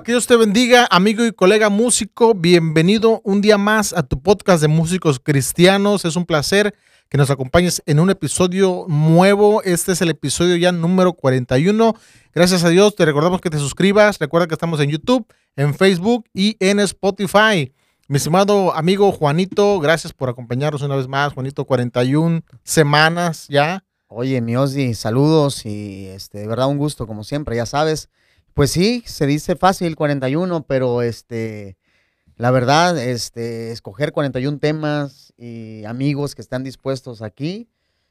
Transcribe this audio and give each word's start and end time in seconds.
Que 0.00 0.12
Dios 0.12 0.26
te 0.26 0.36
bendiga, 0.36 0.88
amigo 0.90 1.22
y 1.22 1.32
colega 1.32 1.68
músico. 1.68 2.32
Bienvenido 2.34 3.20
un 3.24 3.42
día 3.42 3.58
más 3.58 3.92
a 3.92 4.02
tu 4.02 4.22
podcast 4.22 4.62
de 4.62 4.66
músicos 4.66 5.20
cristianos. 5.20 6.06
Es 6.06 6.16
un 6.16 6.24
placer 6.24 6.74
que 7.10 7.18
nos 7.18 7.28
acompañes 7.28 7.82
en 7.84 8.00
un 8.00 8.08
episodio 8.08 8.86
nuevo. 8.88 9.62
Este 9.62 9.92
es 9.92 10.00
el 10.00 10.08
episodio 10.08 10.56
ya 10.56 10.72
número 10.72 11.12
41. 11.12 11.94
Gracias 12.34 12.64
a 12.64 12.70
Dios, 12.70 12.96
te 12.96 13.04
recordamos 13.04 13.42
que 13.42 13.50
te 13.50 13.58
suscribas. 13.58 14.18
Recuerda 14.18 14.46
que 14.46 14.54
estamos 14.54 14.80
en 14.80 14.88
YouTube, 14.88 15.26
en 15.56 15.74
Facebook 15.74 16.24
y 16.32 16.56
en 16.58 16.80
Spotify. 16.80 17.70
Mi 18.08 18.16
estimado 18.16 18.74
amigo 18.74 19.12
Juanito, 19.12 19.78
gracias 19.78 20.14
por 20.14 20.30
acompañarnos 20.30 20.80
una 20.80 20.96
vez 20.96 21.06
más. 21.06 21.34
Juanito, 21.34 21.66
41 21.66 22.40
semanas 22.64 23.46
ya. 23.48 23.84
Oye, 24.08 24.40
mi 24.40 24.56
Ozzy, 24.56 24.94
saludos 24.94 25.66
y 25.66 26.06
este, 26.06 26.38
de 26.38 26.46
verdad 26.46 26.68
un 26.68 26.78
gusto, 26.78 27.06
como 27.06 27.24
siempre, 27.24 27.56
ya 27.56 27.66
sabes. 27.66 28.08
Pues 28.54 28.70
sí, 28.70 29.02
se 29.06 29.26
dice 29.26 29.56
fácil 29.56 29.96
41, 29.96 30.64
pero 30.66 31.02
este, 31.02 31.76
la 32.36 32.50
verdad, 32.50 32.98
este, 32.98 33.72
escoger 33.72 34.12
41 34.12 34.58
temas 34.58 35.32
y 35.38 35.84
amigos 35.84 36.34
que 36.34 36.42
están 36.42 36.62
dispuestos 36.62 37.22
aquí, 37.22 37.68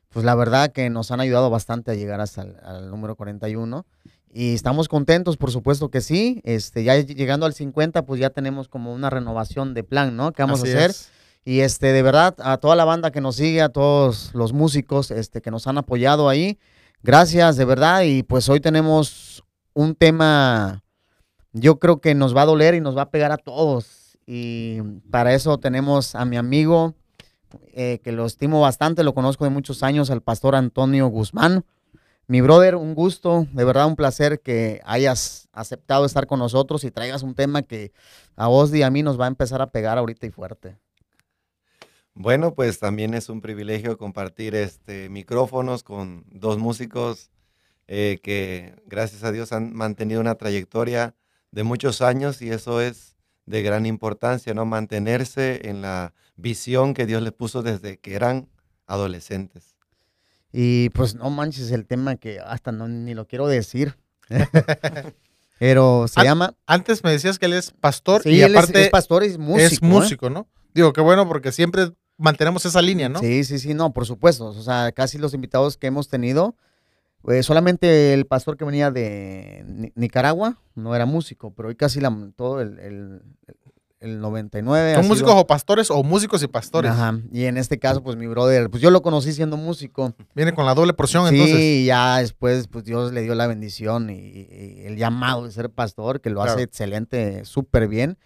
pues 0.10 0.26
la 0.26 0.36
verdad 0.36 0.72
que 0.72 0.90
nos 0.90 1.12
han 1.12 1.20
ayudado 1.20 1.50
bastante 1.50 1.92
a 1.92 1.96
llegar 1.96 2.22
hasta 2.22 2.42
el 2.42 2.56
al 2.64 2.90
número 2.90 3.16
41. 3.16 3.86
Y 4.34 4.54
estamos 4.54 4.88
contentos, 4.88 5.38
por 5.38 5.52
supuesto 5.52 5.90
que 5.90 6.02
sí. 6.02 6.42
Este, 6.44 6.84
ya 6.84 6.98
llegando 6.98 7.46
al 7.46 7.54
50, 7.54 8.06
pues 8.06 8.20
ya 8.20 8.30
tenemos 8.30 8.68
como 8.68 8.94
una 8.94 9.10
renovación 9.10 9.74
de 9.74 9.84
plan, 9.84 10.16
¿no? 10.16 10.32
¿Qué 10.32 10.42
vamos 10.42 10.62
Así 10.62 10.72
a 10.72 10.78
hacer? 10.78 10.90
es. 10.92 11.12
Y 11.44 11.62
este, 11.62 11.92
de 11.92 12.02
verdad, 12.02 12.36
a 12.40 12.58
toda 12.58 12.76
la 12.76 12.86
banda 12.86 13.12
que 13.12 13.20
nos 13.20 13.36
sigue, 13.36 13.62
a 13.62 13.70
todos 13.70 14.34
los 14.34 14.54
músicos 14.54 15.12
este, 15.12 15.42
que 15.42 15.52
nos 15.52 15.68
han 15.68 15.78
apoyado 15.78 16.30
ahí, 16.30 16.60
gracias, 17.04 17.58
de 17.58 17.66
verdad. 17.66 18.04
Y 18.04 18.24
pues 18.24 18.48
hoy 18.48 18.60
tenemos 18.60 19.44
un 19.74 19.96
tema, 19.96 20.84
yo 21.54 21.80
creo 21.80 22.02
que 22.02 22.16
nos 22.16 22.36
va 22.36 22.44
a 22.44 22.46
doler 22.46 22.76
y 22.76 22.82
nos 22.82 22.98
va 22.98 23.04
a 23.04 23.12
pegar 23.12 23.32
a 23.32 23.38
todos. 23.38 24.18
Y 24.26 24.82
para 25.10 25.34
eso 25.34 25.58
tenemos 25.58 26.16
a 26.16 26.26
mi 26.26 26.38
amigo, 26.38 26.96
eh, 27.74 28.00
que 28.04 28.12
lo 28.12 28.26
estimo 28.26 28.62
bastante, 28.62 29.04
lo 29.04 29.14
conozco 29.14 29.44
de 29.44 29.50
muchos 29.50 29.84
años, 29.84 30.10
al 30.10 30.22
pastor 30.22 30.56
Antonio 30.56 31.08
Guzmán. 31.08 31.66
Mi 32.28 32.40
brother, 32.40 32.76
un 32.76 32.96
gusto, 32.96 33.46
de 33.52 33.66
verdad 33.66 33.88
un 33.88 33.98
placer 33.98 34.40
que 34.40 34.80
hayas 34.86 35.50
aceptado 35.52 36.06
estar 36.06 36.28
con 36.28 36.40
nosotros 36.40 36.84
y 36.86 36.92
traigas 36.92 37.24
un 37.24 37.36
tema 37.36 37.62
que 37.62 37.92
a 38.38 38.48
vos 38.48 38.74
y 38.74 38.84
a 38.84 38.90
mí 38.90 39.04
nos 39.04 39.20
va 39.20 39.26
a 39.26 39.28
empezar 39.28 39.62
a 39.62 39.72
pegar 39.72 39.98
ahorita 39.98 40.28
y 40.28 40.32
fuerte. 40.32 40.78
Bueno, 42.14 42.54
pues 42.54 42.80
también 42.80 43.14
es 43.14 43.30
un 43.30 43.42
privilegio 43.42 43.98
compartir 43.98 44.56
este 44.56 45.10
micrófonos 45.10 45.84
con 45.84 46.24
dos 46.30 46.58
músicos 46.58 47.32
eh, 47.94 48.20
que 48.24 48.74
gracias 48.86 49.22
a 49.26 49.34
Dios 49.34 49.52
han 49.52 49.74
mantenido 49.74 50.22
una 50.22 50.36
trayectoria 50.36 51.14
de 51.52 51.64
muchos 51.64 52.02
años 52.02 52.42
y 52.42 52.50
eso 52.50 52.80
es 52.80 53.18
de 53.46 53.62
gran 53.64 53.86
importancia, 53.86 54.54
¿no? 54.54 54.66
Mantenerse 54.66 55.68
en 55.68 55.82
la 55.82 56.14
visión 56.38 56.94
que 56.94 57.06
Dios 57.06 57.22
les 57.22 57.34
puso 57.34 57.64
desde 57.64 57.98
que 57.98 58.16
eran 58.16 58.48
adolescentes. 58.88 59.76
Y 60.54 60.88
pues 60.92 61.16
no 61.16 61.30
manches 61.32 61.70
el 61.72 61.86
tema 61.86 62.16
que 62.16 62.40
hasta 62.40 62.72
no, 62.72 62.88
ni 62.88 63.14
lo 63.14 63.28
quiero 63.28 63.48
decir. 63.48 63.98
Pero 65.60 66.08
se 66.08 66.24
llama... 66.24 66.56
Antes 66.66 67.04
me 67.04 67.12
decías 67.12 67.38
que 67.40 67.48
él 67.48 67.54
es 67.54 67.72
pastor 67.72 68.24
Sí, 68.24 68.30
y 68.30 68.42
él 68.42 68.54
es- 68.54 68.58
aparte 68.58 68.84
es, 68.86 68.90
pastor 68.90 69.24
y 69.24 69.28
es 69.28 69.38
músico. 69.38 69.66
es 69.66 69.82
¿eh? 69.82 69.86
músico, 69.86 70.30
¿no? 70.30 70.48
Digo, 70.74 70.94
qué 70.94 71.02
bueno 71.02 71.28
porque 71.28 71.52
siempre 71.52 71.92
mantenemos 72.18 72.66
esa 72.66 72.82
línea, 72.82 73.10
¿no? 73.10 73.20
Sí, 73.20 73.44
sí, 73.44 73.60
sí, 73.60 73.74
no, 73.74 73.92
por 73.92 74.06
supuesto. 74.06 74.46
O 74.46 74.62
sea, 74.64 74.94
casi 74.94 75.18
los 75.18 75.34
invitados 75.34 75.76
que 75.76 75.88
hemos 75.88 76.08
tenido, 76.08 76.56
eh, 77.28 77.44
solamente 77.44 78.14
el 78.14 78.26
pastor 78.26 78.58
que 78.58 78.66
venía 78.66 78.92
de 78.92 79.64
Ni- 79.68 79.92
Nicaragua 79.96 80.58
no 80.76 80.96
era 80.96 81.06
músico, 81.06 81.54
pero 81.54 81.70
hoy 81.70 81.76
casi 81.76 82.00
la, 82.00 82.16
todo 82.36 82.62
el, 82.62 82.80
el, 82.80 83.22
el 84.00 84.20
99 84.20 84.92
ha 84.92 84.96
Son 84.96 85.04
sido- 85.04 85.14
músicos 85.14 85.34
o 85.36 85.46
pastores 85.48 85.92
o 85.92 86.02
músicos 86.04 86.42
y 86.44 86.48
pastores. 86.48 86.92
Ajá, 86.92 87.20
y 87.32 87.46
en 87.46 87.58
este 87.58 87.78
caso, 87.78 88.02
pues 88.02 88.18
mi 88.18 88.26
brother, 88.28 88.70
pues 88.70 88.82
yo 88.82 88.90
lo 88.90 89.02
conocí 89.04 89.32
siendo 89.34 89.58
músico. 89.58 90.14
Viene 90.34 90.54
con 90.54 90.66
la 90.66 90.74
doble 90.74 90.94
porción, 90.94 91.30
Sí, 91.30 91.36
entonces. 91.36 91.60
y 91.60 91.86
ya 91.86 92.18
después, 92.18 92.68
pues 92.68 92.84
Dios 92.86 93.12
le 93.14 93.22
dio 93.22 93.36
la 93.36 93.46
bendición 93.48 94.10
y, 94.10 94.14
y 94.16 94.82
el 94.86 94.98
llamado 94.98 95.46
de 95.46 95.52
ser 95.52 95.70
pastor, 95.70 96.22
que 96.22 96.30
lo 96.32 96.38
Claro. 96.42 96.54
hace 96.54 96.64
excelente, 96.64 97.46
súper 97.46 97.88
bien. 97.88 98.18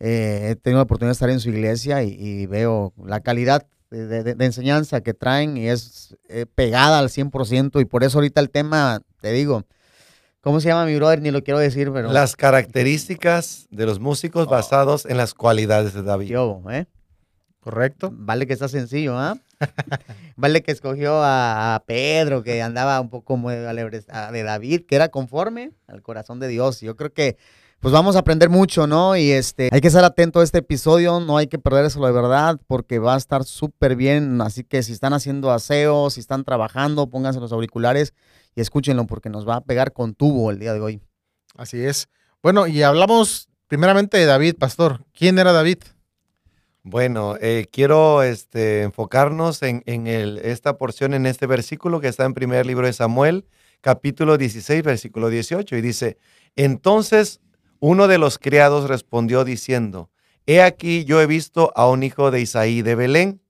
Eh, 0.00 0.50
he 0.50 0.56
tenido 0.56 0.78
la 0.78 0.84
oportunidad 0.84 1.10
de 1.10 1.14
estar 1.14 1.28
en 1.30 1.40
su 1.40 1.50
iglesia 1.50 2.04
y, 2.04 2.10
y 2.18 2.46
veo 2.46 2.92
la 3.04 3.20
calidad 3.20 3.66
de, 3.90 4.06
de- 4.22 4.34
de 4.34 4.44
enseñanza 4.44 5.00
que 5.00 5.14
traen 5.14 5.56
y 5.56 5.68
es 5.68 6.16
eh, 6.28 6.46
pegada 6.54 6.98
al 6.98 7.08
100% 7.08 7.80
y 7.80 7.84
por 7.84 8.04
eso 8.04 8.18
ahorita 8.18 8.40
el 8.40 8.50
tema, 8.50 9.00
te 9.20 9.32
digo, 9.32 9.64
¿cómo 10.40 10.60
se 10.60 10.68
llama 10.68 10.84
mi 10.86 10.94
brother? 10.96 11.20
Ni 11.22 11.30
lo 11.30 11.42
quiero 11.42 11.58
decir, 11.58 11.90
pero... 11.92 12.12
Las 12.12 12.36
características 12.36 13.66
de 13.70 13.86
los 13.86 13.98
músicos 14.00 14.46
basados 14.48 15.04
en 15.06 15.16
las 15.16 15.34
cualidades 15.34 15.94
de 15.94 16.02
David. 16.02 16.28
Yo, 16.28 16.62
¿eh? 16.70 16.86
Correcto. 17.60 18.10
Vale 18.12 18.46
que 18.46 18.52
está 18.52 18.68
sencillo, 18.68 19.18
¿ah? 19.18 19.36
vale 20.36 20.62
que 20.62 20.70
escogió 20.70 21.22
a, 21.22 21.74
a 21.74 21.80
Pedro, 21.84 22.42
que 22.42 22.62
andaba 22.62 23.00
un 23.00 23.10
poco 23.10 23.24
como 23.24 23.50
de, 23.50 23.58
de 23.58 24.42
David, 24.42 24.82
que 24.86 24.94
era 24.96 25.08
conforme 25.08 25.72
al 25.86 26.00
corazón 26.02 26.38
de 26.40 26.48
Dios. 26.48 26.80
Yo 26.80 26.96
creo 26.96 27.12
que 27.12 27.36
pues 27.80 27.92
vamos 27.92 28.16
a 28.16 28.20
aprender 28.20 28.48
mucho, 28.50 28.86
¿no? 28.86 29.16
Y 29.16 29.30
este, 29.30 29.68
hay 29.72 29.80
que 29.80 29.88
estar 29.88 30.04
atento 30.04 30.40
a 30.40 30.44
este 30.44 30.58
episodio, 30.58 31.20
no 31.20 31.36
hay 31.36 31.46
que 31.46 31.58
perderlo 31.58 32.06
de 32.06 32.12
verdad, 32.12 32.60
porque 32.66 32.98
va 32.98 33.14
a 33.14 33.18
estar 33.18 33.44
súper 33.44 33.94
bien. 33.94 34.40
Así 34.40 34.64
que 34.64 34.82
si 34.82 34.92
están 34.92 35.12
haciendo 35.12 35.52
aseo, 35.52 36.10
si 36.10 36.20
están 36.20 36.44
trabajando, 36.44 37.08
pónganse 37.08 37.38
los 37.40 37.52
auriculares 37.52 38.14
y 38.56 38.60
escúchenlo, 38.60 39.06
porque 39.06 39.30
nos 39.30 39.46
va 39.48 39.56
a 39.56 39.60
pegar 39.60 39.92
con 39.92 40.14
tubo 40.14 40.50
el 40.50 40.58
día 40.58 40.72
de 40.74 40.80
hoy. 40.80 41.00
Así 41.56 41.80
es. 41.80 42.08
Bueno, 42.42 42.66
y 42.66 42.82
hablamos 42.82 43.48
primeramente 43.68 44.16
de 44.18 44.24
David, 44.26 44.56
pastor. 44.58 45.04
¿Quién 45.12 45.38
era 45.38 45.52
David? 45.52 45.78
Bueno, 46.82 47.36
eh, 47.40 47.66
quiero 47.70 48.22
este, 48.22 48.82
enfocarnos 48.82 49.62
en, 49.62 49.82
en 49.86 50.06
el- 50.06 50.38
esta 50.38 50.78
porción, 50.78 51.12
en 51.14 51.26
este 51.26 51.46
versículo 51.46 52.00
que 52.00 52.08
está 52.08 52.24
en 52.24 52.34
primer 52.34 52.64
libro 52.66 52.86
de 52.86 52.92
Samuel, 52.92 53.46
capítulo 53.82 54.38
16, 54.38 54.82
versículo 54.82 55.28
18, 55.28 55.76
y 55.76 55.80
dice, 55.82 56.16
entonces 56.56 57.40
uno 57.80 58.08
de 58.08 58.18
los 58.18 58.38
criados 58.38 58.88
respondió 58.88 59.44
diciendo, 59.44 60.10
he 60.46 60.62
aquí 60.62 61.04
yo 61.04 61.20
he 61.20 61.26
visto 61.26 61.72
a 61.76 61.88
un 61.88 62.02
hijo 62.02 62.30
de 62.30 62.40
Isaí 62.40 62.82
de 62.82 62.94
Belén, 62.94 63.40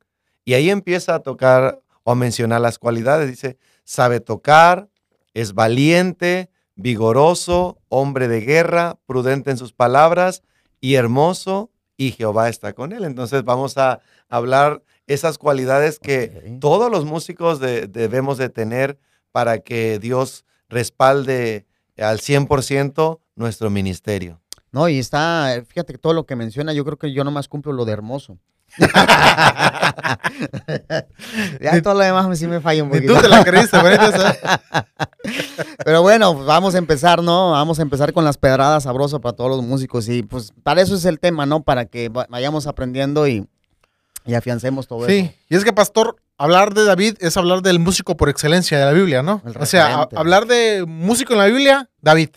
y 0.44 0.54
ahí 0.54 0.70
empieza 0.70 1.14
a 1.14 1.20
tocar 1.20 1.80
o 2.04 2.12
a 2.12 2.14
mencionar 2.14 2.60
las 2.60 2.78
cualidades, 2.78 3.28
dice, 3.28 3.58
sabe 3.84 4.20
tocar, 4.20 4.88
es 5.34 5.52
valiente, 5.54 6.50
vigoroso, 6.74 7.78
hombre 7.88 8.28
de 8.28 8.40
guerra, 8.40 8.98
prudente 9.06 9.50
en 9.50 9.56
sus 9.58 9.72
palabras 9.72 10.42
y 10.80 10.94
hermoso, 10.94 11.70
y 11.96 12.12
Jehová 12.12 12.48
está 12.48 12.72
con 12.72 12.92
él. 12.92 13.04
Entonces 13.04 13.44
vamos 13.44 13.76
a 13.76 14.00
hablar 14.28 14.82
esas 15.06 15.36
cualidades 15.38 15.98
que 15.98 16.56
todos 16.60 16.90
los 16.90 17.04
músicos 17.04 17.60
de- 17.60 17.86
debemos 17.88 18.38
de 18.38 18.48
tener 18.48 18.98
para 19.32 19.58
que 19.58 19.98
Dios 19.98 20.44
respalde 20.68 21.66
al 21.96 22.20
100% 22.20 23.20
nuestro 23.38 23.70
ministerio. 23.70 24.40
No, 24.70 24.88
y 24.88 24.98
está, 24.98 25.62
fíjate 25.66 25.94
que 25.94 25.98
todo 25.98 26.12
lo 26.12 26.26
que 26.26 26.36
menciona, 26.36 26.72
yo 26.74 26.84
creo 26.84 26.98
que 26.98 27.12
yo 27.12 27.24
nomás 27.24 27.48
cumplo 27.48 27.72
lo 27.72 27.84
de 27.86 27.92
hermoso. 27.92 28.38
ya 31.60 31.80
todo 31.82 31.94
lo 31.94 32.00
demás 32.00 32.38
sí 32.38 32.46
me 32.46 32.60
falla 32.60 32.82
un 32.84 32.90
poquito. 32.90 33.14
tú 33.14 33.20
te 33.22 33.28
la 33.28 33.44
creíste. 33.44 33.76
Esa- 33.78 34.60
Pero 35.84 36.02
bueno, 36.02 36.34
pues 36.34 36.46
vamos 36.46 36.74
a 36.74 36.78
empezar, 36.78 37.22
¿no? 37.22 37.52
Vamos 37.52 37.78
a 37.78 37.82
empezar 37.82 38.12
con 38.12 38.24
las 38.24 38.36
pedradas 38.38 38.82
sabrosas 38.84 39.20
para 39.20 39.34
todos 39.34 39.50
los 39.56 39.62
músicos. 39.64 40.08
Y 40.08 40.22
pues 40.22 40.52
para 40.62 40.82
eso 40.82 40.94
es 40.94 41.04
el 41.04 41.18
tema, 41.18 41.46
¿no? 41.46 41.62
Para 41.62 41.86
que 41.86 42.08
va- 42.08 42.26
vayamos 42.28 42.66
aprendiendo 42.66 43.26
y, 43.26 43.46
y 44.26 44.34
afiancemos 44.34 44.86
todo 44.86 45.00
eso. 45.06 45.08
Sí, 45.08 45.32
y 45.48 45.56
es 45.56 45.64
que, 45.64 45.72
pastor, 45.72 46.16
hablar 46.36 46.74
de 46.74 46.84
David 46.84 47.16
es 47.20 47.36
hablar 47.36 47.62
del 47.62 47.78
músico 47.78 48.16
por 48.16 48.28
excelencia 48.28 48.78
de 48.78 48.84
la 48.84 48.92
Biblia, 48.92 49.22
¿no? 49.22 49.42
O 49.58 49.66
sea, 49.66 50.02
hablar 50.14 50.46
de 50.46 50.84
músico 50.86 51.32
en 51.32 51.38
la 51.38 51.46
Biblia, 51.46 51.88
David. 52.02 52.30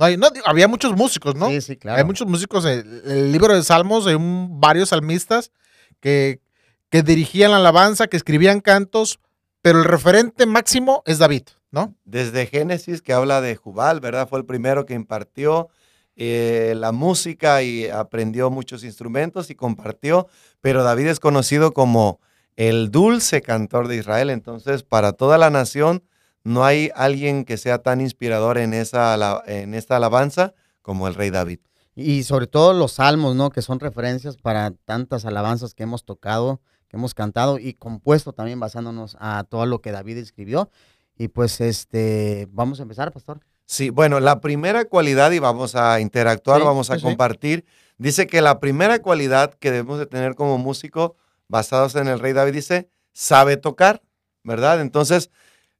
No, 0.00 0.06
hay- 0.06 0.16
no, 0.16 0.28
había 0.46 0.66
muchos 0.66 0.96
músicos, 0.96 1.34
¿no? 1.36 1.48
Sí, 1.50 1.60
sí, 1.60 1.76
claro. 1.76 1.98
Hay 1.98 2.04
muchos 2.04 2.26
músicos, 2.26 2.64
el, 2.64 3.02
el 3.04 3.30
libro 3.32 3.54
de 3.54 3.62
Salmos, 3.62 4.06
hay 4.06 4.14
un- 4.14 4.58
varios 4.60 4.88
salmistas 4.88 5.52
que, 6.00 6.40
que 6.88 7.02
dirigían 7.02 7.50
la 7.50 7.58
alabanza, 7.58 8.06
que 8.08 8.16
escribían 8.16 8.60
cantos, 8.60 9.20
pero 9.62 9.78
el 9.78 9.84
referente 9.84 10.46
máximo 10.46 11.02
es 11.04 11.18
David, 11.18 11.42
¿no? 11.70 11.94
Desde 12.04 12.46
Génesis, 12.46 13.02
que 13.02 13.12
habla 13.12 13.42
de 13.42 13.54
Jubal, 13.56 14.00
¿verdad? 14.00 14.26
Fue 14.26 14.38
el 14.38 14.46
primero 14.46 14.86
que 14.86 14.94
impartió 14.94 15.68
eh, 16.16 16.74
la 16.76 16.92
música 16.92 17.62
y 17.62 17.86
aprendió 17.88 18.50
muchos 18.50 18.84
instrumentos 18.84 19.50
y 19.50 19.54
compartió, 19.54 20.28
pero 20.62 20.82
David 20.82 21.08
es 21.08 21.20
conocido 21.20 21.72
como 21.72 22.20
el 22.56 22.90
dulce 22.90 23.40
cantor 23.42 23.86
de 23.88 23.96
Israel. 23.96 24.28
Entonces, 24.30 24.82
para 24.82 25.12
toda 25.12 25.38
la 25.38 25.50
nación, 25.50 26.02
no 26.44 26.64
hay 26.64 26.90
alguien 26.94 27.44
que 27.44 27.56
sea 27.56 27.78
tan 27.82 28.00
inspirador 28.00 28.58
en, 28.58 28.74
esa, 28.74 29.42
en 29.46 29.74
esta 29.74 29.96
alabanza 29.96 30.54
como 30.82 31.08
el 31.08 31.14
rey 31.14 31.30
David. 31.30 31.60
Y 31.94 32.22
sobre 32.22 32.46
todo 32.46 32.72
los 32.72 32.92
salmos, 32.92 33.36
¿no? 33.36 33.50
Que 33.50 33.62
son 33.62 33.80
referencias 33.80 34.36
para 34.36 34.70
tantas 34.84 35.24
alabanzas 35.24 35.74
que 35.74 35.82
hemos 35.82 36.04
tocado, 36.04 36.60
que 36.88 36.96
hemos 36.96 37.14
cantado 37.14 37.58
y 37.58 37.74
compuesto 37.74 38.32
también 38.32 38.58
basándonos 38.60 39.16
a 39.20 39.44
todo 39.44 39.66
lo 39.66 39.80
que 39.80 39.92
David 39.92 40.16
escribió. 40.18 40.70
Y 41.18 41.28
pues 41.28 41.60
este, 41.60 42.48
vamos 42.50 42.80
a 42.80 42.84
empezar, 42.84 43.12
pastor. 43.12 43.40
Sí, 43.66 43.90
bueno, 43.90 44.18
la 44.18 44.40
primera 44.40 44.86
cualidad, 44.86 45.30
y 45.32 45.38
vamos 45.38 45.76
a 45.76 46.00
interactuar, 46.00 46.60
Sí, 46.60 46.66
vamos 46.66 46.90
a 46.90 46.96
sí. 46.96 47.02
compartir, 47.02 47.66
dice 47.98 48.26
que 48.26 48.40
la 48.40 48.58
primera 48.58 49.00
cualidad 49.00 49.54
que 49.54 49.70
debemos 49.70 49.98
de 49.98 50.06
tener 50.06 50.34
como 50.34 50.58
músico, 50.58 51.16
basados 51.46 51.94
en 51.94 52.08
el 52.08 52.18
rey 52.18 52.32
David, 52.32 52.54
dice, 52.54 52.88
sabe 53.12 53.56
tocar, 53.56 54.02
¿verdad? 54.42 54.80
Entonces, 54.80 55.30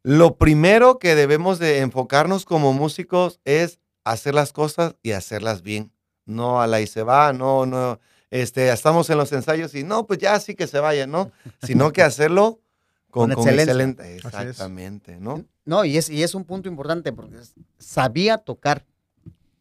lo 0.03 0.37
primero 0.37 0.99
que 0.99 1.15
debemos 1.15 1.59
de 1.59 1.79
enfocarnos 1.81 2.45
como 2.45 2.73
músicos 2.73 3.41
es 3.45 3.81
hacer 4.05 4.35
las 4.35 4.53
cosas 4.53 4.97
y 5.03 5.13
hacerlas 5.13 5.63
bien. 5.63 5.93
No 6.25 6.61
a 6.61 6.67
la 6.67 6.81
y 6.81 6.87
se 6.87 7.03
va, 7.03 7.33
no, 7.33 7.67
no, 7.67 7.99
este, 8.31 8.71
estamos 8.71 9.11
en 9.11 9.19
los 9.19 9.33
ensayos 9.33 9.75
y 9.75 9.83
no, 9.83 10.07
pues 10.07 10.19
ya 10.21 10.39
sí 10.39 10.55
que 10.55 10.67
se 10.67 10.79
vaya, 10.79 11.07
¿no? 11.07 11.33
Sino 11.63 11.93
que 11.93 12.03
hacerlo 12.03 12.61
con, 13.11 13.31
Con 13.31 13.45
con 13.45 13.49
excelencia. 13.49 13.73
excelente. 13.73 14.17
es. 14.17 14.25
Exactamente, 14.25 15.19
¿no? 15.21 15.45
No, 15.65 15.85
y 15.85 15.97
es, 15.97 16.09
y 16.09 16.23
es 16.23 16.35
un 16.35 16.45
punto 16.45 16.69
importante 16.69 17.13
porque 17.13 17.39
sabía 17.79 18.39
tocar. 18.39 18.87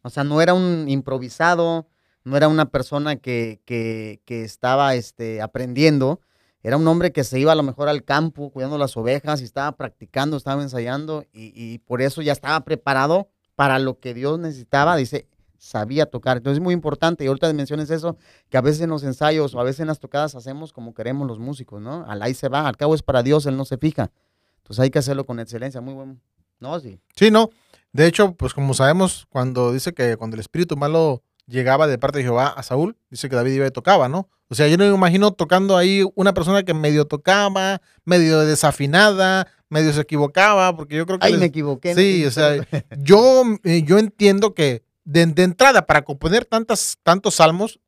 O 0.02 0.10
sea, 0.10 0.24
no 0.24 0.40
era 0.40 0.54
un 0.54 0.88
improvisado, 0.88 1.86
no 2.24 2.36
era 2.36 2.48
una 2.48 2.70
persona 2.70 3.16
que, 3.16 3.60
que, 3.64 4.20
que 4.24 4.44
estaba 4.44 4.94
este, 4.94 5.42
aprendiendo. 5.42 6.20
Era 6.62 6.76
un 6.76 6.86
hombre 6.88 7.12
que 7.12 7.24
se 7.24 7.38
iba 7.38 7.52
a 7.52 7.54
lo 7.54 7.62
mejor 7.62 7.88
al 7.88 8.04
campo 8.04 8.50
cuidando 8.50 8.76
las 8.78 8.96
ovejas 8.96 9.40
y 9.40 9.44
estaba 9.44 9.72
practicando, 9.72 10.36
estaba 10.36 10.62
ensayando 10.62 11.24
y, 11.32 11.52
y 11.54 11.78
por 11.78 12.02
eso 12.02 12.22
ya 12.22 12.32
estaba 12.32 12.60
preparado 12.60 13.28
para 13.54 13.78
lo 13.78 13.98
que 13.98 14.14
Dios 14.14 14.38
necesitaba. 14.38 14.96
Dice, 14.96 15.26
sabía 15.60 16.06
tocar. 16.06 16.38
Entonces 16.38 16.58
es 16.58 16.62
muy 16.62 16.74
importante, 16.74 17.22
y 17.22 17.28
ahorita 17.28 17.52
menciones 17.52 17.90
eso, 17.90 18.16
que 18.48 18.56
a 18.56 18.60
veces 18.60 18.80
en 18.80 18.90
los 18.90 19.04
ensayos 19.04 19.54
o 19.54 19.60
a 19.60 19.64
veces 19.64 19.80
en 19.80 19.86
las 19.86 20.00
tocadas 20.00 20.34
hacemos 20.34 20.72
como 20.72 20.94
queremos 20.94 21.28
los 21.28 21.38
músicos, 21.38 21.80
¿no? 21.80 22.04
Al 22.08 22.22
ahí 22.22 22.34
se 22.34 22.48
va, 22.48 22.66
al 22.66 22.76
cabo 22.76 22.94
es 22.94 23.02
para 23.02 23.22
Dios, 23.22 23.46
Él 23.46 23.56
no 23.56 23.64
se 23.64 23.76
fija. 23.76 24.10
Entonces 24.58 24.80
hay 24.82 24.90
que 24.90 24.98
hacerlo 24.98 25.26
con 25.26 25.38
excelencia, 25.38 25.80
muy 25.80 25.94
bueno. 25.94 26.16
No, 26.58 26.78
sí. 26.80 26.98
Sí, 27.14 27.30
no. 27.30 27.50
De 27.92 28.06
hecho, 28.06 28.34
pues 28.34 28.54
como 28.54 28.74
sabemos, 28.74 29.26
cuando 29.30 29.72
dice 29.72 29.92
que 29.92 30.16
cuando 30.16 30.34
el 30.36 30.40
espíritu 30.40 30.76
malo 30.76 31.22
llegaba 31.50 31.86
de 31.86 31.98
parte 31.98 32.18
de 32.18 32.24
Jehová 32.24 32.48
a 32.48 32.62
Saúl, 32.62 32.96
dice 33.10 33.28
que 33.28 33.36
David 33.36 33.52
iba 33.52 33.66
y 33.66 33.70
tocaba, 33.70 34.08
¿no? 34.08 34.28
O 34.48 34.54
sea, 34.54 34.66
yo 34.68 34.76
no 34.78 34.84
me 34.88 34.94
imagino 34.94 35.32
tocando 35.32 35.76
ahí 35.76 36.02
una 36.14 36.32
persona 36.32 36.62
que 36.62 36.72
medio 36.74 37.04
tocaba, 37.06 37.82
medio 38.04 38.40
desafinada, 38.40 39.46
medio 39.68 39.92
se 39.92 40.00
equivocaba, 40.00 40.74
porque 40.76 40.96
yo 40.96 41.06
creo 41.06 41.18
que... 41.18 41.26
Ay, 41.26 41.32
les- 41.32 41.40
me 41.40 41.46
equivoqué. 41.46 41.94
Sí, 41.94 42.24
o 42.24 42.30
sea, 42.30 42.56
yo, 42.98 43.42
eh, 43.64 43.82
yo 43.84 43.98
entiendo 43.98 44.54
que 44.54 44.82
de, 45.04 45.26
de 45.26 45.42
entrada, 45.42 45.86
para 45.86 46.02
componer 46.02 46.44
tantas, 46.44 46.96
tantos 47.02 47.34
salmos, 47.36 47.78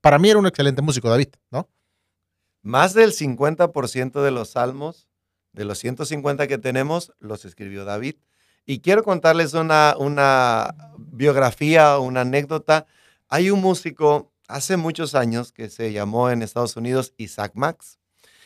para 0.00 0.18
mí 0.18 0.28
era 0.30 0.38
un 0.38 0.46
excelente 0.46 0.82
músico, 0.82 1.08
David, 1.08 1.28
¿no? 1.50 1.68
Más 2.62 2.94
del 2.94 3.12
50% 3.12 4.22
de 4.22 4.30
los 4.30 4.50
salmos, 4.50 5.08
de 5.52 5.64
los 5.64 5.78
150 5.78 6.46
que 6.46 6.58
tenemos, 6.58 7.12
los 7.18 7.44
escribió 7.44 7.84
David. 7.84 8.16
Y 8.70 8.80
quiero 8.80 9.02
contarles 9.02 9.54
una, 9.54 9.94
una 9.98 10.74
biografía, 10.98 11.98
una 11.98 12.20
anécdota. 12.20 12.86
Hay 13.30 13.50
un 13.50 13.62
músico 13.62 14.30
hace 14.46 14.76
muchos 14.76 15.14
años 15.14 15.52
que 15.52 15.70
se 15.70 15.90
llamó 15.90 16.28
en 16.28 16.42
Estados 16.42 16.76
Unidos 16.76 17.14
Isaac 17.16 17.52
Max. 17.54 17.98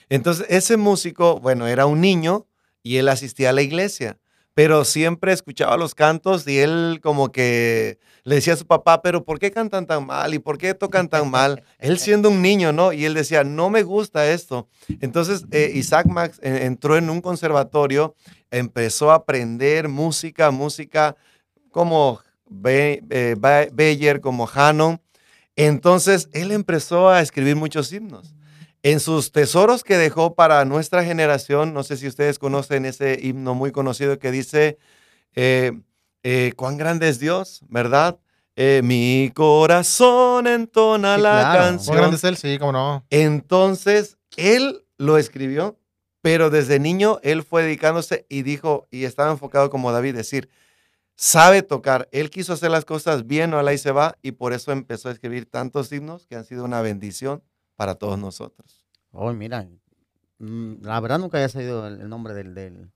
Entonces, 0.09 0.47
ese 0.49 0.77
músico, 0.77 1.41
bueno, 1.41 1.67
era 1.67 1.87
un 1.87 2.01
niño 2.01 2.47
y 2.85 2.99
él 2.99 3.09
asistía 3.09 3.51
a 3.51 3.53
la 3.53 3.63
iglesia, 3.63 4.21
pero 4.55 4.85
siempre 4.85 5.33
escuchaba 5.33 5.77
los 5.77 5.95
cantos 5.95 6.47
y 6.47 6.59
él 6.59 7.01
como 7.03 7.33
que 7.33 7.99
le 8.25 8.35
decía 8.37 8.53
a 8.53 8.57
su 8.57 8.67
papá, 8.67 9.01
pero 9.03 9.25
¿por 9.25 9.39
qué 9.39 9.51
cantan 9.51 9.87
tan 9.87 10.07
mal 10.07 10.35
y 10.35 10.39
por 10.39 10.59
qué 10.59 10.75
tocan 10.75 11.09
tan 11.09 11.31
mal? 11.31 11.63
Él 11.79 11.99
siendo 11.99 12.29
un 12.29 12.43
niño, 12.43 12.73
¿no? 12.73 12.93
Y 12.93 13.05
él 13.05 13.15
decía, 13.15 13.45
no 13.45 13.71
me 13.71 13.83
gusta 13.83 14.31
esto. 14.31 14.69
Entonces, 15.01 15.45
eh, 15.51 15.71
Isaac 15.75 16.07
Max 16.07 16.39
eh, 16.43 16.61
entró 16.65 16.97
en 16.97 17.09
un 17.11 17.21
conservatorio, 17.21 18.15
empezó 18.51 19.11
a 19.11 19.17
aprender 19.17 19.89
música, 19.89 20.51
música 20.51 21.17
como 21.71 22.21
Be- 22.49 23.03
eh, 23.11 23.35
Be- 23.39 23.71
Beyer, 23.73 24.21
como 24.21 24.47
Hannon. 24.53 25.01
Entonces, 25.57 26.29
él 26.33 26.51
empezó 26.53 27.09
a 27.09 27.21
escribir 27.21 27.57
muchos 27.57 27.93
himnos. 27.93 28.35
En 28.84 28.99
sus 28.99 29.31
tesoros 29.31 29.84
que 29.84 29.96
dejó 29.96 30.34
para 30.34 30.64
nuestra 30.64 31.05
generación, 31.05 31.73
no 31.73 31.84
sé 31.84 31.96
si 31.96 32.08
ustedes 32.08 32.40
conocen 32.40 32.84
ese 32.84 33.17
himno 33.23 33.55
muy 33.55 33.70
conocido 33.70 34.19
que 34.19 34.32
dice, 34.32 34.76
eh, 35.37 35.73
eh, 36.25 36.52
cuán 36.56 36.79
grande 36.79 37.08
es 37.08 37.20
Dios, 37.20 37.61
¿verdad? 37.69 38.19
Eh, 38.56 38.81
mi 38.82 39.31
corazón 39.34 40.49
entona 40.49 41.14
Sí, 41.17 41.23
la 41.23 41.31
claro. 41.31 41.58
¿Cuán 41.58 41.69
canción. 41.69 41.96
grande 41.96 42.17
es 42.17 42.25
él? 42.25 42.37
Sí, 42.37 42.58
cómo 42.58 42.73
no. 42.73 43.06
Entonces, 43.11 44.19
él 44.37 44.84
lo 44.99 45.17
escribió, 45.17 45.79
pero 46.20 46.50
desde 46.50 46.81
niño 46.81 47.20
él 47.23 47.44
fue 47.44 47.62
dedicándose 47.62 48.26
y 48.29 48.43
dijo, 48.43 48.88
y 48.90 49.05
estaba 49.05 49.31
enfocado 49.31 49.70
como 49.70 49.93
David, 49.93 50.17
decir, 50.17 50.50
sabe 51.14 51.62
tocar. 51.62 52.08
Él 52.11 52.31
quiso 52.31 52.52
hacer 52.52 52.73
las 52.73 52.84
cosas 52.84 53.29
bien, 53.29 53.55
o 53.55 53.70
y 53.73 53.79
se 53.79 53.93
va, 53.93 54.17
y 54.23 54.32
por 54.32 54.52
eso 54.52 54.73
empezó 54.73 55.08
a 55.08 55.12
escribir 55.12 55.46
tantos 55.46 55.93
himnos 55.93 56.26
que 56.26 56.34
han 56.34 56.44
sido 56.44 56.64
una 56.64 56.82
bendición 56.82 57.44
para 57.77 57.95
todos 57.97 58.19
nosotros. 58.19 58.85
Oh, 59.11 59.33
mira, 59.33 59.69
mm, 60.39 60.83
la 60.83 61.01
verdad 61.01 61.19
nunca 61.19 61.39
había 61.39 61.49
sabido 61.49 61.87
el, 61.87 62.09
nombre 62.09 62.35
del, 62.35 62.55
del, 62.55 62.91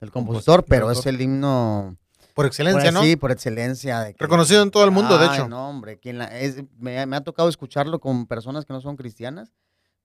del 0.00 0.10
compositor, 0.10 0.64
pero 0.64 0.90
es 0.90 1.06
el 1.06 1.20
himno 1.20 1.96
Por 2.34 2.46
excelencia, 2.46 2.84
por, 2.84 2.92
¿no? 2.92 3.02
Sí, 3.02 3.16
por 3.16 3.30
excelencia. 3.32 4.00
de 4.00 4.14
que- 4.14 4.22
Reconocido 4.24 4.62
en 4.62 4.70
todo 4.70 4.84
el 4.84 4.90
mundo, 4.90 5.18
de 5.18 5.26
hecho. 5.26 5.48
No, 5.48 5.68
hombre, 5.68 5.98
quien 5.98 6.18
la- 6.18 6.38
es- 6.38 6.62
me, 6.78 7.04
me 7.06 7.16
ha 7.16 7.20
tocado 7.22 7.48
escucharlo 7.48 8.00
con 8.00 8.26
personas 8.26 8.64
que 8.64 8.72
no 8.72 8.80
son 8.80 8.96
cristianas, 8.96 9.52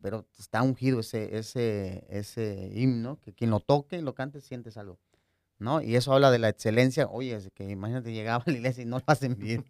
pero 0.02 0.26
está 0.38 0.62
ungido 0.62 1.02
ese, 1.02 1.38
ese, 1.38 2.06
ese 2.10 2.72
himno, 2.74 3.20
que 3.20 3.34
quien 3.34 3.50
lo 3.50 3.60
toque 3.60 3.98
y 3.98 4.02
lo 4.02 4.16
cante 4.16 4.40
sientes 4.42 4.78
algo. 4.78 4.98
¿No? 5.58 5.82
Y 5.82 5.98
eso 5.98 6.14
habla 6.14 6.32
de 6.32 6.40
la 6.40 6.48
excelencia. 6.48 7.08
Oye, 7.10 7.36
es 7.36 7.50
que 7.54 7.70
imagínate, 7.70 8.14
llegaba 8.14 8.42
a 8.48 8.50
la 8.50 8.56
iglesia 8.58 8.82
y 8.84 8.86
no 8.86 9.00
lo 9.00 9.04
hacen 9.08 9.38
bien. 9.38 9.66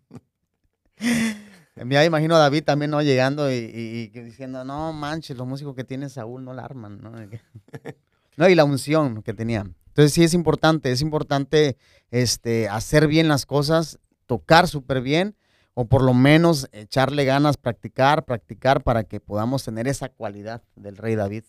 Ya 1.88 2.04
imagino 2.06 2.36
a 2.36 2.40
David 2.40 2.64
también 2.64 2.92
no 2.92 3.02
llegando 3.02 3.52
y, 3.52 3.56
y- 3.56 4.02
y 4.02 4.10
que 4.10 4.24
diciendo, 4.24 4.64
no 4.66 4.92
manches, 4.94 5.38
los 5.38 5.48
músicos 5.48 5.76
que 5.76 5.84
tiene 5.84 6.10
Saúl 6.10 6.44
no 6.44 6.54
la 6.54 6.64
arman, 6.66 7.00
¿no? 7.02 7.12
No, 8.38 8.48
y 8.48 8.56
la 8.56 8.64
unción 8.64 9.22
que 9.22 9.34
tenía. 9.34 9.66
Entonces 9.88 10.14
sí 10.14 10.24
es 10.24 10.34
importante, 10.34 10.92
es 10.92 11.02
importante 11.02 11.76
este, 12.10 12.70
hacer 12.70 13.08
bien 13.08 13.28
las 13.28 13.46
cosas, 13.46 14.00
tocar 14.28 14.68
súper 14.70 15.02
bien, 15.02 15.36
o 15.74 15.86
por 15.88 16.02
lo 16.04 16.14
menos 16.14 16.70
echarle 16.72 17.26
ganas, 17.26 17.58
practicar, 17.58 18.24
practicar 18.24 18.82
para 18.84 19.04
que 19.04 19.20
podamos 19.20 19.64
tener 19.66 19.88
esa 19.90 20.08
cualidad 20.10 20.62
del 20.76 20.96
rey 20.96 21.16
David. 21.16 21.44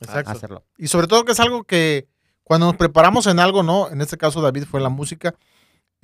Exacto. 0.00 0.30
Hacerlo. 0.30 0.64
Y 0.76 0.88
sobre 0.88 1.06
todo 1.06 1.24
que 1.24 1.32
es 1.32 1.40
algo 1.40 1.62
que 1.64 2.08
cuando 2.42 2.66
nos 2.66 2.76
preparamos 2.76 3.26
en 3.28 3.38
algo, 3.38 3.62
¿no? 3.62 3.88
En 3.88 4.00
este 4.00 4.16
caso 4.16 4.42
David 4.42 4.64
fue 4.64 4.80
la 4.80 4.88
música, 4.88 5.34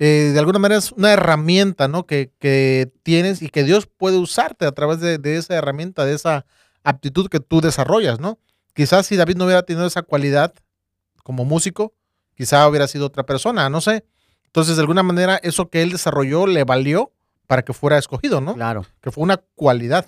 eh, 0.03 0.31
de 0.33 0.39
alguna 0.39 0.57
manera 0.57 0.79
es 0.79 0.91
una 0.93 1.13
herramienta, 1.13 1.87
¿no? 1.87 2.07
Que, 2.07 2.31
que 2.39 2.91
tienes 3.03 3.43
y 3.43 3.49
que 3.49 3.63
Dios 3.63 3.85
puede 3.85 4.17
usarte 4.17 4.65
a 4.65 4.71
través 4.71 4.99
de, 4.99 5.19
de 5.19 5.37
esa 5.37 5.53
herramienta, 5.53 6.05
de 6.05 6.15
esa 6.15 6.47
aptitud 6.83 7.29
que 7.29 7.39
tú 7.39 7.61
desarrollas, 7.61 8.19
¿no? 8.19 8.39
Quizás 8.73 9.05
si 9.05 9.15
David 9.15 9.35
no 9.35 9.45
hubiera 9.45 9.61
tenido 9.61 9.85
esa 9.85 10.01
cualidad 10.01 10.55
como 11.23 11.45
músico, 11.45 11.93
quizá 12.33 12.67
hubiera 12.67 12.87
sido 12.87 13.05
otra 13.05 13.27
persona, 13.27 13.69
no 13.69 13.79
sé. 13.79 14.03
Entonces, 14.47 14.75
de 14.75 14.81
alguna 14.81 15.03
manera, 15.03 15.39
eso 15.43 15.69
que 15.69 15.83
él 15.83 15.91
desarrolló 15.91 16.47
le 16.47 16.63
valió 16.63 17.11
para 17.45 17.61
que 17.61 17.73
fuera 17.73 17.99
escogido, 17.99 18.41
¿no? 18.41 18.55
Claro. 18.55 18.87
Que 19.01 19.11
fue 19.11 19.23
una 19.23 19.37
cualidad. 19.37 20.07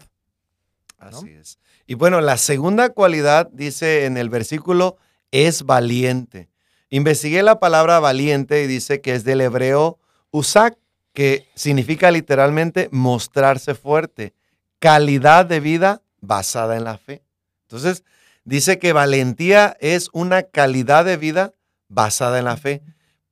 Así 0.97 1.29
es. 1.29 1.59
Y 1.85 1.93
bueno, 1.93 2.19
la 2.19 2.37
segunda 2.37 2.89
cualidad, 2.89 3.47
dice 3.51 4.05
en 4.05 4.17
el 4.17 4.31
versículo, 4.31 4.97
es 5.29 5.61
valiente. 5.61 6.49
Investigué 6.93 7.41
la 7.41 7.59
palabra 7.59 7.99
valiente 7.99 8.63
y 8.63 8.67
dice 8.67 9.01
que 9.01 9.15
es 9.15 9.23
del 9.23 9.41
hebreo 9.41 9.97
usak, 10.29 10.77
que 11.11 11.49
significa 11.55 12.11
literalmente 12.11 12.87
mostrarse 12.91 13.73
fuerte, 13.73 14.35
calidad 14.77 15.47
de 15.47 15.59
vida 15.59 16.03
basada 16.21 16.77
en 16.77 16.83
la 16.83 16.99
fe. 16.99 17.23
Entonces, 17.63 18.03
dice 18.43 18.77
que 18.77 18.93
valentía 18.93 19.75
es 19.79 20.11
una 20.13 20.43
calidad 20.43 21.03
de 21.03 21.17
vida 21.17 21.55
basada 21.87 22.37
en 22.37 22.45
la 22.45 22.57
fe. 22.57 22.83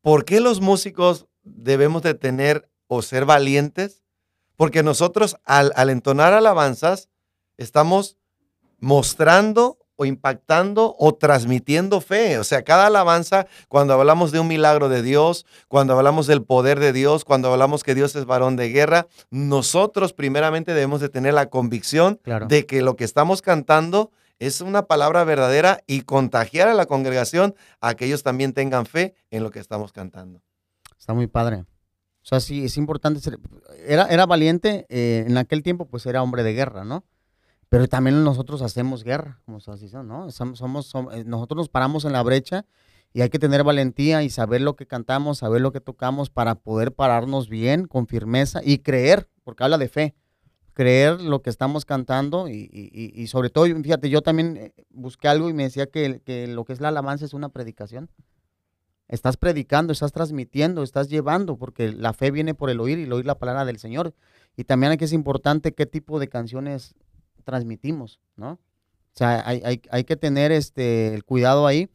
¿Por 0.01 0.25
qué 0.25 0.39
los 0.39 0.59
músicos 0.59 1.27
debemos 1.43 2.01
de 2.01 2.15
tener 2.15 2.67
o 2.87 3.03
ser 3.03 3.25
valientes? 3.25 4.01
Porque 4.55 4.81
nosotros 4.81 5.37
al, 5.45 5.71
al 5.75 5.91
entonar 5.91 6.33
alabanzas 6.33 7.09
estamos 7.57 8.17
mostrando 8.79 9.77
o 9.95 10.05
impactando 10.05 10.95
o 10.97 11.13
transmitiendo 11.13 12.01
fe. 12.01 12.37
O 12.39 12.43
sea, 12.43 12.63
cada 12.63 12.87
alabanza, 12.87 13.47
cuando 13.67 13.93
hablamos 13.93 14.31
de 14.31 14.39
un 14.39 14.47
milagro 14.47 14.89
de 14.89 15.01
Dios, 15.03 15.45
cuando 15.67 15.95
hablamos 15.97 16.27
del 16.27 16.43
poder 16.43 16.79
de 16.79 16.93
Dios, 16.93 17.23
cuando 17.25 17.51
hablamos 17.51 17.83
que 17.83 17.93
Dios 17.95 18.15
es 18.15 18.25
varón 18.25 18.55
de 18.55 18.69
guerra, 18.69 19.07
nosotros 19.29 20.13
primeramente 20.13 20.73
debemos 20.73 21.01
de 21.01 21.09
tener 21.09 21.33
la 21.33 21.49
convicción 21.49 22.19
Claro. 22.23 22.47
de 22.47 22.65
que 22.65 22.81
lo 22.81 22.95
que 22.95 23.03
estamos 23.03 23.41
cantando 23.41 24.11
es 24.39 24.61
una 24.61 24.87
palabra 24.87 25.23
verdadera 25.23 25.81
y 25.85 26.01
contagiar 26.01 26.67
a 26.67 26.73
la 26.73 26.85
congregación 26.87 27.53
a 27.79 27.93
que 27.93 28.05
ellos 28.05 28.23
también 28.23 28.53
tengan 28.53 28.85
fe 28.85 29.13
en 29.29 29.43
lo 29.43 29.51
que 29.51 29.59
estamos 29.59 29.91
cantando. 29.91 30.41
Está 30.97 31.13
muy 31.13 31.27
padre. 31.27 31.57
O 32.23 32.25
sea, 32.25 32.39
sí, 32.39 32.65
es 32.65 32.77
importante 32.77 33.19
ser. 33.19 33.37
Era, 33.85 34.05
era 34.05 34.25
valiente, 34.25 34.85
eh, 34.89 35.25
en 35.27 35.37
aquel 35.37 35.63
tiempo, 35.63 35.85
pues 35.85 36.05
era 36.05 36.21
hombre 36.23 36.43
de 36.43 36.53
guerra, 36.53 36.83
¿no? 36.85 37.03
Pero 37.71 37.87
también 37.87 38.21
nosotros 38.25 38.61
hacemos 38.61 39.05
guerra, 39.05 39.39
como 39.45 39.61
se 39.61 39.71
dice, 39.77 40.03
¿no? 40.03 40.29
Somos, 40.29 40.59
somos- 40.59 40.93
som- 40.93 41.09
eh, 41.13 41.23
nosotros 41.25 41.55
nos 41.55 41.69
paramos 41.69 42.03
en 42.03 42.11
la 42.11 42.21
brecha 42.21 42.65
Y 43.13 43.21
hay 43.21 43.29
que 43.29 43.39
tener 43.39 43.63
valentía 43.63 44.23
y 44.23 44.29
saber 44.29 44.59
lo 44.61 44.75
que 44.75 44.85
cantamos, 44.87 45.37
saber 45.39 45.61
lo 45.61 45.71
que 45.71 45.79
tocamos 45.81 46.29
para 46.29 46.55
poder 46.55 46.93
pararnos 46.93 47.49
bien, 47.49 47.85
con 47.87 48.07
firmeza 48.07 48.61
y 48.63 48.79
creer, 48.79 49.29
porque 49.43 49.63
habla 49.65 49.77
de 49.77 49.87
fe. 49.89 50.15
Creer 50.73 51.21
lo 51.21 51.41
que 51.41 51.49
estamos 51.49 51.83
cantando 51.85 52.47
y, 52.49 52.69
y- 52.71 53.11
y 53.21 53.27
sobre 53.27 53.49
todo, 53.49 53.65
fíjate, 53.83 54.09
yo 54.09 54.21
también 54.21 54.55
eh, 54.57 54.73
busqué 54.89 55.27
algo 55.29 55.49
y 55.49 55.53
me 55.53 55.63
decía 55.63 55.87
que, 55.87 56.21
que 56.25 56.47
lo 56.47 56.63
que 56.65 56.71
es 56.73 56.79
la 56.81 56.87
alabanza 56.89 57.25
es 57.25 57.33
una 57.33 57.49
predicación. 57.49 58.09
Estás 59.09 59.35
predicando, 59.35 59.91
estás 59.91 60.13
transmitiendo, 60.13 60.83
estás 60.83 61.09
llevando, 61.09 61.57
porque 61.57 61.91
la 61.91 62.13
fe 62.13 62.31
viene 62.31 62.53
por 62.53 62.69
el 62.69 62.79
oír 62.79 62.97
y 62.97 63.03
el 63.03 63.11
oír 63.13 63.25
la 63.25 63.37
palabra 63.39 63.65
del 63.65 63.77
Señor. 63.77 64.13
Y 64.55 64.63
también 64.63 64.93
aquí 64.93 65.03
es 65.03 65.11
importante 65.13 65.73
qué 65.73 65.85
tipo 65.85 66.17
de 66.19 66.29
canciones 66.29 66.95
transmitimos, 67.41 68.19
¿no? 68.35 68.51
O 68.53 68.59
sea, 69.13 69.43
hay, 69.45 69.61
hay- 69.65 69.81
hay 69.91 70.03
que 70.03 70.15
tener 70.15 70.51
este, 70.51 71.13
el 71.13 71.23
cuidado 71.23 71.67
ahí. 71.67 71.89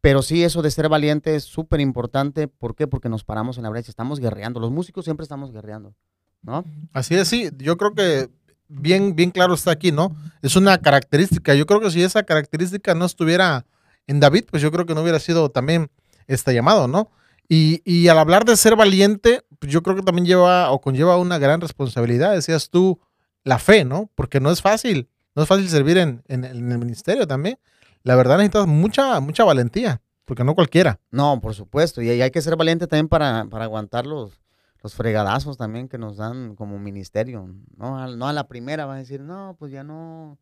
Pero 0.00 0.20
sí, 0.20 0.44
eso 0.44 0.60
de 0.60 0.70
ser 0.70 0.90
valiente 0.90 1.34
es 1.34 1.44
súper 1.44 1.80
importante. 1.80 2.46
¿Por 2.46 2.74
qué? 2.74 2.86
Porque 2.86 3.08
nos 3.08 3.24
paramos 3.24 3.56
en 3.56 3.62
la 3.62 3.70
brecha, 3.70 3.90
estamos 3.90 4.20
guerreando. 4.20 4.60
Los 4.60 4.70
músicos 4.70 5.04
siempre 5.06 5.24
estamos 5.24 5.50
guerreando, 5.50 5.94
¿no? 6.42 6.62
Así 6.92 7.14
es, 7.14 7.26
sí. 7.26 7.48
Yo 7.56 7.78
creo 7.78 7.94
que 7.94 8.28
bien, 8.68 9.16
bien 9.16 9.30
claro 9.30 9.54
está 9.54 9.70
aquí, 9.70 9.92
¿no? 9.92 10.14
Es 10.42 10.56
una 10.56 10.76
característica. 10.76 11.54
Yo 11.54 11.64
creo 11.64 11.80
que 11.80 11.90
si 11.90 12.02
esa 12.02 12.22
característica 12.22 12.94
no 12.94 13.06
estuviera 13.06 13.64
en 14.06 14.20
David, 14.20 14.44
pues 14.50 14.62
yo 14.62 14.70
creo 14.70 14.84
que 14.84 14.94
no 14.94 15.00
hubiera 15.00 15.18
sido 15.20 15.50
también 15.50 15.88
este 16.26 16.52
llamado, 16.52 16.86
¿no? 16.86 17.10
Y, 17.48 17.80
y 17.90 18.08
al 18.08 18.18
hablar 18.18 18.44
de 18.44 18.58
ser 18.58 18.76
valiente, 18.76 19.42
pues 19.58 19.72
yo 19.72 19.82
creo 19.82 19.96
que 19.96 20.02
también 20.02 20.26
lleva 20.26 20.70
o 20.70 20.82
conlleva 20.82 21.16
una 21.16 21.38
gran 21.38 21.62
responsabilidad, 21.62 22.32
decías 22.34 22.68
tú, 22.68 23.00
la 23.44 23.58
fe, 23.58 23.84
¿no? 23.84 24.10
Porque 24.14 24.40
no 24.40 24.50
es 24.50 24.60
fácil, 24.62 25.08
no 25.34 25.42
es 25.42 25.48
fácil 25.48 25.68
servir 25.68 25.98
en, 25.98 26.22
en- 26.28 26.44
en 26.44 26.72
el 26.72 26.78
ministerio 26.78 27.26
también. 27.26 27.58
La 28.02 28.16
verdad 28.16 28.36
necesitas 28.38 28.66
mucha, 28.66 29.20
mucha 29.20 29.44
valentía, 29.44 30.02
porque 30.24 30.44
no 30.44 30.54
cualquiera. 30.54 31.00
No, 31.10 31.40
por 31.40 31.54
supuesto. 31.54 32.02
Y 32.02 32.08
hay 32.10 32.30
que 32.30 32.42
ser 32.42 32.56
valiente 32.56 32.86
también 32.86 33.08
para, 33.08 33.46
para 33.46 33.64
aguantar 33.64 34.06
los, 34.06 34.40
los 34.82 34.94
fregadazos 34.94 35.56
también 35.56 35.88
que 35.88 35.96
nos 35.98 36.16
dan 36.18 36.54
como 36.56 36.78
ministerio. 36.78 37.48
No, 37.76 37.98
Al- 37.98 38.18
no 38.18 38.26
a 38.28 38.32
la 38.32 38.46
primera 38.48 38.84
van 38.86 38.96
a 38.96 39.00
decir, 39.00 39.20
no, 39.20 39.56
pues 39.58 39.72
ya 39.72 39.84
no. 39.84 40.38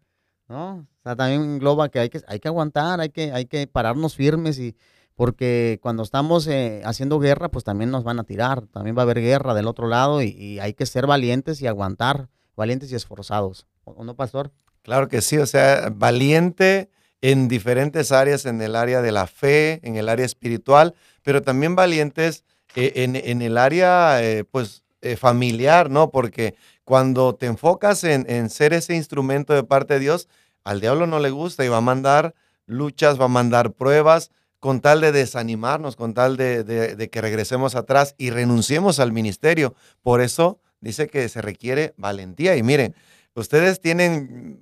No, 0.49 0.75
o 0.79 1.03
sea, 1.03 1.17
también 1.17 1.43
engloba 1.43 1.89
que 1.89 1.99
hay 2.01 2.11
que, 2.11 2.21
hay 2.27 2.39
que 2.41 2.49
aguantar, 2.49 3.01
hay 3.01 3.09
que, 3.11 3.33
hay 3.33 3.47
que 3.47 3.67
pararnos 3.67 4.17
firmes 4.17 4.59
y 4.59 4.77
porque 5.15 5.79
cuando 5.81 6.03
estamos 6.03 6.47
eh, 6.47 6.83
haciendo 6.85 7.19
guerra, 7.21 7.49
pues 7.51 7.65
también 7.65 7.91
nos 7.91 8.03
van 8.05 8.19
a 8.19 8.25
tirar, 8.25 8.67
también 8.67 8.97
va 8.97 9.03
a 9.03 9.05
haber 9.05 9.21
guerra 9.21 9.55
del 9.55 9.67
otro 9.69 9.87
lado 9.89 10.21
y 10.21 10.59
hay 10.59 10.75
que 10.75 10.85
ser 10.85 11.07
valientes 11.07 11.63
y 11.63 11.67
aguantar, 11.69 12.29
valientes 12.57 12.91
y 12.93 12.95
esforzados. 12.95 13.67
¿O 13.85 13.93
o 13.93 14.05
no, 14.05 14.15
pastor? 14.15 14.51
Claro 14.83 15.09
que 15.09 15.23
sí, 15.23 15.39
o 15.39 15.47
sea, 15.47 15.91
valiente 15.95 16.91
en 17.21 17.47
diferentes 17.49 18.11
áreas, 18.11 18.47
en 18.47 18.61
el 18.63 18.75
área 18.75 19.01
de 19.01 19.13
la 19.13 19.27
fe, 19.29 19.81
en 19.85 19.97
el 19.97 20.09
área 20.09 20.27
espiritual, 20.27 20.95
pero 21.23 21.41
también 21.43 21.77
valientes 21.77 22.45
eh, 22.75 22.93
en, 22.97 23.15
en 23.17 23.43
el 23.43 23.59
área, 23.59 24.23
eh, 24.23 24.45
pues, 24.45 24.83
eh, 25.03 25.17
familiar, 25.17 25.89
¿no? 25.91 26.11
Porque 26.11 26.55
cuando 26.85 27.35
te 27.37 27.47
enfocas 27.47 28.03
en, 28.05 28.29
en 28.29 28.51
ser 28.51 28.73
ese 28.73 28.95
instrumento 28.97 29.53
de 29.55 29.63
parte 29.63 29.95
de 29.95 30.01
Dios, 30.01 30.29
al 30.65 30.81
diablo 30.81 31.07
no 31.07 31.21
le 31.21 31.31
gusta 31.31 31.65
y 31.65 31.69
va 31.69 31.77
a 31.79 31.81
mandar 31.81 32.35
luchas, 32.67 33.21
va 33.21 33.27
a 33.27 33.29
mandar 33.29 33.73
pruebas 33.73 34.31
con 34.59 34.81
tal 34.81 35.01
de 35.01 35.11
desanimarnos, 35.13 35.97
con 35.97 36.15
tal 36.15 36.37
de- 36.37 36.63
de 36.65 37.11
que 37.11 37.21
regresemos 37.21 37.75
atrás 37.75 38.15
y 38.17 38.31
renunciemos 38.31 39.01
al 39.01 39.13
ministerio. 39.13 39.75
Por 40.03 40.21
eso 40.21 40.61
dice 40.83 41.07
que 41.09 41.27
se 41.31 41.41
requiere 41.41 41.95
valentía. 41.97 42.57
Y 42.57 42.63
miren, 42.63 42.95
ustedes 43.35 43.81
tienen, 43.81 44.61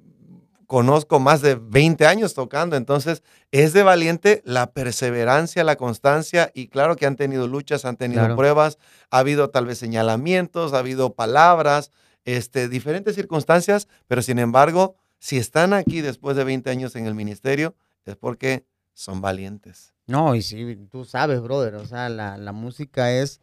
conozco 0.67 1.19
más 1.19 1.41
de 1.43 1.57
20 1.57 2.07
años 2.07 2.35
tocando, 2.35 2.77
entonces 2.77 3.25
es 3.51 3.73
de 3.73 3.83
valiente 3.83 4.43
la 4.45 4.71
perseverancia, 4.73 5.65
la 5.65 5.75
constancia 5.75 6.53
y 6.55 6.69
claro 6.69 6.95
que 6.95 7.07
han 7.07 7.17
tenido 7.17 7.49
luchas, 7.49 7.85
han 7.85 7.97
tenido 7.97 8.21
Claro. 8.21 8.37
pruebas, 8.37 8.79
ha 9.11 9.19
habido 9.19 9.51
tal 9.51 9.67
vez 9.67 9.79
señalamientos, 9.79 10.73
ha 10.73 10.79
habido 10.79 11.15
palabras, 11.15 11.91
este, 12.25 12.69
diferentes 12.69 13.17
circunstancias, 13.17 13.89
pero 14.07 14.23
sin 14.23 14.39
embargo, 14.39 14.95
si 15.19 15.39
están 15.39 15.73
aquí 15.73 16.01
después 16.03 16.37
de 16.37 16.45
20 16.45 16.71
años 16.71 16.95
en 16.95 17.07
el 17.07 17.15
ministerio, 17.15 17.75
es 18.05 18.15
porque 18.17 18.65
son 18.95 19.21
valientes. 19.21 19.93
No, 20.07 20.35
y 20.35 20.43
sí, 20.43 20.77
tú 20.91 21.05
sabes, 21.05 21.41
brother, 21.41 21.75
o 21.77 21.87
sea, 21.87 22.09
la, 22.09 22.37
la 22.37 22.53
música 22.53 23.13
es, 23.13 23.41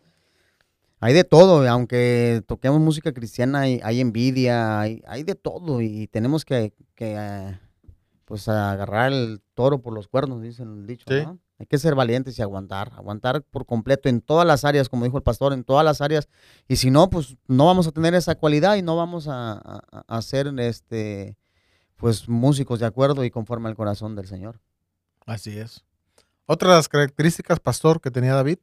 hay 0.99 1.13
de 1.13 1.23
todo, 1.23 1.67
aunque 1.69 2.41
toquemos 2.47 2.79
música 2.79 3.11
cristiana, 3.13 3.61
hay, 3.61 3.79
hay 3.83 4.01
envidia, 4.01 4.79
hay, 4.79 5.03
hay 5.07 5.23
de 5.23 5.35
todo, 5.35 5.81
y 5.81 6.07
tenemos 6.07 6.43
que, 6.45 6.73
que, 6.95 7.15
eh, 7.17 7.59
pues, 8.25 8.47
agarrar 8.47 9.11
el 9.13 9.41
toro 9.53 9.81
por 9.81 9.93
los 9.93 10.07
cuernos, 10.07 10.41
dicen 10.41 10.79
el 10.79 10.87
dicho, 10.87 11.05
Sí. 11.07 11.23
¿no? 11.23 11.39
Hay 11.59 11.65
que 11.65 11.79
ser 11.79 11.95
valientes 11.95 12.37
y 12.37 12.43
aguantar, 12.43 12.91
aguantar 12.95 13.41
por 13.41 13.65
completo 13.65 14.09
en 14.09 14.21
todas 14.21 14.45
las 14.45 14.63
áreas, 14.63 14.89
como 14.89 15.05
dijo 15.05 15.17
el 15.17 15.23
pastor, 15.23 15.53
en 15.53 15.63
todas 15.63 15.83
las 15.83 16.01
áreas, 16.01 16.29
y 16.67 16.75
si 16.75 16.91
no, 16.91 17.09
pues, 17.09 17.35
no 17.47 17.65
vamos 17.65 17.87
a 17.87 17.91
tener 17.91 18.13
esa 18.13 18.35
cualidad 18.35 18.75
y 18.75 18.83
no 18.83 18.95
vamos 18.95 19.27
a, 19.27 19.53
a, 19.53 20.03
a 20.07 20.21
ser, 20.21 20.47
este, 20.59 21.35
pues, 21.95 22.29
músicos 22.29 22.79
de 22.79 22.85
acuerdo 22.85 23.23
y 23.23 23.31
conforme 23.31 23.69
al 23.69 23.75
corazón 23.75 24.15
del 24.15 24.27
Señor. 24.27 24.59
Así 25.25 25.57
es. 25.57 25.83
Otras 26.45 26.87
características, 26.89 27.59
pastor, 27.59 27.99
que 28.01 28.11
tenía 28.11 28.33
David. 28.35 28.59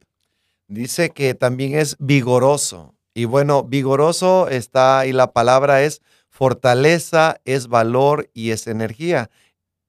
Dice 0.68 1.10
que 1.10 1.34
también 1.34 1.74
es 1.74 1.96
vigoroso. 1.98 2.94
Y 3.14 3.26
bueno, 3.26 3.62
vigoroso 3.62 4.48
está 4.48 5.06
y 5.06 5.12
la 5.12 5.32
palabra 5.32 5.82
es 5.82 6.02
fortaleza, 6.28 7.40
es 7.44 7.68
valor 7.68 8.28
y 8.34 8.50
es 8.50 8.66
energía. 8.66 9.30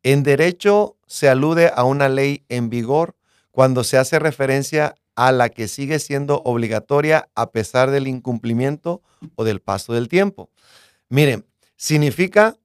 En 0.03 0.21
derecho 0.21 0.97
se 1.07 1.27
alude 1.29 1.71
a 1.73 1.83
una 1.83 2.09
ley 2.09 2.43
en 2.49 2.69
vigor 2.69 3.15
cuando 3.51 3.83
se 3.83 3.97
hace 3.97 4.19
referencia 4.19 4.95
a 5.15 5.31
la 5.31 5.49
que 5.49 5.67
sigue 5.67 5.97
siendo 5.99 6.41
obligatoria 6.43 7.29
a 7.35 7.51
pesar 7.51 7.89
del 7.89 8.07
incumplimiento 8.07 9.01
o 9.35 9.43
del 9.43 9.61
paso 9.61 9.93
del 9.93 10.07
tiempo. 10.07 10.49
Miren, 11.09 11.45
significa 11.77 12.57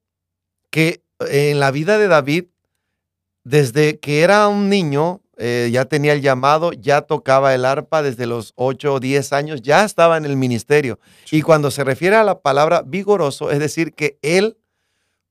que 0.71 1.02
en 1.21 1.61
la 1.61 1.71
vida 1.71 1.97
de 1.97 2.09
David, 2.09 2.47
desde 3.45 3.99
que 3.99 4.23
era 4.23 4.49
un 4.49 4.69
niño, 4.69 5.23
eh, 5.42 5.70
ya 5.73 5.87
tenía 5.87 6.12
el 6.12 6.20
llamado, 6.20 6.73
ya 6.73 7.00
tocaba 7.00 7.54
el 7.54 7.64
arpa 7.64 8.02
desde 8.02 8.26
los 8.26 8.52
8 8.56 8.94
o 8.94 9.00
10 9.00 9.32
años, 9.32 9.62
ya 9.62 9.87
estaba 9.87 10.18
en 10.18 10.26
el 10.26 10.37
ministerio. 10.37 11.00
Y 11.30 11.40
cuando 11.40 11.70
se 11.70 11.82
refiere 11.82 12.16
a 12.16 12.25
la 12.25 12.40
palabra 12.40 12.82
vigoroso, 12.85 13.50
es 13.50 13.59
decir, 13.59 13.94
que 13.94 14.18
él 14.20 14.59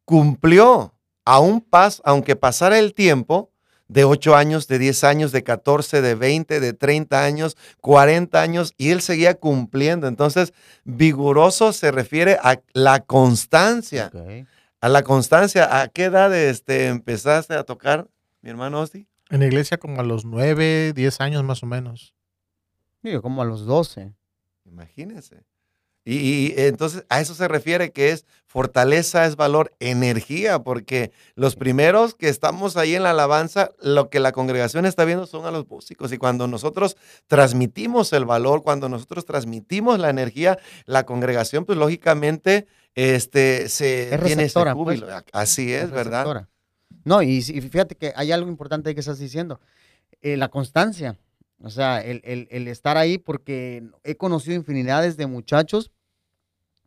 cumplió 0.05 0.95
a 1.25 1.39
un 1.39 1.61
paso, 1.61 2.01
aunque 2.05 2.35
pasara 2.35 2.79
el 2.79 2.95
tiempo, 2.95 3.51
de 3.87 4.03
8 4.03 4.35
años, 4.35 4.67
de 4.67 4.79
10 4.79 5.03
años, 5.03 5.31
de 5.31 5.43
14, 5.43 6.01
de 6.01 6.15
20, 6.15 6.59
de 6.59 6.73
30 6.73 7.23
años, 7.23 7.55
40 7.81 8.41
años, 8.41 8.73
y 8.77 8.89
él 8.89 9.01
seguía 9.01 9.35
cumpliendo. 9.35 10.07
Entonces, 10.07 10.53
vigoroso 10.85 11.71
se 11.71 11.91
refiere 11.91 12.39
a 12.41 12.59
la 12.73 13.01
constancia, 13.01 14.11
a 14.81 14.89
la 14.89 15.03
constancia. 15.03 15.81
¿A 15.81 15.87
qué 15.87 16.05
edad 16.05 16.33
este, 16.35 16.87
empezaste 16.87 17.53
a 17.53 17.63
tocar, 17.63 18.07
mi 18.41 18.49
hermano 18.49 18.79
Osti? 18.81 19.05
En 19.29 19.41
la 19.41 19.45
iglesia 19.45 19.77
como 19.77 20.01
a 20.01 20.03
los 20.03 20.25
9, 20.25 20.93
10 20.93 21.21
años 21.21 21.43
más 21.43 21.61
o 21.63 21.65
menos. 21.65 22.15
Digo, 23.01 23.21
como 23.21 23.41
a 23.41 23.45
los 23.45 23.65
12. 23.65 24.13
Imagínense. 24.65 25.45
Y, 26.05 26.15
y 26.15 26.53
entonces 26.57 27.05
a 27.09 27.21
eso 27.21 27.35
se 27.35 27.47
refiere 27.47 27.91
que 27.91 28.09
es 28.09 28.25
fortaleza, 28.47 29.25
es 29.25 29.35
valor, 29.35 29.75
energía, 29.79 30.59
porque 30.59 31.11
los 31.35 31.55
primeros 31.55 32.15
que 32.15 32.29
estamos 32.29 32.77
ahí 32.77 32.95
en 32.95 33.03
la 33.03 33.11
alabanza, 33.11 33.71
lo 33.79 34.09
que 34.09 34.19
la 34.19 34.31
congregación 34.31 34.87
está 34.87 35.05
viendo 35.05 35.27
son 35.27 35.45
a 35.45 35.51
los 35.51 35.67
músicos. 35.67 36.11
Y 36.11 36.17
cuando 36.17 36.47
nosotros 36.47 36.97
transmitimos 37.27 38.11
el 38.13 38.25
valor, 38.25 38.63
cuando 38.63 38.89
nosotros 38.89 39.25
transmitimos 39.25 39.99
la 39.99 40.09
energía, 40.09 40.57
la 40.85 41.05
congregación, 41.05 41.65
pues 41.65 41.77
lógicamente, 41.77 42.65
este, 42.95 43.69
se 43.69 44.15
Es 44.15 44.23
tiene 44.23 44.45
ese 44.45 44.59
pues. 44.59 44.73
júbilo. 44.73 45.07
Así 45.31 45.73
es, 45.73 45.83
es 45.83 45.91
¿verdad? 45.91 46.47
No, 47.05 47.21
y, 47.21 47.41
fíjate 47.41 47.95
que 47.95 48.13
hay 48.15 48.31
algo 48.31 48.49
importante 48.49 48.93
que 48.93 48.99
estás 48.99 49.19
diciendo. 49.19 49.59
eh, 50.21 50.37
la 50.37 50.49
constancia. 50.49 51.17
O 51.61 51.69
sea, 51.69 52.01
el, 52.01 52.21
el- 52.23 52.67
estar 52.67 52.97
ahí 52.97 53.17
porque 53.17 53.83
he 54.03 54.15
conocido 54.15 54.55
infinidades 54.55 55.17
de 55.17 55.27
muchachos 55.27 55.91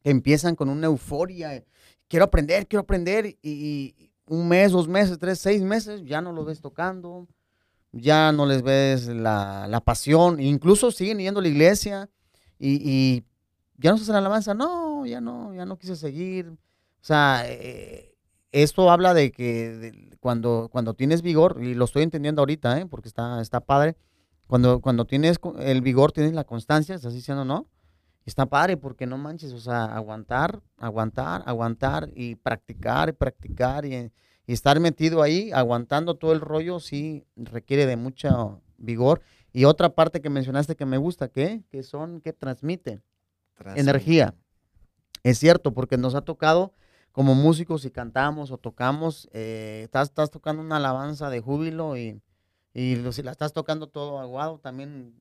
que 0.02 0.10
empiezan 0.10 0.56
con 0.56 0.68
una 0.68 0.86
euforia. 0.86 1.64
Quiero 2.08 2.24
aprender, 2.26 2.66
quiero 2.66 2.82
aprender. 2.82 3.36
Y, 3.42 4.10
un 4.26 4.48
mes, 4.48 4.72
dos 4.72 4.88
meses, 4.88 5.18
tres, 5.18 5.38
seis 5.40 5.62
meses, 5.62 6.02
ya 6.04 6.20
no 6.22 6.32
lo 6.32 6.44
ves 6.44 6.60
tocando. 6.60 7.26
Ya 7.92 8.32
no 8.32 8.46
les 8.46 8.62
ves 8.62 9.06
la, 9.08 9.66
la 9.68 9.80
pasión. 9.80 10.40
Incluso 10.40 10.90
siguen 10.90 11.18
yendo 11.18 11.40
a 11.40 11.42
la 11.42 11.48
iglesia. 11.48 12.10
Y, 12.58 12.80
y 12.90 13.24
ya 13.76 13.90
no 13.90 13.98
se 13.98 14.04
hacen 14.04 14.14
alabanza. 14.16 14.54
No, 14.54 15.04
ya 15.06 15.20
no, 15.20 15.54
ya 15.54 15.66
no 15.66 15.78
quise 15.78 15.96
seguir. 15.96 16.48
O 16.48 17.04
sea, 17.04 17.42
eh, 17.46 18.11
esto 18.52 18.90
habla 18.90 19.14
de 19.14 19.32
que 19.32 19.70
de- 19.70 20.16
cuando, 20.20 20.68
cuando 20.70 20.94
tienes 20.94 21.22
vigor, 21.22 21.58
y 21.62 21.74
lo 21.74 21.84
estoy 21.86 22.02
entendiendo 22.02 22.42
ahorita, 22.42 22.78
¿eh? 22.80 22.86
porque 22.86 23.08
está, 23.08 23.40
está 23.40 23.60
padre, 23.60 23.96
cuando, 24.46 24.80
cuando 24.80 25.06
tienes 25.06 25.38
el 25.60 25.80
vigor, 25.80 26.12
tienes 26.12 26.34
la 26.34 26.44
constancia, 26.44 26.94
estás 26.94 27.14
diciendo 27.14 27.44
no, 27.44 27.66
está 28.26 28.46
padre, 28.46 28.76
porque 28.76 29.06
no 29.06 29.18
manches, 29.18 29.52
o 29.52 29.58
sea, 29.58 29.84
aguantar, 29.86 30.60
aguantar, 30.76 31.42
aguantar 31.46 32.10
y 32.14 32.36
practicar 32.36 33.08
y 33.08 33.12
practicar 33.12 33.84
y, 33.84 34.12
y 34.46 34.52
estar 34.52 34.78
metido 34.78 35.22
ahí, 35.22 35.50
aguantando 35.52 36.16
todo 36.16 36.32
el 36.32 36.40
rollo, 36.40 36.78
sí 36.80 37.24
requiere 37.36 37.86
de 37.86 37.96
mucha 37.96 38.30
vigor. 38.76 39.22
Y 39.52 39.64
otra 39.64 39.94
parte 39.94 40.20
que 40.20 40.30
mencionaste 40.30 40.76
que 40.76 40.86
me 40.86 40.98
gusta, 40.98 41.28
¿qué? 41.28 41.62
Que 41.70 41.82
son, 41.82 42.20
que 42.20 42.32
transmiten 42.32 43.02
energía. 43.76 44.34
Es 45.22 45.38
cierto, 45.38 45.72
porque 45.72 45.96
nos 45.98 46.14
ha 46.14 46.22
tocado 46.22 46.72
como 47.12 47.34
músicos 47.34 47.84
y 47.84 47.90
cantamos 47.90 48.50
o 48.50 48.58
tocamos, 48.58 49.28
eh, 49.32 49.82
estás, 49.84 50.08
estás 50.08 50.30
tocando 50.30 50.62
una 50.62 50.76
alabanza 50.76 51.30
de 51.30 51.40
júbilo 51.40 51.96
y, 51.96 52.20
y 52.74 52.96
si 53.12 53.22
la 53.22 53.30
estás 53.30 53.52
tocando 53.52 53.86
todo 53.86 54.18
aguado, 54.18 54.58
también, 54.58 55.14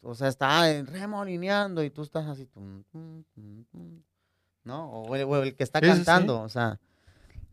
o 0.00 0.14
sea, 0.14 0.28
está 0.28 0.82
remolineando 0.84 1.82
y 1.82 1.90
tú 1.90 2.02
estás 2.02 2.26
así, 2.26 2.48
¿no? 4.64 4.90
O 4.90 5.14
el, 5.16 5.56
que 5.56 5.64
está 5.64 5.80
cantando, 5.80 6.40
o 6.40 6.48
sea, 6.48 6.78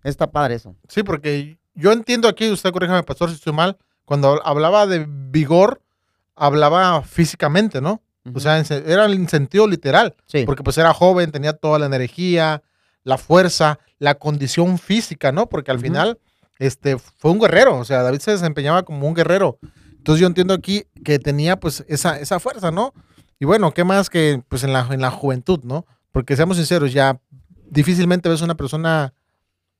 está 0.03 0.31
padre 0.31 0.55
eso. 0.55 0.75
Sí, 0.87 1.01
porque 1.01 1.57
yo 1.73 1.91
entiendo 1.91 2.27
aquí, 2.27 2.49
usted 2.51 2.71
corríjame, 2.71 3.01
pastor, 3.03 3.29
si 3.29 3.35
estoy 3.35 3.53
mal, 3.53 3.77
cuando 4.05 4.39
hablaba 4.45 4.85
de 4.85 5.05
vigor, 5.07 5.81
hablaba 6.35 7.01
físicamente, 7.01 7.81
¿no? 7.81 8.01
O 8.33 8.39
sea, 8.39 8.59
era 8.59 9.05
en 9.05 9.27
sentido 9.27 9.67
literal. 9.67 10.15
Sí. 10.27 10.43
Porque 10.45 10.61
pues 10.61 10.77
era 10.77 10.93
joven, 10.93 11.31
tenía 11.31 11.53
toda 11.53 11.79
la 11.79 11.87
energía, 11.87 12.61
la 13.03 13.17
fuerza, 13.17 13.79
la 13.97 14.15
condición 14.15 14.77
física, 14.77 15.31
¿no? 15.31 15.49
Porque 15.49 15.71
al 15.71 15.79
final 15.79 16.19
este, 16.59 16.97
fue 16.97 17.31
un 17.31 17.39
guerrero, 17.39 17.77
o 17.77 17.85
sea, 17.85 18.03
David 18.03 18.19
se 18.19 18.31
desempeñaba 18.31 18.83
como 18.83 19.07
un 19.07 19.13
guerrero. 19.13 19.59
Entonces 19.97 20.21
yo 20.21 20.27
entiendo 20.27 20.53
aquí 20.53 20.85
que 21.03 21.19
tenía 21.19 21.59
pues 21.59 21.83
esa, 21.87 22.19
esa 22.19 22.39
fuerza, 22.39 22.71
¿no? 22.71 22.93
Y 23.39 23.45
bueno, 23.45 23.73
¿qué 23.73 23.83
más 23.83 24.09
que 24.09 24.41
pues 24.47 24.63
en 24.63 24.73
la, 24.73 24.87
en 24.91 25.01
la 25.01 25.11
juventud, 25.11 25.61
¿no? 25.63 25.85
Porque 26.11 26.35
seamos 26.35 26.57
sinceros, 26.57 26.93
ya 26.93 27.19
difícilmente 27.69 28.29
ves 28.29 28.41
una 28.41 28.55
persona 28.55 29.13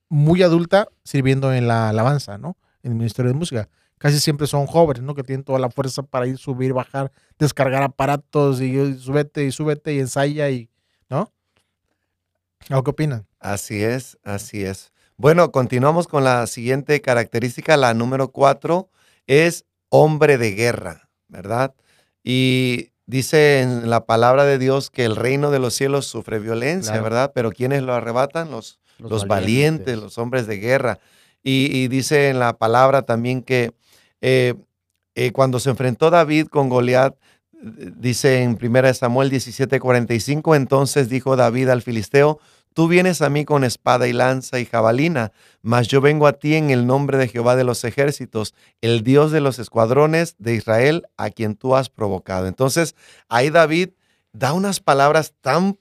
muy 0.10 0.44
adulta 0.44 0.88
sirviendo 1.04 1.54
en 1.54 1.68
la 1.68 1.90
alabanza, 1.90 2.38
¿no? 2.38 2.58
En 2.84 2.92
el 2.92 2.98
Ministerio 2.98 3.32
de 3.32 3.38
Música. 3.38 3.70
Casi 3.98 4.20
siempre 4.20 4.48
son 4.48 4.66
jóvenes, 4.66 5.04
¿no? 5.04 5.14
Que 5.14 5.24
tienen 5.24 5.44
toda 5.44 5.60
la 5.60 5.70
fuerza 5.70 6.04
para 6.04 6.26
ir, 6.26 6.38
subir, 6.38 6.74
bajar, 6.74 7.12
descargar 7.38 7.84
aparatos 7.84 8.62
y, 8.62 8.80
y 8.80 8.98
súbete 8.98 9.44
y 9.44 9.52
súbete 9.52 9.94
y 9.94 10.00
ensaya 10.00 10.50
y, 10.50 10.70
¿no? 11.10 11.34
¿Qué 12.68 12.74
opinan? 12.76 13.26
Así 13.40 13.84
es, 13.84 14.18
así 14.24 14.64
es. 14.64 14.92
Bueno, 15.18 15.52
continuamos 15.52 16.08
con 16.08 16.24
la 16.24 16.48
siguiente 16.48 17.02
característica, 17.02 17.76
la 17.78 17.94
número 17.94 18.32
cuatro, 18.32 18.90
es 19.28 19.66
hombre 19.90 20.38
de 20.38 20.52
guerra, 20.52 21.10
¿verdad? 21.28 21.74
Y 22.24 22.92
dice 23.06 23.62
en 23.62 23.90
la 23.90 24.06
palabra 24.06 24.46
de 24.46 24.58
Dios 24.58 24.90
que 24.90 25.04
el 25.04 25.16
reino 25.16 25.52
de 25.52 25.60
los 25.60 25.74
cielos 25.74 26.06
sufre 26.06 26.40
violencia, 26.40 27.02
¿verdad? 27.02 27.32
Pero 27.34 27.52
¿quiénes 27.52 27.84
lo 27.84 27.94
arrebatan? 27.94 28.52
Los, 28.52 28.80
los, 28.98 29.28
valientes. 29.28 29.98
los 29.98 30.18
hombres 30.18 30.48
de 30.48 30.58
guerra. 30.58 31.00
Y, 31.42 31.88
dice 31.88 32.30
en 32.30 32.40
la 32.40 32.58
palabra 32.58 33.02
también 33.02 33.42
que 33.42 33.72
eh, 34.22 34.54
eh, 35.16 35.32
cuando 35.32 35.60
se 35.60 35.70
enfrentó 35.70 36.10
David 36.10 36.48
con 36.48 36.70
Goliat, 36.70 37.16
dice 37.62 38.44
en 38.44 38.58
1 38.62 38.94
Samuel 38.94 39.30
17:45, 39.30 40.56
entonces 40.56 41.10
dijo 41.10 41.36
David 41.36 41.70
al 41.70 41.82
filisteo, 41.82 42.40
Tú 42.74 42.88
vienes 42.88 43.22
a 43.22 43.30
mí 43.30 43.46
con 43.46 43.64
espada 43.64 44.08
y 44.08 44.14
lanza 44.14 44.60
y 44.60 44.66
jabalina, 44.66 45.32
mas 45.62 45.88
yo 45.88 46.02
vengo 46.02 46.28
a 46.28 46.34
ti 46.34 46.56
en 46.56 46.70
el 46.70 46.86
nombre 46.86 47.18
de 47.18 47.28
Jehová 47.28 47.56
de 47.56 47.64
los 47.64 47.84
ejércitos, 47.84 48.54
el 48.82 49.04
Dios 49.04 49.32
de 49.32 49.42
los 49.42 49.60
escuadrones 49.60 50.36
de 50.38 50.56
Israel, 50.56 51.08
a 51.18 51.32
quien 51.32 51.56
tú 51.56 51.76
has 51.76 51.90
provocado. 51.90 52.48
Entonces, 52.48 52.96
ahí 53.28 53.50
David 53.50 53.90
da 54.34 54.54
unas 54.54 54.80
palabras 54.80 55.34
tan, 55.42 55.78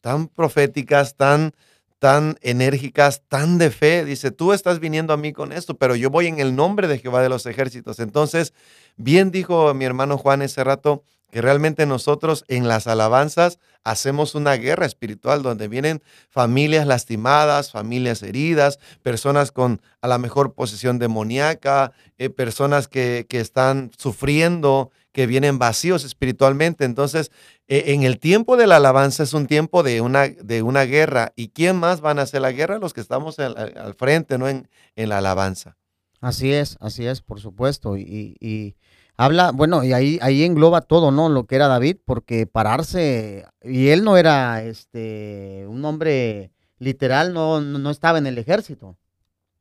tan 0.00 0.28
proféticas, 0.28 1.14
tan, 1.14 1.52
tan 1.98 2.36
enérgicas, 2.40 3.22
tan 3.28 3.58
de 3.58 3.70
fe. 3.70 4.04
Dice, 4.06 4.30
tú 4.30 4.54
estás 4.54 4.80
viniendo 4.80 5.12
a 5.12 5.18
mí 5.18 5.32
con 5.34 5.52
esto, 5.52 5.76
pero 5.76 5.94
yo 5.94 6.08
voy 6.08 6.26
en 6.26 6.40
el 6.40 6.56
nombre 6.56 6.88
de 6.88 6.98
Jehová 6.98 7.22
de 7.22 7.28
los 7.28 7.44
ejércitos. 7.44 8.00
Entonces, 8.00 8.54
bien 8.96 9.30
dijo 9.30 9.72
mi 9.74 9.84
hermano 9.84 10.16
Juan 10.16 10.40
ese 10.40 10.64
rato, 10.64 11.04
que 11.30 11.40
realmente 11.40 11.86
nosotros 11.86 12.44
en 12.48 12.68
las 12.68 12.86
alabanzas 12.86 13.58
hacemos 13.84 14.34
una 14.34 14.54
guerra 14.54 14.86
espiritual 14.86 15.42
donde 15.42 15.68
vienen 15.68 16.02
familias 16.28 16.86
lastimadas, 16.86 17.70
familias 17.70 18.22
heridas, 18.22 18.78
personas 19.02 19.52
con 19.52 19.80
a 20.00 20.08
la 20.08 20.18
mejor 20.18 20.54
posición 20.54 20.98
demoníaca, 20.98 21.92
eh, 22.18 22.30
personas 22.30 22.88
que, 22.88 23.26
están 23.30 23.90
sufriendo, 23.96 24.90
que 25.12 25.26
vienen 25.26 25.58
vacíos 25.58 26.04
espiritualmente. 26.04 26.84
Entonces, 26.84 27.30
eh, 27.68 27.84
en 27.88 28.02
el 28.02 28.18
tiempo 28.18 28.56
de 28.56 28.66
la 28.66 28.76
alabanza 28.76 29.22
es 29.22 29.32
un 29.32 29.46
tiempo 29.46 29.82
de 29.82 30.00
una, 30.00 30.28
de 30.28 30.62
una 30.62 30.82
guerra. 30.82 31.32
¿Y 31.36 31.48
quién 31.48 31.76
más 31.76 32.00
van 32.00 32.18
a 32.18 32.22
hacer 32.22 32.42
la 32.42 32.52
guerra? 32.52 32.78
Los 32.78 32.92
que 32.92 33.00
estamos 33.00 33.38
al, 33.38 33.94
frente, 33.94 34.36
¿no? 34.36 34.48
En, 34.48 34.68
en, 34.96 35.08
la 35.08 35.18
alabanza. 35.18 35.76
Así 36.20 36.52
es, 36.52 36.76
así 36.80 37.06
es, 37.06 37.22
por 37.22 37.40
supuesto. 37.40 37.96
y 37.96 38.76
Habla, 39.20 39.52
bueno, 39.52 39.84
y 39.84 39.92
ahí, 39.92 40.18
ahí 40.22 40.44
engloba 40.44 40.80
todo, 40.80 41.10
¿no? 41.10 41.28
Lo 41.28 41.44
que 41.44 41.54
era 41.54 41.68
David, 41.68 41.98
porque 42.06 42.46
pararse, 42.46 43.44
y 43.62 43.88
él 43.88 44.02
no 44.02 44.16
era 44.16 44.62
este 44.62 45.66
un 45.68 45.84
hombre 45.84 46.52
literal, 46.78 47.34
no, 47.34 47.60
no 47.60 47.90
estaba 47.90 48.16
en 48.16 48.26
el 48.26 48.38
ejército, 48.38 48.96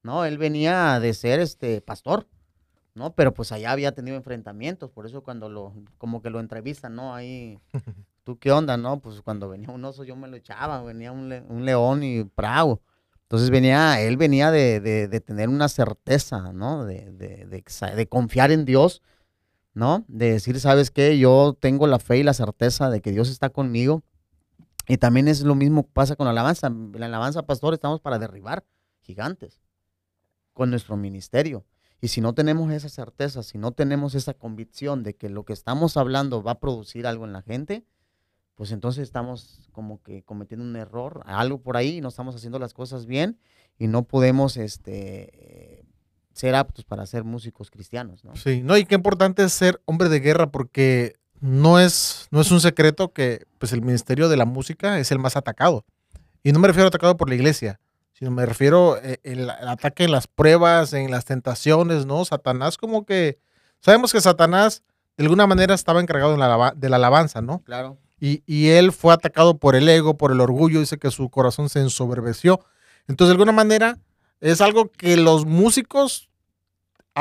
¿no? 0.01 0.23
Él 0.23 0.37
venía 0.37 1.01
de 1.01 1.13
ser 1.13 1.41
este 1.41 1.81
pastor, 1.81 2.25
¿no? 2.95 3.15
Pero 3.15 3.33
pues 3.33 3.51
allá 3.51 3.73
había 3.73 3.91
tenido 3.91 4.15
enfrentamientos, 4.15 4.91
por 4.91 5.05
eso 5.05 5.23
cuando 5.23 5.49
lo, 5.49 5.73
como 5.97 6.21
que 6.21 6.29
lo 6.29 6.39
entrevistan, 6.39 6.95
¿no? 6.95 7.13
Ahí, 7.13 7.59
¿tú 8.23 8.39
qué 8.39 8.53
onda, 8.53 8.77
no? 8.77 9.01
Pues 9.01 9.21
cuando 9.21 9.49
venía 9.49 9.71
un 9.71 9.83
oso 9.83 10.05
yo 10.05 10.15
me 10.15 10.29
lo 10.29 10.37
echaba, 10.37 10.81
venía 10.83 11.11
un, 11.11 11.27
león 11.65 12.03
y 12.03 12.23
bravo. 12.23 12.79
Entonces 13.23 13.49
venía, 13.49 13.99
él 13.99 14.15
venía 14.15 14.51
de, 14.51 14.79
de, 14.79 15.19
tener 15.19 15.49
una 15.49 15.67
certeza, 15.67 16.53
¿no? 16.53 16.85
De, 16.85 17.11
de, 17.11 18.07
confiar 18.07 18.51
en 18.51 18.63
Dios 18.63 19.01
¿no? 19.73 20.05
De 20.07 20.31
decir, 20.31 20.59
¿sabes 20.59 20.91
qué? 20.91 21.17
Yo 21.17 21.57
tengo 21.59 21.87
la 21.87 21.99
fe 21.99 22.17
y 22.17 22.23
la 22.23 22.33
certeza 22.33 22.89
de 22.89 23.01
que 23.01 23.11
Dios 23.11 23.29
está 23.29 23.49
conmigo. 23.49 24.03
Y 24.87 24.97
también 24.97 25.27
es 25.27 25.41
lo 25.41 25.55
mismo 25.55 25.83
que 25.83 25.91
pasa 25.93 26.15
con 26.15 26.25
la 26.25 26.31
alabanza. 26.31 26.71
La 26.93 27.05
alabanza, 27.05 27.43
pastor, 27.43 27.73
estamos 27.73 28.01
para 28.01 28.19
derribar 28.19 28.65
gigantes 29.01 29.61
con 30.53 30.69
nuestro 30.69 30.97
ministerio. 30.97 31.65
Y 32.01 32.07
si 32.07 32.21
no 32.21 32.33
tenemos 32.33 32.71
esa 32.71 32.89
certeza, 32.89 33.43
si 33.43 33.57
no 33.57 33.71
tenemos 33.71 34.15
esa 34.15 34.33
convicción 34.33 35.03
de 35.03 35.15
que 35.15 35.29
lo 35.29 35.43
que 35.43 35.53
estamos 35.53 35.97
hablando 35.97 36.41
va 36.41 36.53
a 36.53 36.59
producir 36.59 37.05
algo 37.05 37.25
en 37.25 37.33
la 37.33 37.41
gente, 37.41 37.85
pues 38.55 38.71
entonces 38.71 39.03
estamos 39.03 39.69
como 39.71 40.01
que 40.01 40.23
cometiendo 40.23 40.65
un 40.65 40.75
error, 40.75 41.23
algo 41.25 41.61
por 41.61 41.77
ahí, 41.77 42.01
no 42.01 42.09
estamos 42.09 42.35
haciendo 42.35 42.59
las 42.59 42.73
cosas 42.73 43.05
bien 43.05 43.39
y 43.77 43.87
no 43.87 44.03
podemos 44.03 44.57
este, 44.57 45.85
ser 46.39 46.55
aptos 46.55 46.85
para 46.85 47.05
ser 47.05 47.25
músicos 47.25 47.69
cristianos, 47.69 48.23
¿no? 48.23 48.33
Sí, 48.37 48.61
no, 48.63 48.77
y 48.77 48.85
qué 48.85 48.95
importante 48.95 49.43
es 49.43 49.51
ser 49.51 49.81
hombre 49.83 50.07
de 50.07 50.21
guerra 50.21 50.49
porque 50.49 51.17
no 51.41 51.81
es, 51.81 52.29
no 52.31 52.39
es 52.39 52.49
un 52.51 52.61
secreto 52.61 53.11
que 53.11 53.45
pues 53.57 53.73
el 53.73 53.81
ministerio 53.81 54.29
de 54.29 54.37
la 54.37 54.45
música 54.45 54.99
es 54.99 55.11
el 55.11 55.19
más 55.19 55.35
atacado. 55.35 55.83
Y 56.41 56.53
no 56.53 56.59
me 56.59 56.69
refiero 56.69 56.85
a 56.85 56.87
atacado 56.87 57.17
por 57.17 57.27
la 57.27 57.35
iglesia, 57.35 57.81
sino 58.13 58.31
me 58.31 58.45
refiero 58.45 58.93
al 58.93 59.01
eh, 59.03 59.19
el, 59.23 59.49
ataque 59.49 60.05
en 60.05 60.13
las 60.13 60.27
pruebas, 60.27 60.93
en 60.93 61.11
las 61.11 61.25
tentaciones, 61.25 62.05
¿no? 62.05 62.23
Satanás 62.23 62.77
como 62.77 63.05
que, 63.05 63.37
sabemos 63.81 64.13
que 64.13 64.21
Satanás 64.21 64.81
de 65.17 65.25
alguna 65.25 65.45
manera 65.45 65.75
estaba 65.75 65.99
encargado 65.99 66.31
de 66.31 66.37
la, 66.37 66.73
de 66.73 66.87
la 66.89 66.95
alabanza, 66.95 67.41
¿no? 67.41 67.63
Claro. 67.63 67.97
Y, 68.21 68.43
y, 68.45 68.69
él 68.69 68.93
fue 68.93 69.13
atacado 69.13 69.57
por 69.57 69.75
el 69.75 69.89
ego, 69.89 70.15
por 70.15 70.31
el 70.31 70.39
orgullo, 70.39 70.79
dice 70.79 70.97
que 70.97 71.11
su 71.11 71.29
corazón 71.29 71.67
se 71.67 71.81
ensoberbeció. 71.81 72.61
Entonces, 73.07 73.29
de 73.29 73.33
alguna 73.33 73.51
manera, 73.51 73.97
es 74.39 74.61
algo 74.61 74.89
que 74.89 75.17
los 75.17 75.45
músicos 75.45 76.28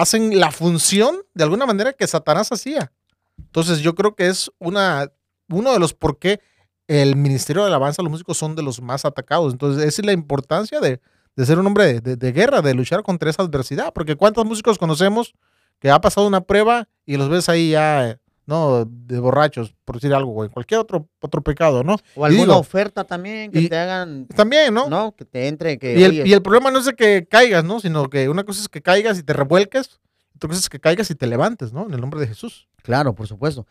hacen 0.00 0.38
la 0.38 0.50
función 0.50 1.16
de 1.34 1.44
alguna 1.44 1.66
manera 1.66 1.92
que 1.92 2.06
Satanás 2.06 2.50
hacía. 2.52 2.92
Entonces 3.36 3.80
yo 3.80 3.94
creo 3.94 4.14
que 4.14 4.28
es 4.28 4.50
una, 4.58 5.10
uno 5.48 5.72
de 5.72 5.78
los 5.78 5.94
por 5.94 6.18
qué 6.18 6.40
el 6.86 7.16
Ministerio 7.16 7.62
de 7.62 7.68
Alabanza, 7.68 8.02
los 8.02 8.10
músicos 8.10 8.38
son 8.38 8.54
de 8.54 8.62
los 8.62 8.80
más 8.80 9.04
atacados. 9.04 9.52
Entonces 9.52 9.84
esa 9.84 10.02
es 10.02 10.06
la 10.06 10.12
importancia 10.12 10.80
de, 10.80 11.00
ser 11.44 11.58
un 11.58 11.66
hombre 11.66 12.00
de, 12.00 12.32
guerra, 12.32 12.62
de 12.62 12.74
luchar 12.74 13.02
contra 13.02 13.28
esa 13.28 13.42
adversidad. 13.42 13.92
Porque 13.92 14.16
¿cuántos 14.16 14.44
músicos 14.44 14.78
conocemos 14.78 15.34
que 15.80 15.90
ha 15.90 16.00
pasado 16.00 16.26
una 16.26 16.40
prueba 16.40 16.88
y 17.04 17.16
los 17.16 17.28
ves 17.28 17.48
ahí 17.48 17.70
ya 17.70 18.18
¿no? 18.48 18.86
De 18.86 19.20
borrachos, 19.20 19.74
por 19.84 19.96
decir 19.96 20.14
algo, 20.14 20.32
güey. 20.32 20.48
Cualquier 20.48 20.80
otro, 20.80 21.06
otro 21.20 21.42
pecado, 21.42 21.84
¿no? 21.84 21.96
O 22.16 22.24
alguna 22.24 22.56
oferta 22.56 23.04
también 23.04 23.52
que 23.52 23.68
te 23.68 23.76
hagan. 23.76 24.26
También, 24.34 24.72
¿no? 24.72 24.88
No, 24.88 25.14
que 25.14 25.26
te 25.26 25.48
entre. 25.48 25.78
Que, 25.78 25.98
y, 25.98 26.02
el, 26.02 26.26
y 26.26 26.32
el 26.32 26.40
problema 26.40 26.70
no 26.70 26.78
es 26.78 26.86
de 26.86 26.94
que 26.94 27.26
caigas, 27.30 27.62
¿no? 27.62 27.78
Sino 27.78 28.08
que 28.08 28.30
una 28.30 28.44
cosa 28.44 28.62
es 28.62 28.68
que 28.70 28.80
caigas 28.80 29.18
y 29.18 29.22
te 29.22 29.34
revuelques, 29.34 30.00
otra 30.34 30.48
cosa 30.48 30.60
es 30.60 30.68
que 30.70 30.80
caigas 30.80 31.10
y 31.10 31.14
te 31.14 31.26
levantes, 31.26 31.74
¿no? 31.74 31.86
En 31.86 31.92
el 31.92 32.00
nombre 32.00 32.20
de 32.20 32.26
Jesús. 32.26 32.68
Claro, 32.82 33.14
por 33.14 33.26
supuesto. 33.26 33.66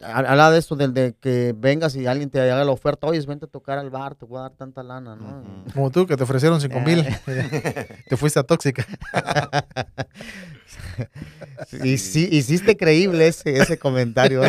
Habla 0.00 0.50
de 0.52 0.58
esto, 0.60 0.76
del 0.76 0.94
de 0.94 1.14
que 1.20 1.52
vengas 1.54 1.94
y 1.96 2.06
alguien 2.06 2.30
te 2.30 2.40
haga 2.40 2.64
la 2.64 2.70
oferta, 2.70 3.08
oye, 3.08 3.20
vente 3.26 3.46
a 3.46 3.48
tocar 3.48 3.78
al 3.78 3.90
bar, 3.90 4.14
te 4.14 4.24
voy 4.24 4.38
a 4.38 4.42
dar 4.42 4.52
tanta 4.52 4.82
lana, 4.82 5.14
¿no? 5.16 5.64
Como 5.74 5.90
tú, 5.90 6.06
que 6.06 6.16
te 6.16 6.22
ofrecieron 6.22 6.58
cinco 6.60 6.80
mil, 6.80 7.04
te 8.08 8.16
fuiste 8.16 8.38
a 8.38 8.44
tóxica. 8.44 8.86
y 11.84 11.98
sí, 11.98 12.28
hiciste 12.30 12.76
creíble 12.76 13.28
ese, 13.28 13.56
ese 13.58 13.78
comentario. 13.78 14.42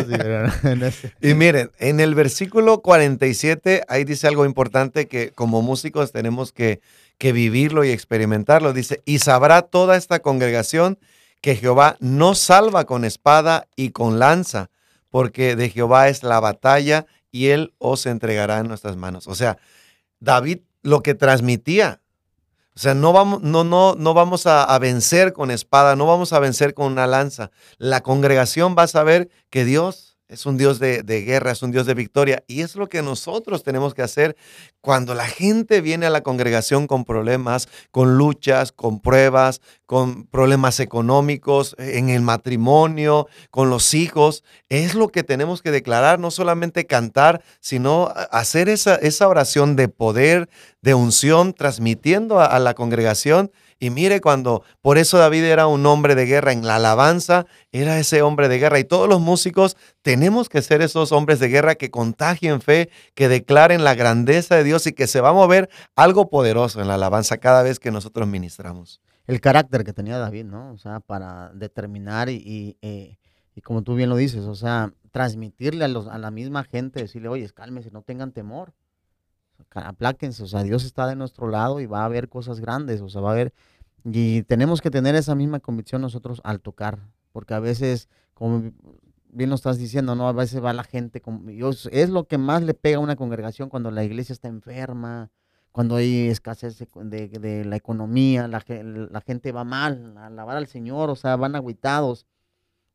y 1.20 1.34
miren, 1.34 1.70
en 1.78 2.00
el 2.00 2.14
versículo 2.14 2.80
47, 2.80 3.82
ahí 3.88 4.04
dice 4.04 4.28
algo 4.28 4.44
importante 4.44 5.08
que 5.08 5.30
como 5.30 5.62
músicos 5.62 6.12
tenemos 6.12 6.52
que, 6.52 6.80
que 7.18 7.32
vivirlo 7.32 7.84
y 7.84 7.90
experimentarlo. 7.90 8.72
Dice, 8.72 9.02
y 9.04 9.18
sabrá 9.18 9.62
toda 9.62 9.96
esta 9.96 10.20
congregación 10.20 10.98
que 11.40 11.56
Jehová 11.56 11.96
no 12.00 12.34
salva 12.34 12.84
con 12.84 13.04
espada 13.04 13.66
y 13.76 13.90
con 13.90 14.18
lanza, 14.18 14.70
porque 15.10 15.56
de 15.56 15.70
Jehová 15.70 16.08
es 16.08 16.22
la 16.22 16.40
batalla 16.40 17.06
y 17.30 17.48
él 17.48 17.74
os 17.78 18.06
entregará 18.06 18.58
en 18.58 18.68
nuestras 18.68 18.96
manos. 18.96 19.26
O 19.26 19.34
sea, 19.34 19.58
David 20.20 20.58
lo 20.82 21.02
que 21.02 21.14
transmitía, 21.14 22.01
o 22.74 22.78
sea, 22.78 22.94
no 22.94 23.12
vamos, 23.12 23.42
no, 23.42 23.64
no, 23.64 23.94
no 23.96 24.14
vamos 24.14 24.46
a, 24.46 24.64
a, 24.64 24.78
vencer 24.78 25.34
con 25.34 25.50
espada, 25.50 25.94
no 25.94 26.06
vamos 26.06 26.32
a 26.32 26.38
vencer 26.38 26.72
con 26.72 26.90
una 26.90 27.06
lanza. 27.06 27.50
La 27.76 28.02
congregación 28.02 28.74
va 28.78 28.84
a 28.84 28.88
saber 28.88 29.28
que 29.50 29.66
Dios 29.66 30.11
es 30.32 30.46
un 30.46 30.56
Dios 30.56 30.78
de, 30.78 31.02
de, 31.02 31.22
guerra, 31.22 31.52
es 31.52 31.62
un 31.62 31.70
Dios 31.70 31.86
de 31.86 31.94
victoria. 31.94 32.42
Y 32.46 32.62
es 32.62 32.74
lo 32.74 32.88
que 32.88 33.02
nosotros 33.02 33.62
tenemos 33.62 33.94
que 33.94 34.02
hacer 34.02 34.36
cuando 34.80 35.14
la 35.14 35.26
gente 35.26 35.80
viene 35.80 36.06
a 36.06 36.10
la 36.10 36.22
congregación 36.22 36.86
con 36.86 37.04
problemas, 37.04 37.68
con 37.90 38.16
luchas, 38.16 38.72
con 38.72 39.00
pruebas, 39.00 39.60
con 39.86 40.24
problemas 40.24 40.80
económicos, 40.80 41.76
en 41.78 42.08
el 42.08 42.22
matrimonio, 42.22 43.28
con 43.50 43.68
los 43.68 43.92
hijos. 43.94 44.42
Es 44.68 44.94
lo 44.94 45.08
que 45.08 45.22
tenemos 45.22 45.60
que 45.60 45.70
declarar, 45.70 46.18
no 46.18 46.30
solamente 46.30 46.86
cantar, 46.86 47.42
sino 47.60 48.10
hacer 48.30 48.68
esa, 48.68 48.96
esa 48.96 49.28
oración 49.28 49.76
de 49.76 49.88
poder, 49.88 50.48
de 50.80 50.94
unción, 50.94 51.52
transmitiendo 51.52 52.40
a, 52.40 52.46
a 52.46 52.58
la 52.58 52.74
congregación 52.74 53.52
y 53.82 53.90
mire 53.90 54.20
cuando, 54.20 54.62
por 54.80 54.96
eso 54.96 55.18
David 55.18 55.42
era 55.42 55.66
un 55.66 55.84
hombre 55.86 56.14
de 56.14 56.24
guerra, 56.24 56.52
en 56.52 56.64
la 56.64 56.76
alabanza 56.76 57.46
era 57.72 57.98
ese 57.98 58.22
hombre 58.22 58.48
de 58.48 58.60
guerra. 58.60 58.78
Y 58.78 58.84
todos 58.84 59.08
los 59.08 59.20
músicos 59.20 59.76
tenemos 60.02 60.48
que 60.48 60.62
ser 60.62 60.82
esos 60.82 61.10
hombres 61.10 61.40
de 61.40 61.48
guerra 61.48 61.74
que 61.74 61.90
contagien 61.90 62.60
fe, 62.60 62.90
que 63.16 63.28
declaren 63.28 63.82
la 63.82 63.96
grandeza 63.96 64.54
de 64.54 64.62
Dios 64.62 64.86
y 64.86 64.92
que 64.92 65.08
se 65.08 65.20
va 65.20 65.30
a 65.30 65.32
mover 65.32 65.68
algo 65.96 66.30
poderoso 66.30 66.80
en 66.80 66.86
la 66.86 66.94
alabanza 66.94 67.38
cada 67.38 67.64
vez 67.64 67.80
que 67.80 67.90
nosotros 67.90 68.28
ministramos. 68.28 69.00
El 69.26 69.40
carácter 69.40 69.82
que 69.82 69.92
tenía 69.92 70.16
David, 70.16 70.44
¿no? 70.44 70.70
O 70.70 70.78
sea, 70.78 71.00
para 71.00 71.50
determinar 71.52 72.28
y, 72.28 72.36
y, 72.36 72.76
eh, 72.82 73.18
como 73.64 73.82
tú 73.82 73.96
bien 73.96 74.10
lo 74.10 74.14
dices, 74.14 74.44
o 74.44 74.54
sea, 74.54 74.92
transmitirle 75.10 75.86
a, 75.86 75.88
los, 75.88 76.06
a 76.06 76.18
la 76.18 76.30
misma 76.30 76.62
gente, 76.62 77.00
decirle, 77.00 77.26
oye, 77.26 77.50
cálmese, 77.50 77.90
no 77.90 78.02
tengan 78.02 78.30
temor 78.30 78.74
apláquense, 79.74 80.42
o 80.42 80.46
sea, 80.46 80.62
Dios 80.62 80.84
está 80.84 81.06
de 81.06 81.16
nuestro 81.16 81.48
lado 81.48 81.80
y 81.80 81.86
va 81.86 82.02
a 82.02 82.04
haber 82.04 82.28
cosas 82.28 82.60
grandes, 82.60 83.00
o 83.00 83.08
sea, 83.08 83.20
va 83.20 83.30
a 83.30 83.32
haber, 83.32 83.52
y 84.04 84.42
tenemos 84.42 84.80
que 84.80 84.90
tener 84.90 85.14
esa 85.14 85.34
misma 85.34 85.60
convicción 85.60 86.02
nosotros 86.02 86.40
al 86.44 86.60
tocar, 86.60 86.98
porque 87.32 87.54
a 87.54 87.60
veces, 87.60 88.08
como 88.34 88.72
bien 89.28 89.50
lo 89.50 89.56
estás 89.56 89.78
diciendo, 89.78 90.14
¿no? 90.14 90.28
A 90.28 90.32
veces 90.32 90.62
va 90.62 90.72
la 90.72 90.84
gente, 90.84 91.20
como, 91.20 91.48
es 91.48 92.10
lo 92.10 92.26
que 92.26 92.38
más 92.38 92.62
le 92.62 92.74
pega 92.74 92.98
a 92.98 93.00
una 93.00 93.16
congregación 93.16 93.68
cuando 93.68 93.90
la 93.90 94.04
iglesia 94.04 94.32
está 94.32 94.48
enferma, 94.48 95.30
cuando 95.70 95.96
hay 95.96 96.28
escasez 96.28 96.84
de, 96.94 97.28
de, 97.28 97.64
la 97.64 97.76
economía, 97.76 98.46
la, 98.48 98.62
la, 98.66 99.20
gente 99.22 99.52
va 99.52 99.64
mal 99.64 100.16
a 100.18 100.26
alabar 100.26 100.56
al 100.56 100.66
Señor, 100.66 101.08
o 101.08 101.16
sea, 101.16 101.36
van 101.36 101.56
agüitados, 101.56 102.26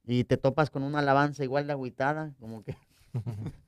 y 0.06 0.26
te 0.26 0.38
topas 0.38 0.70
con 0.70 0.84
una 0.84 1.00
alabanza 1.00 1.43
igual 1.43 1.67
de 1.67 1.74
agüitada, 1.74 2.34
como 2.39 2.63
que... 2.63 2.76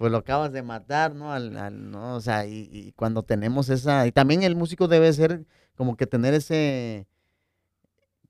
pues 0.00 0.10
lo 0.10 0.16
acabas 0.16 0.50
de 0.50 0.62
matar, 0.62 1.14
¿no? 1.14 1.30
Al, 1.30 1.54
al, 1.58 1.90
¿no? 1.90 2.16
O 2.16 2.20
sea, 2.22 2.46
y, 2.46 2.70
y, 2.72 2.92
cuando 2.92 3.22
tenemos 3.22 3.68
esa, 3.68 4.06
y 4.06 4.12
también 4.12 4.42
el 4.42 4.56
músico 4.56 4.88
debe 4.88 5.12
ser 5.12 5.44
como 5.76 5.96
que 5.96 6.06
tener 6.06 6.34
ese, 6.34 7.06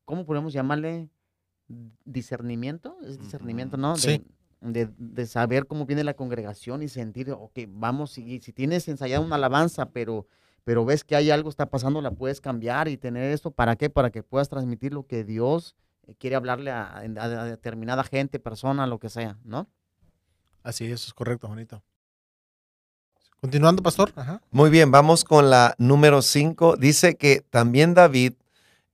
¿cómo 0.04 0.24
podemos 0.24 0.52
llamarle? 0.52 1.08
Discernimiento, 2.04 2.96
es 3.02 3.18
discernimiento, 3.18 3.76
¿no? 3.76 3.96
Sí. 3.96 4.24
de, 4.60 4.90
de 4.98 5.26
saber 5.26 5.66
cómo 5.66 5.86
viene 5.86 6.02
la 6.04 6.14
congregación 6.14 6.82
y 6.82 6.88
sentir, 6.88 7.30
ok, 7.30 7.60
vamos, 7.68 8.10
si, 8.10 8.40
si 8.40 8.52
tienes 8.52 8.88
ensayada 8.88 9.24
una 9.24 9.36
alabanza, 9.36 9.90
pero, 9.90 10.26
pero 10.64 10.84
ves 10.84 11.04
que 11.04 11.14
hay 11.16 11.30
algo 11.30 11.48
está 11.48 11.70
pasando, 11.70 12.00
la 12.02 12.10
puedes 12.10 12.40
cambiar 12.40 12.88
y 12.88 12.96
tener 12.96 13.30
esto, 13.32 13.52
¿para 13.52 13.76
qué? 13.76 13.88
Para 13.88 14.10
que 14.10 14.22
puedas 14.22 14.48
transmitir 14.48 14.92
lo 14.92 15.06
que 15.06 15.22
Dios 15.24 15.76
eh, 16.06 16.14
quiere 16.16 16.34
hablarle 16.36 16.72
a, 16.72 16.82
a, 16.88 17.22
a 17.22 17.44
determinada 17.44 18.02
gente, 18.02 18.40
persona, 18.40 18.86
lo 18.88 18.98
que 18.98 19.08
sea, 19.08 19.38
¿no? 19.44 19.68
Así 20.64 20.86
es, 20.86 21.06
es 21.06 21.14
correcto, 21.14 21.46
Juanito. 21.46 21.82
Continuando, 23.40 23.82
pastor. 23.82 24.12
Ajá. 24.16 24.42
Muy 24.50 24.68
bien, 24.68 24.90
vamos 24.90 25.24
con 25.24 25.48
la 25.48 25.74
número 25.78 26.20
5. 26.20 26.76
Dice 26.76 27.16
que 27.16 27.42
también 27.48 27.94
David 27.94 28.34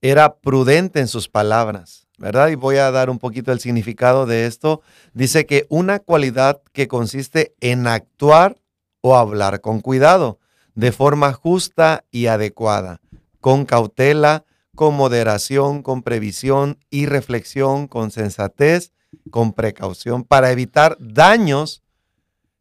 era 0.01 0.37
prudente 0.37 1.01
en 1.01 1.09
sus 1.09 1.27
palabras, 1.27 2.07
¿verdad? 2.17 2.47
Y 2.47 2.55
voy 2.55 2.77
a 2.77 2.89
dar 2.91 3.09
un 3.09 3.19
poquito 3.19 3.51
el 3.51 3.59
significado 3.59 4.25
de 4.25 4.45
esto. 4.45 4.81
Dice 5.13 5.45
que 5.45 5.65
una 5.67 5.99
cualidad 5.99 6.61
que 6.71 6.87
consiste 6.87 7.55
en 7.59 7.87
actuar 7.87 8.55
o 9.01 9.17
hablar 9.17 9.59
con 9.59 9.81
cuidado, 9.81 10.39
de 10.75 10.93
forma 10.93 11.33
justa 11.33 12.05
y 12.09 12.27
adecuada, 12.27 13.01
con 13.41 13.65
cautela, 13.65 14.45
con 14.75 14.95
moderación, 14.95 15.81
con 15.81 16.03
previsión 16.03 16.77
y 16.89 17.05
reflexión, 17.05 17.87
con 17.87 18.11
sensatez, 18.11 18.93
con 19.29 19.51
precaución, 19.53 20.23
para 20.23 20.51
evitar 20.51 20.95
daños 20.99 21.83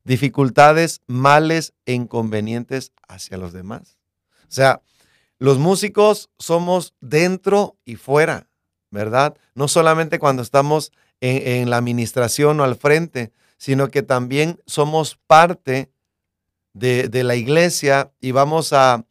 dificultades, 0.06 1.02
males 1.08 1.74
e 1.84 1.92
inconvenientes 1.92 2.92
hacia 3.08 3.36
los 3.36 3.52
demás. 3.52 3.98
O 4.42 4.52
sea, 4.52 4.80
los 5.38 5.58
músicos 5.58 6.30
somos 6.38 6.94
dentro 7.00 7.76
y 7.84 7.96
fuera, 7.96 8.48
¿verdad? 8.90 9.36
No 9.54 9.66
solamente 9.66 10.20
cuando 10.20 10.42
estamos 10.42 10.92
en, 11.20 11.68
la 11.70 11.76
administración 11.76 12.60
o 12.60 12.64
al 12.64 12.76
frente, 12.76 13.32
sino 13.58 13.88
que 13.88 14.02
también 14.02 14.60
somos 14.66 15.18
parte 15.26 15.90
de, 16.72 17.08
de 17.08 17.24
la 17.24 17.34
iglesia 17.34 18.12
y 18.20 18.30
vamos 18.30 18.72
a, 18.72 19.04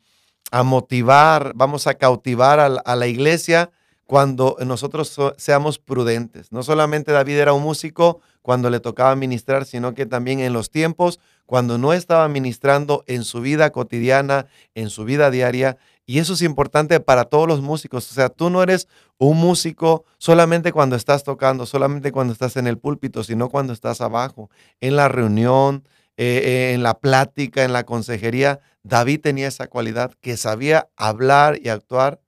a, 0.51 0.63
motivar, 0.63 1.51
vamos 1.55 1.87
a 1.87 1.95
cautivar 1.95 2.59
a, 2.59 2.95
la 2.95 3.07
iglesia 3.07 3.71
cuando 4.05 4.55
nosotros 4.65 5.09
so, 5.09 5.33
seamos 5.37 5.77
prudentes. 5.77 6.53
No 6.53 6.63
solamente 6.63 7.11
David 7.11 7.39
era 7.39 7.53
un 7.53 7.63
músico 7.63 8.21
cuando 8.45 8.69
le 8.69 8.79
tocaba 8.79 9.15
ministrar, 9.15 9.65
sino 9.65 9.95
que 9.95 10.05
también 10.05 10.39
en 10.39 10.53
los 10.53 10.69
tiempos 10.69 11.19
cuando 11.47 11.79
no 11.79 11.93
estaba 11.93 12.27
ministrando 12.27 13.03
en 13.07 13.23
su 13.23 13.41
vida 13.41 13.71
cotidiana, 13.71 14.45
en 14.75 14.91
su 14.91 15.03
vida 15.03 15.31
diaria. 15.31 15.77
Y 16.05 16.19
eso 16.19 16.33
es 16.33 16.43
importante 16.43 16.99
para 16.99 17.23
todos 17.23 17.47
los 17.47 17.61
músicos. 17.61 18.11
O 18.11 18.13
sea, 18.13 18.29
tú 18.29 18.51
no 18.51 18.61
eres 18.61 18.87
un 19.17 19.39
músico 19.39 20.05
solamente 20.19 20.71
cuando 20.71 20.95
estás 20.95 21.23
tocando, 21.23 21.65
solamente 21.65 22.11
cuando 22.11 22.33
estás 22.33 22.55
en 22.55 22.67
el 22.67 22.77
púlpito, 22.77 23.23
sino 23.23 23.49
cuando 23.49 23.73
estás 23.73 23.99
abajo, 23.99 24.51
en 24.79 24.95
la 24.95 25.07
reunión, 25.07 25.83
eh, 26.15 26.73
en 26.75 26.83
la 26.83 26.99
plática, 26.99 27.63
en 27.63 27.73
la 27.73 27.83
consejería. 27.83 28.59
David 28.83 29.21
tenía 29.21 29.47
esa 29.47 29.65
cualidad 29.65 30.13
que 30.21 30.37
sabía 30.37 30.87
hablar 30.97 31.57
y 31.63 31.69
actuar 31.69 32.21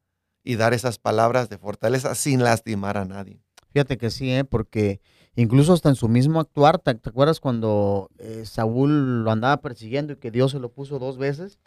y 0.44 0.56
dar 0.56 0.74
esas 0.74 0.98
palabras 0.98 1.48
de 1.48 1.60
fortaleza 1.60 2.16
sin 2.16 2.44
lastimar 2.44 2.98
a 2.98 3.06
nadie. 3.06 3.40
Fíjate 3.72 4.00
que 4.00 4.10
sí, 4.10 4.34
¿eh? 4.34 4.44
porque 4.44 5.00
incluso 5.38 5.72
hasta 5.72 5.90
en 5.90 5.96
su 5.96 6.10
mismo 6.10 6.40
actuar, 6.40 6.80
¿te, 6.80 6.94
te 6.96 7.10
acuerdas 7.10 7.40
cuando 7.40 8.10
eh, 8.18 8.44
Saúl 8.46 9.24
lo 9.24 9.32
andaba 9.32 9.62
persiguiendo 9.62 10.14
y 10.14 10.18
que 10.18 10.32
Dios 10.32 10.52
se 10.52 10.60
lo 10.60 10.70
puso 10.70 11.00
dos 11.00 11.18
veces 11.18 11.60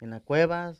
en 0.00 0.10
la 0.10 0.20
cueva? 0.20 0.74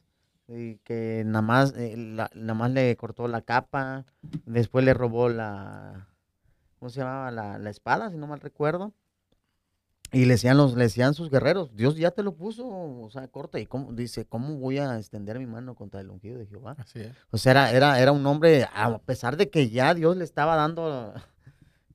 Y 0.49 0.77
que 0.85 1.25
nada 1.27 1.43
más, 1.43 1.75
eh, 1.77 1.97
la, 1.97 2.31
nada 2.35 2.55
más 2.55 2.71
le 2.71 2.95
cortó 2.97 3.27
la 3.27 3.43
capa, 3.43 4.05
después 4.45 4.85
le 4.85 4.95
robó 4.95 5.29
la, 5.29 6.09
¿cómo 6.79 6.89
se 6.91 7.01
llamaba? 7.01 7.31
La, 7.31 7.59
la 7.59 7.71
espada, 7.71 8.11
si 8.11 8.17
no 8.17 8.27
mal 8.27 8.41
recuerdo. 8.41 8.93
Y 10.13 10.25
le 10.27 10.35
decían, 10.35 10.57
los, 10.57 10.77
le 10.77 10.85
decían 10.85 11.15
sus 11.15 11.31
guerreros, 11.31 11.75
Dios 11.75 11.97
ya 11.97 12.13
te 12.13 12.23
lo 12.23 12.37
puso, 12.37 12.65
o 12.69 13.11
sea, 13.11 13.27
corta. 13.27 13.59
Y 13.59 13.67
cómo, 13.67 13.93
dice, 13.93 14.25
¿cómo 14.25 14.57
voy 14.57 14.79
a 14.79 14.97
extender 14.97 15.39
mi 15.39 15.47
mano 15.47 15.75
contra 15.75 16.01
el 16.01 16.11
ungido 16.11 16.39
de 16.39 16.47
Jehová? 16.47 16.77
Así 16.79 17.01
es. 17.01 17.13
O 17.31 17.39
sea, 17.39 17.51
era, 17.51 17.73
era, 17.73 18.01
era 18.01 18.13
un 18.13 18.25
hombre, 18.25 18.69
a 18.73 18.99
pesar 18.99 19.37
de 19.37 19.51
que 19.51 19.69
ya 19.69 19.95
Dios 19.95 20.17
le 20.17 20.23
estaba 20.23 20.55
dando, 20.55 21.13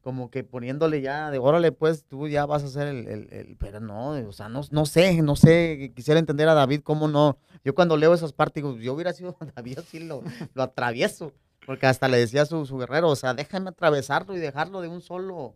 como 0.01 0.29
que 0.29 0.43
poniéndole 0.43 1.01
ya, 1.01 1.31
de 1.31 1.39
órale, 1.39 1.71
pues 1.71 2.05
tú 2.05 2.27
ya 2.27 2.45
vas 2.45 2.75
a 2.75 2.89
el, 2.89 3.07
el, 3.07 3.27
el 3.31 3.55
pero 3.57 3.79
no, 3.79 4.09
o 4.11 4.31
sea, 4.33 4.49
no, 4.49 4.61
no 4.71 4.85
sé, 4.85 5.21
no 5.21 5.35
sé, 5.35 5.93
quisiera 5.95 6.19
entender 6.19 6.49
a 6.49 6.53
David 6.53 6.81
cómo 6.83 7.07
no. 7.07 7.37
Yo 7.63 7.75
cuando 7.75 7.97
leo 7.97 8.13
esas 8.13 8.33
partes, 8.33 8.63
digo, 8.63 8.77
yo 8.77 8.93
hubiera 8.93 9.13
sido 9.13 9.37
David 9.55 9.79
así, 9.79 9.99
lo, 9.99 10.23
lo 10.53 10.63
atravieso, 10.63 11.33
porque 11.65 11.87
hasta 11.87 12.07
le 12.07 12.17
decía 12.17 12.41
a 12.43 12.45
su, 12.45 12.65
su 12.65 12.77
guerrero, 12.77 13.09
o 13.09 13.15
sea, 13.15 13.33
déjame 13.33 13.69
atravesarlo 13.69 14.35
y 14.35 14.39
dejarlo 14.39 14.81
de 14.81 14.87
un 14.87 15.01
solo 15.01 15.55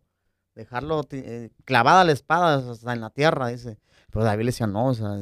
dejarlo 0.55 1.05
eh, 1.11 1.49
clavada 1.65 2.03
la 2.03 2.13
espada 2.13 2.71
hasta 2.71 2.93
en 2.93 3.01
la 3.01 3.09
tierra, 3.09 3.47
dice. 3.47 3.77
Pero 4.11 4.23
David 4.23 4.45
le 4.45 4.51
decía, 4.51 4.67
no, 4.67 4.87
o 4.87 4.93
sea, 4.93 5.17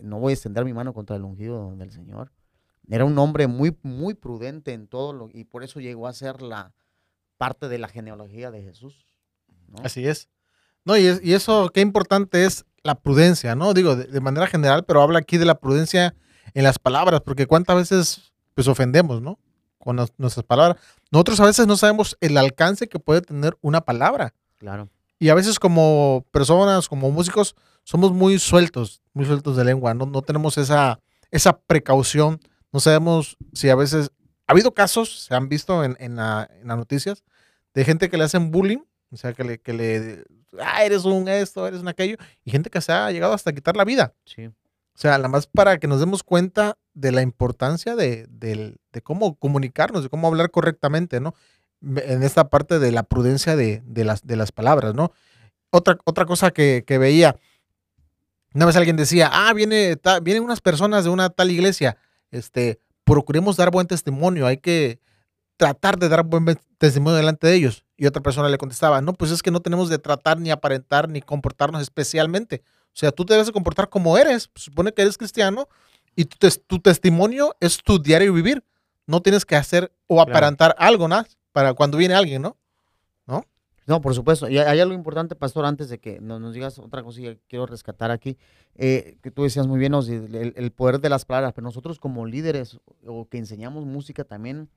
no 0.00 0.18
voy 0.18 0.32
a 0.32 0.34
extender 0.34 0.64
mi 0.64 0.72
mano 0.72 0.92
contra 0.92 1.16
el 1.16 1.22
ungido 1.22 1.74
del 1.76 1.92
Señor. 1.92 2.32
Era 2.88 3.04
un 3.04 3.16
hombre 3.18 3.46
muy, 3.46 3.78
muy 3.82 4.14
prudente 4.14 4.72
en 4.72 4.88
todo 4.88 5.12
lo, 5.12 5.28
y 5.32 5.44
por 5.44 5.62
eso 5.62 5.80
llegó 5.80 6.08
a 6.08 6.12
ser 6.12 6.42
la 6.42 6.74
parte 7.42 7.68
de 7.68 7.76
la 7.78 7.88
genealogía 7.88 8.52
de 8.52 8.62
Jesús. 8.62 9.04
¿no? 9.66 9.78
Así 9.82 10.06
es. 10.06 10.28
No, 10.84 10.96
y, 10.96 11.06
es, 11.06 11.20
y, 11.24 11.32
eso, 11.34 11.70
qué 11.74 11.80
importante 11.80 12.44
es 12.44 12.64
la 12.84 12.94
prudencia, 12.94 13.56
¿no? 13.56 13.74
Digo, 13.74 13.96
de, 13.96 14.04
de, 14.04 14.20
manera 14.20 14.46
general, 14.46 14.84
pero 14.84 15.02
habla 15.02 15.18
aquí 15.18 15.38
de 15.38 15.44
la 15.44 15.58
prudencia 15.58 16.14
en 16.54 16.62
las 16.62 16.78
palabras, 16.78 17.20
porque 17.22 17.48
cuántas 17.48 17.74
veces, 17.74 18.32
pues, 18.54 18.68
ofendemos, 18.68 19.20
¿no? 19.20 19.40
Con 19.78 19.96
nos, 19.96 20.12
nuestras 20.18 20.46
palabras. 20.46 20.80
Nosotros 21.10 21.40
a 21.40 21.46
veces 21.46 21.66
no 21.66 21.76
sabemos 21.76 22.16
el 22.20 22.36
alcance 22.36 22.88
que 22.88 23.00
puede 23.00 23.22
tener 23.22 23.58
una 23.60 23.80
palabra. 23.80 24.34
Claro. 24.58 24.88
Y 25.18 25.28
a 25.30 25.34
veces 25.34 25.58
como 25.58 26.24
personas, 26.30 26.88
como 26.88 27.10
músicos, 27.10 27.56
somos 27.82 28.12
muy 28.12 28.38
sueltos, 28.38 29.02
muy 29.14 29.24
sueltos 29.26 29.56
de 29.56 29.64
lengua, 29.64 29.94
no, 29.94 30.06
no 30.06 30.22
tenemos 30.22 30.58
esa, 30.58 31.00
esa 31.32 31.58
precaución, 31.58 32.40
no 32.72 32.78
sabemos 32.78 33.36
si 33.52 33.68
a 33.68 33.74
veces 33.74 34.12
ha 34.46 34.52
habido 34.52 34.72
casos, 34.74 35.24
se 35.24 35.34
han 35.34 35.48
visto 35.48 35.82
en, 35.82 35.96
en, 35.98 36.14
la- 36.14 36.48
en 36.60 36.68
las 36.68 36.76
noticias, 36.76 37.24
de 37.74 37.84
gente 37.84 38.08
que 38.10 38.16
le 38.16 38.24
hacen 38.24 38.50
bullying, 38.50 38.78
o 39.10 39.16
sea, 39.16 39.32
que 39.32 39.44
le, 39.44 39.58
que 39.58 39.72
le, 39.72 40.24
ah, 40.60 40.84
eres 40.84 41.04
un 41.04 41.28
esto, 41.28 41.66
eres 41.66 41.80
un 41.80 41.88
aquello, 41.88 42.16
y 42.44 42.50
gente 42.50 42.70
que 42.70 42.80
se 42.80 42.92
ha 42.92 43.10
llegado 43.10 43.32
hasta 43.34 43.52
quitar 43.52 43.76
la 43.76 43.84
vida. 43.84 44.14
Sí. 44.24 44.46
O 44.46 44.98
sea, 44.98 45.12
nada 45.12 45.28
más 45.28 45.46
para 45.46 45.78
que 45.78 45.86
nos 45.88 46.00
demos 46.00 46.22
cuenta 46.22 46.76
de 46.94 47.12
la 47.12 47.22
importancia 47.22 47.96
de, 47.96 48.26
del- 48.28 48.76
de 48.92 49.00
cómo 49.00 49.36
comunicarnos, 49.36 50.02
de 50.02 50.08
cómo 50.10 50.28
hablar 50.28 50.50
correctamente, 50.50 51.18
¿no? 51.20 51.34
En 51.80 52.22
esta 52.22 52.48
parte 52.50 52.78
de 52.78 52.92
la 52.92 53.02
prudencia 53.02 53.56
de, 53.56 53.82
de 53.86 54.04
las, 54.04 54.26
de 54.26 54.36
las 54.36 54.52
palabras, 54.52 54.94
¿no? 54.94 55.12
Otra, 55.70 55.96
otra 56.04 56.26
cosa 56.26 56.50
que, 56.50 56.84
que 56.86 56.98
veía, 56.98 57.36
una 58.54 58.66
vez 58.66 58.76
alguien 58.76 58.96
decía, 58.96 59.30
ah, 59.32 59.52
viene, 59.54 59.96
ta- 59.96 60.20
vienen 60.20 60.42
unas 60.44 60.60
personas 60.60 61.04
de 61.04 61.10
una 61.10 61.30
tal 61.30 61.50
iglesia, 61.50 61.96
este, 62.30 62.78
procuremos 63.04 63.56
dar 63.56 63.70
buen 63.70 63.86
testimonio, 63.86 64.46
hay 64.46 64.58
que 64.58 65.00
tratar 65.56 65.98
de 65.98 66.08
dar 66.08 66.24
buen 66.24 66.44
testimonio 66.78 67.16
delante 67.16 67.46
de 67.46 67.54
ellos. 67.54 67.84
Y 67.96 68.06
otra 68.06 68.22
persona 68.22 68.48
le 68.48 68.58
contestaba, 68.58 69.00
no, 69.00 69.12
pues 69.12 69.30
es 69.30 69.42
que 69.42 69.50
no 69.50 69.60
tenemos 69.60 69.88
de 69.88 69.98
tratar 69.98 70.38
ni 70.40 70.50
aparentar 70.50 71.08
ni 71.08 71.20
comportarnos 71.22 71.80
especialmente. 71.82 72.62
O 72.88 72.94
sea, 72.94 73.12
tú 73.12 73.24
te 73.24 73.34
debes 73.34 73.46
de 73.46 73.52
comportar 73.52 73.88
como 73.88 74.18
eres. 74.18 74.50
Supone 74.54 74.92
que 74.92 75.02
eres 75.02 75.16
cristiano 75.16 75.68
y 76.16 76.24
tu, 76.24 76.36
tes- 76.38 76.60
tu 76.66 76.78
testimonio 76.80 77.54
es 77.60 77.78
tu 77.82 78.02
diario 78.02 78.32
vivir. 78.32 78.64
No 79.06 79.20
tienes 79.22 79.44
que 79.44 79.56
hacer 79.56 79.92
o 80.08 80.16
Claro. 80.16 80.30
aparentar 80.30 80.74
algo, 80.78 81.06
¿no? 81.08 81.24
Para 81.52 81.74
cuando 81.74 81.96
viene 81.98 82.14
alguien, 82.14 82.42
¿no? 82.42 82.56
No, 83.84 84.00
por 84.00 84.14
supuesto. 84.14 84.48
Y 84.48 84.58
hay 84.58 84.78
algo 84.78 84.94
importante, 84.94 85.34
pastor, 85.34 85.64
antes 85.64 85.88
de 85.88 85.98
que 85.98 86.20
nos, 86.20 86.40
nos 86.40 86.54
digas 86.54 86.78
otra 86.78 87.02
cosilla 87.02 87.34
que 87.34 87.40
quiero 87.48 87.66
rescatar 87.66 88.12
aquí, 88.12 88.38
eh, 88.76 89.18
que 89.24 89.32
tú 89.32 89.42
decías 89.42 89.66
muy 89.66 89.80
bien, 89.80 89.92
el, 89.92 90.52
el 90.56 90.70
poder 90.70 91.00
de 91.00 91.08
las 91.08 91.24
palabras, 91.24 91.52
pero 91.52 91.64
nosotros 91.64 91.98
como 91.98 92.24
líderes 92.24 92.78
o 93.04 93.28
que 93.28 93.38
enseñamos 93.38 93.84
música 93.84 94.22
también, 94.22 94.70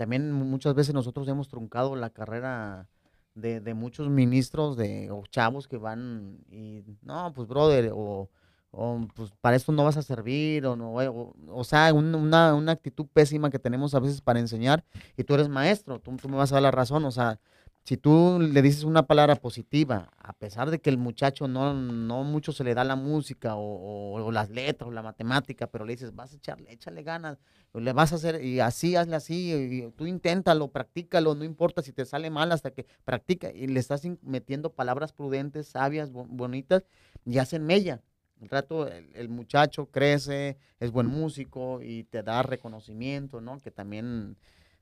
también 0.00 0.32
muchas 0.32 0.72
veces 0.74 0.94
nosotros 0.94 1.28
hemos 1.28 1.48
truncado 1.48 1.94
la 1.94 2.08
carrera 2.08 2.88
de, 3.34 3.60
de 3.60 3.74
muchos 3.74 4.08
ministros 4.08 4.74
de, 4.78 5.10
o 5.10 5.24
chavos 5.26 5.68
que 5.68 5.76
van 5.76 6.38
y, 6.50 6.82
no, 7.02 7.34
pues 7.34 7.46
brother, 7.46 7.92
o, 7.94 8.30
o, 8.70 9.06
pues 9.14 9.30
para 9.42 9.56
esto 9.56 9.72
no 9.72 9.84
vas 9.84 9.98
a 9.98 10.02
servir, 10.02 10.64
o 10.64 10.74
no, 10.74 10.94
o, 10.94 11.34
o 11.48 11.64
sea, 11.64 11.92
un- 11.92 12.14
una, 12.14 12.54
una 12.54 12.72
actitud 12.72 13.04
pésima 13.12 13.50
que 13.50 13.58
tenemos 13.58 13.94
a 13.94 14.00
veces 14.00 14.22
para 14.22 14.40
enseñar, 14.40 14.84
y 15.18 15.24
tú 15.24 15.34
eres 15.34 15.50
maestro, 15.50 15.98
tú, 16.00 16.16
tú 16.16 16.30
me 16.30 16.36
vas 16.38 16.50
a 16.50 16.54
dar 16.54 16.62
la 16.62 16.70
razón, 16.70 17.04
o 17.04 17.10
sea, 17.10 17.38
si 17.84 17.96
tú 17.96 18.38
le 18.40 18.62
dices 18.62 18.84
una 18.84 19.06
palabra 19.06 19.36
positiva, 19.36 20.10
a 20.18 20.32
pesar 20.34 20.70
de 20.70 20.80
que 20.80 20.90
el 20.90 20.98
muchacho 20.98 21.48
no, 21.48 21.74
no 21.74 22.22
mucho 22.24 22.52
se 22.52 22.62
le 22.64 22.74
da 22.74 22.84
la 22.84 22.94
música 22.96 23.54
o, 23.56 24.30
las 24.30 24.50
letras 24.50 24.88
o 24.88 24.92
la 24.92 25.02
matemática, 25.02 25.66
pero 25.66 25.84
le 25.84 25.94
dices, 25.94 26.14
vas 26.14 26.32
a 26.32 26.36
echarle, 26.36 26.72
échale 26.72 27.02
ganas, 27.02 27.38
le 27.74 27.92
vas 27.92 28.12
a 28.12 28.16
hacer, 28.16 28.44
y 28.44 28.60
así, 28.60 28.96
hazle 28.96 29.16
así, 29.16 29.52
y 29.52 29.90
tú 29.92 30.06
inténtalo, 30.06 30.68
practícalo, 30.68 31.34
no 31.34 31.44
importa 31.44 31.82
si 31.82 31.92
te 31.92 32.04
sale 32.04 32.30
mal 32.30 32.52
hasta 32.52 32.70
que 32.70 32.86
practica, 33.04 33.50
y 33.52 33.66
le 33.66 33.80
estás 33.80 34.02
metiendo 34.22 34.72
palabras 34.72 35.12
prudentes, 35.12 35.66
sabias, 35.68 36.12
bo- 36.12 36.26
bonitas, 36.28 36.84
y 37.24 37.38
hacen 37.38 37.64
mella. 37.66 38.02
El 38.40 38.48
rato 38.48 38.88
el, 38.88 39.10
el 39.14 39.28
muchacho 39.28 39.86
crece, 39.90 40.56
es 40.78 40.90
buen 40.90 41.06
músico 41.06 41.82
y 41.82 42.04
te 42.04 42.22
da 42.22 42.42
reconocimiento, 42.42 43.40
¿no? 43.42 43.58
Que 43.58 43.70
también 43.70 44.36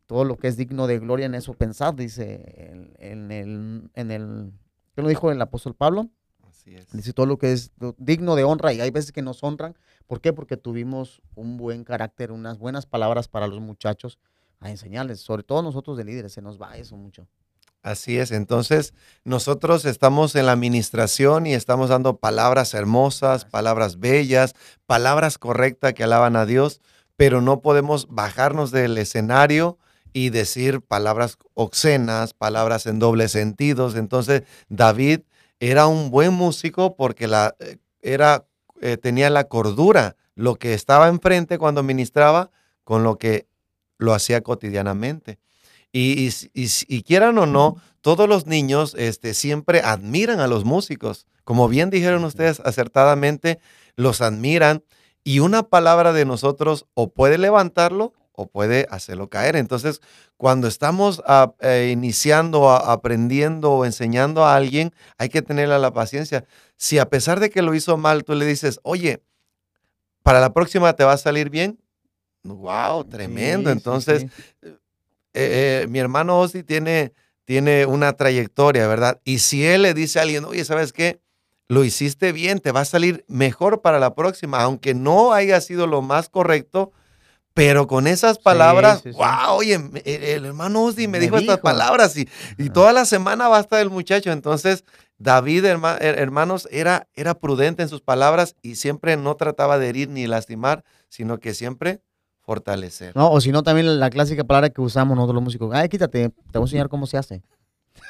todo 0.08 0.24
lo 0.24 0.38
que 0.38 0.48
es 0.48 0.56
digno 0.56 0.86
de 0.86 0.98
gloria 0.98 1.26
en 1.26 1.34
eso 1.34 1.52
pensar, 1.52 1.94
dice 1.94 2.72
en, 2.72 2.94
en 2.98 3.30
el, 3.30 3.90
en 3.92 4.10
el, 4.10 4.52
¿qué 4.96 5.02
lo 5.02 5.08
dijo 5.08 5.30
el 5.30 5.40
apóstol 5.40 5.74
Pablo? 5.74 6.08
Así 6.48 6.74
es. 6.74 6.90
Dice 6.92 7.12
todo 7.12 7.26
lo 7.26 7.36
que 7.36 7.52
es 7.52 7.72
digno 7.98 8.34
de 8.34 8.42
honra 8.42 8.72
y 8.72 8.80
hay 8.80 8.90
veces 8.90 9.12
que 9.12 9.20
nos 9.20 9.44
honran. 9.44 9.76
¿Por 10.06 10.22
qué? 10.22 10.32
Porque 10.32 10.56
tuvimos 10.56 11.20
un 11.34 11.58
buen 11.58 11.84
carácter, 11.84 12.32
unas 12.32 12.58
buenas 12.58 12.86
palabras 12.86 13.28
para 13.28 13.46
los 13.48 13.60
muchachos 13.60 14.18
a 14.60 14.70
enseñarles. 14.70 15.20
Sobre 15.20 15.42
todo 15.42 15.62
nosotros 15.62 15.98
de 15.98 16.04
líderes, 16.04 16.32
se 16.32 16.40
nos 16.40 16.58
va 16.58 16.78
eso 16.78 16.96
mucho. 16.96 17.28
Así 17.82 18.18
es, 18.18 18.32
entonces 18.32 18.94
nosotros 19.24 19.84
estamos 19.84 20.34
en 20.34 20.46
la 20.46 20.52
administración 20.52 21.46
y 21.46 21.52
estamos 21.52 21.90
dando 21.90 22.16
palabras 22.16 22.72
hermosas, 22.72 23.44
palabras 23.44 24.00
bellas, 24.00 24.54
palabras 24.86 25.36
correctas 25.36 25.92
que 25.92 26.02
alaban 26.02 26.34
a 26.34 26.46
Dios, 26.46 26.80
pero 27.16 27.40
no 27.40 27.60
podemos 27.60 28.08
bajarnos 28.08 28.70
del 28.70 28.96
escenario 28.98 29.78
y 30.12 30.30
decir 30.30 30.80
palabras 30.80 31.38
obscenas, 31.54 32.34
palabras 32.34 32.86
en 32.86 32.98
doble 32.98 33.28
sentidos. 33.28 33.94
Entonces 33.94 34.42
David 34.68 35.20
era 35.60 35.86
un 35.86 36.10
buen 36.10 36.32
músico 36.32 36.96
porque 36.96 37.26
la, 37.26 37.54
eh, 37.60 37.78
era, 38.00 38.46
eh, 38.80 38.96
tenía 38.96 39.30
la 39.30 39.44
cordura, 39.44 40.16
lo 40.34 40.54
que 40.56 40.74
estaba 40.74 41.08
enfrente 41.08 41.58
cuando 41.58 41.82
ministraba 41.82 42.50
con 42.84 43.02
lo 43.02 43.18
que 43.18 43.48
lo 43.98 44.14
hacía 44.14 44.40
cotidianamente. 44.40 45.38
Y, 45.90 46.30
y 46.54 47.02
quieran 47.02 47.38
o 47.38 47.46
no, 47.46 47.76
todos 48.00 48.28
los 48.28 48.46
niños 48.46 48.94
este, 48.96 49.34
siempre 49.34 49.80
admiran 49.80 50.38
a 50.40 50.46
los 50.46 50.64
músicos. 50.64 51.26
Como 51.44 51.66
bien 51.68 51.90
dijeron 51.90 52.24
ustedes 52.24 52.60
acertadamente, 52.60 53.58
los 53.96 54.20
admiran 54.20 54.84
y 55.24 55.40
una 55.40 55.64
palabra 55.64 56.12
de 56.12 56.24
nosotros 56.24 56.86
o 56.94 57.10
puede 57.10 57.38
levantarlo 57.38 58.12
o 58.38 58.46
puede 58.46 58.86
hacerlo 58.90 59.28
caer. 59.28 59.56
Entonces, 59.56 60.00
cuando 60.36 60.68
estamos 60.68 61.20
ah, 61.26 61.54
eh, 61.60 61.90
iniciando, 61.92 62.70
a- 62.70 62.92
aprendiendo 62.92 63.72
o 63.72 63.84
enseñando 63.84 64.44
a 64.44 64.54
alguien, 64.54 64.94
hay 65.18 65.28
que 65.28 65.42
tenerle 65.42 65.76
la 65.80 65.92
paciencia. 65.92 66.44
Si 66.76 67.00
a 67.00 67.08
pesar 67.10 67.40
de 67.40 67.50
que 67.50 67.62
lo 67.62 67.74
hizo 67.74 67.96
mal, 67.96 68.22
tú 68.22 68.34
le 68.34 68.46
dices, 68.46 68.78
oye, 68.84 69.22
para 70.22 70.38
la 70.40 70.52
próxima 70.52 70.92
te 70.92 71.02
va 71.02 71.14
a 71.14 71.18
salir 71.18 71.50
bien. 71.50 71.80
Wow, 72.44 73.04
tremendo. 73.04 73.70
Sí, 73.70 73.74
sí, 73.74 73.76
Entonces, 73.76 74.22
sí. 74.22 74.28
eh, 74.62 74.76
eh, 75.82 75.86
mi 75.88 75.98
hermano 75.98 76.38
Ozzy 76.38 76.62
tiene, 76.62 77.12
tiene 77.44 77.86
una 77.86 78.12
trayectoria, 78.12 78.86
¿verdad? 78.86 79.20
Y 79.24 79.40
si 79.40 79.66
él 79.66 79.82
le 79.82 79.94
dice 79.94 80.20
a 80.20 80.22
alguien, 80.22 80.44
oye, 80.44 80.64
¿sabes 80.64 80.92
qué? 80.92 81.20
Lo 81.66 81.82
hiciste 81.82 82.30
bien, 82.30 82.60
te 82.60 82.70
va 82.70 82.80
a 82.82 82.84
salir 82.84 83.24
mejor 83.26 83.82
para 83.82 83.98
la 83.98 84.14
próxima, 84.14 84.62
aunque 84.62 84.94
no 84.94 85.32
haya 85.32 85.60
sido 85.60 85.88
lo 85.88 86.02
más 86.02 86.28
correcto, 86.28 86.92
pero 87.58 87.86
con 87.86 88.06
esas 88.06 88.38
palabras, 88.38 89.00
sí, 89.02 89.12
sí. 89.12 89.18
wow, 89.18 89.56
oye, 89.56 89.74
el, 89.74 90.22
el 90.22 90.44
hermano 90.46 90.84
Ozzy 90.84 91.08
me, 91.08 91.18
Me 91.18 91.20
dijo, 91.20 91.36
estas 91.38 91.58
palabras 91.58 92.16
y, 92.16 92.28
y 92.56 92.70
toda 92.70 92.92
la 92.92 93.04
semana 93.04 93.48
va 93.48 93.58
a 93.58 93.60
estar 93.60 93.80
el 93.80 93.90
muchacho. 93.90 94.30
Entonces, 94.30 94.84
David, 95.18 95.64
herma- 95.64 95.98
her- 95.98 96.18
hermanos, 96.18 96.68
era, 96.70 97.08
era 97.14 97.34
prudente 97.34 97.82
en 97.82 97.88
sus 97.88 98.00
palabras 98.00 98.54
y 98.62 98.76
siempre 98.76 99.16
no 99.16 99.34
trataba 99.34 99.76
de 99.78 99.88
herir 99.88 100.08
ni 100.08 100.26
lastimar, 100.28 100.84
sino 101.08 101.38
que 101.40 101.52
siempre 101.54 102.00
fortalecer. 102.40 103.16
No, 103.16 103.30
o 103.30 103.40
si 103.40 103.50
no, 103.50 103.62
también 103.62 103.98
la 103.98 104.08
clásica 104.10 104.44
palabra 104.44 104.70
que 104.70 104.80
usamos 104.80 105.16
nosotros 105.16 105.34
los 105.34 105.42
músicos. 105.44 105.74
Ay, 105.74 105.88
quítate, 105.88 106.28
te 106.28 106.58
voy 106.58 106.62
a 106.62 106.66
enseñar 106.66 106.88
cómo 106.88 107.06
se 107.06 107.16
hace. 107.18 107.42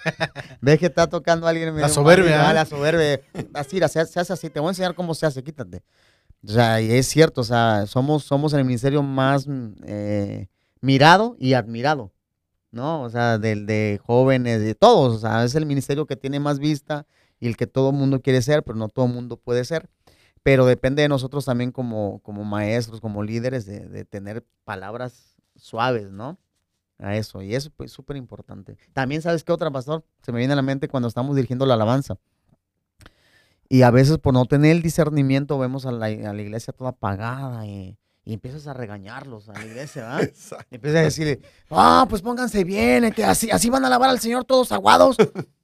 Ves 0.60 0.78
que 0.78 0.86
está 0.86 1.06
tocando 1.08 1.46
alguien. 1.46 1.72
medio 1.74 1.88
soberbia, 1.88 2.42
malito, 2.42 2.46
ah, 2.46 2.50
¿eh? 2.50 2.54
La 2.54 2.64
soberbia. 2.66 3.20
Así, 3.54 3.78
se 3.78 4.20
hace 4.20 4.32
así. 4.32 4.50
Te 4.50 4.60
voy 4.60 4.68
a 4.68 4.70
enseñar 4.70 4.94
cómo 4.94 5.14
se 5.14 5.26
hace, 5.26 5.42
quítate. 5.42 5.82
O 6.44 6.48
sea, 6.48 6.80
y 6.80 6.90
es 6.92 7.06
cierto, 7.06 7.40
o 7.40 7.44
sea, 7.44 7.86
somos, 7.86 8.24
somos 8.24 8.52
el 8.52 8.64
ministerio 8.64 9.02
más 9.02 9.46
mm, 9.46 9.72
eh, 9.84 10.48
mirado 10.80 11.36
y 11.38 11.54
admirado, 11.54 12.12
¿no? 12.70 13.02
O 13.02 13.10
sea, 13.10 13.38
del 13.38 13.66
de 13.66 14.00
jóvenes, 14.04 14.60
de 14.60 14.74
todos. 14.74 15.16
O 15.16 15.18
sea, 15.18 15.44
es 15.44 15.54
el 15.54 15.66
ministerio 15.66 16.06
que 16.06 16.16
tiene 16.16 16.40
más 16.40 16.58
vista 16.58 17.06
y 17.40 17.48
el 17.48 17.56
que 17.56 17.66
todo 17.66 17.92
mundo 17.92 18.20
quiere 18.22 18.42
ser, 18.42 18.62
pero 18.62 18.78
no 18.78 18.88
todo 18.88 19.08
mundo 19.08 19.36
puede 19.36 19.64
ser. 19.64 19.88
Pero 20.42 20.66
depende 20.66 21.02
de 21.02 21.08
nosotros 21.08 21.44
también 21.44 21.72
como, 21.72 22.20
como 22.20 22.44
maestros, 22.44 23.00
como 23.00 23.22
líderes, 23.22 23.66
de, 23.66 24.04
tener 24.04 24.46
palabras 24.64 25.36
suaves, 25.56 26.10
¿no? 26.10 26.38
A 26.98 27.16
eso. 27.16 27.42
Y 27.42 27.54
eso 27.54 27.70
es 27.80 27.92
súper 27.92 28.16
importante. 28.16 28.76
También, 28.92 29.22
¿sabes 29.22 29.44
qué 29.44 29.52
otra, 29.52 29.70
pastor? 29.70 30.04
Se 30.22 30.32
me 30.32 30.38
viene 30.38 30.52
a 30.52 30.56
la 30.56 30.62
mente 30.62 30.88
cuando 30.88 31.08
estamos 31.08 31.36
dirigiendo 31.36 31.66
la 31.66 31.74
alabanza. 31.74 32.18
Y 33.68 33.82
a 33.82 33.90
veces 33.90 34.18
por 34.18 34.34
no 34.34 34.46
tener 34.46 34.72
el 34.72 34.82
discernimiento 34.82 35.58
vemos 35.58 35.84
a 35.86 35.92
la, 35.92 36.06
a 36.06 36.32
la 36.32 36.42
iglesia 36.42 36.72
toda 36.72 36.90
apagada 36.90 37.66
y, 37.66 37.98
y 38.28 38.34
empiezas 38.34 38.66
a 38.66 38.74
regañarlos 38.74 39.48
a 39.48 39.54
la 39.54 39.64
iglesia, 39.64 40.02
¿verdad? 40.02 40.22
Exacto. 40.22 40.66
Y 40.70 40.74
empiezas 40.74 41.00
a 41.00 41.04
decirle, 41.04 41.40
ah, 41.70 42.06
pues 42.10 42.20
pónganse 42.20 42.62
bien, 42.62 43.10
que 43.12 43.24
así, 43.24 43.50
así 43.50 43.70
van 43.70 43.84
a 43.84 43.86
alabar 43.86 44.10
al 44.10 44.20
Señor 44.20 44.44
todos 44.44 44.70
aguados. 44.70 45.16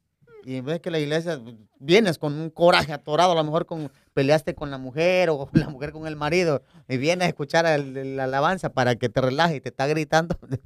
Y 0.46 0.56
en 0.56 0.66
vez 0.66 0.80
que 0.80 0.90
la 0.90 0.98
iglesia, 0.98 1.40
vienes 1.78 2.18
con 2.18 2.34
un 2.34 2.50
coraje 2.50 2.92
atorado, 2.92 3.32
a 3.32 3.34
lo 3.34 3.44
mejor 3.44 3.64
con, 3.64 3.90
peleaste 4.12 4.54
con 4.54 4.70
la 4.70 4.76
mujer 4.76 5.30
o 5.30 5.48
la 5.54 5.70
mujer 5.70 5.90
con 5.90 6.06
el 6.06 6.16
marido, 6.16 6.62
y 6.86 6.98
vienes 6.98 7.24
a 7.24 7.28
escuchar 7.28 7.64
la 7.64 8.24
alabanza 8.24 8.68
para 8.68 8.94
que 8.96 9.08
te 9.08 9.22
relaje 9.22 9.56
y 9.56 9.60
te 9.60 9.70
está 9.70 9.86
gritando. 9.86 10.38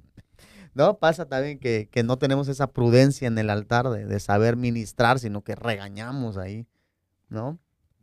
No, 0.75 0.99
pasa 0.99 1.25
también 1.27 1.59
que, 1.59 1.89
que 1.91 2.05
no 2.05 2.19
tenemos 2.19 2.47
esa 2.47 2.69
prudencia 2.69 3.27
en 3.27 3.37
el 3.37 3.51
altar 3.51 3.89
de, 3.89 4.07
de 4.07 4.21
saber 4.21 4.55
ministrar, 4.55 5.19
sino 5.19 5.43
que 5.43 5.57
regañamos 5.57 6.37
ahí, 6.37 6.67
¿no? 7.29 7.59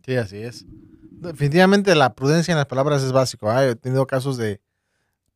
Sí, 0.06 0.16
así 0.16 0.38
es. 0.38 0.66
Definitivamente 1.12 1.96
la 1.96 2.14
prudencia 2.14 2.52
en 2.52 2.58
las 2.58 2.68
palabras 2.68 3.02
es 3.04 3.12
básico. 3.12 3.50
¿ah? 3.50 3.66
He 3.66 3.76
tenido 3.76 4.06
casos 4.06 4.38
de 4.38 4.62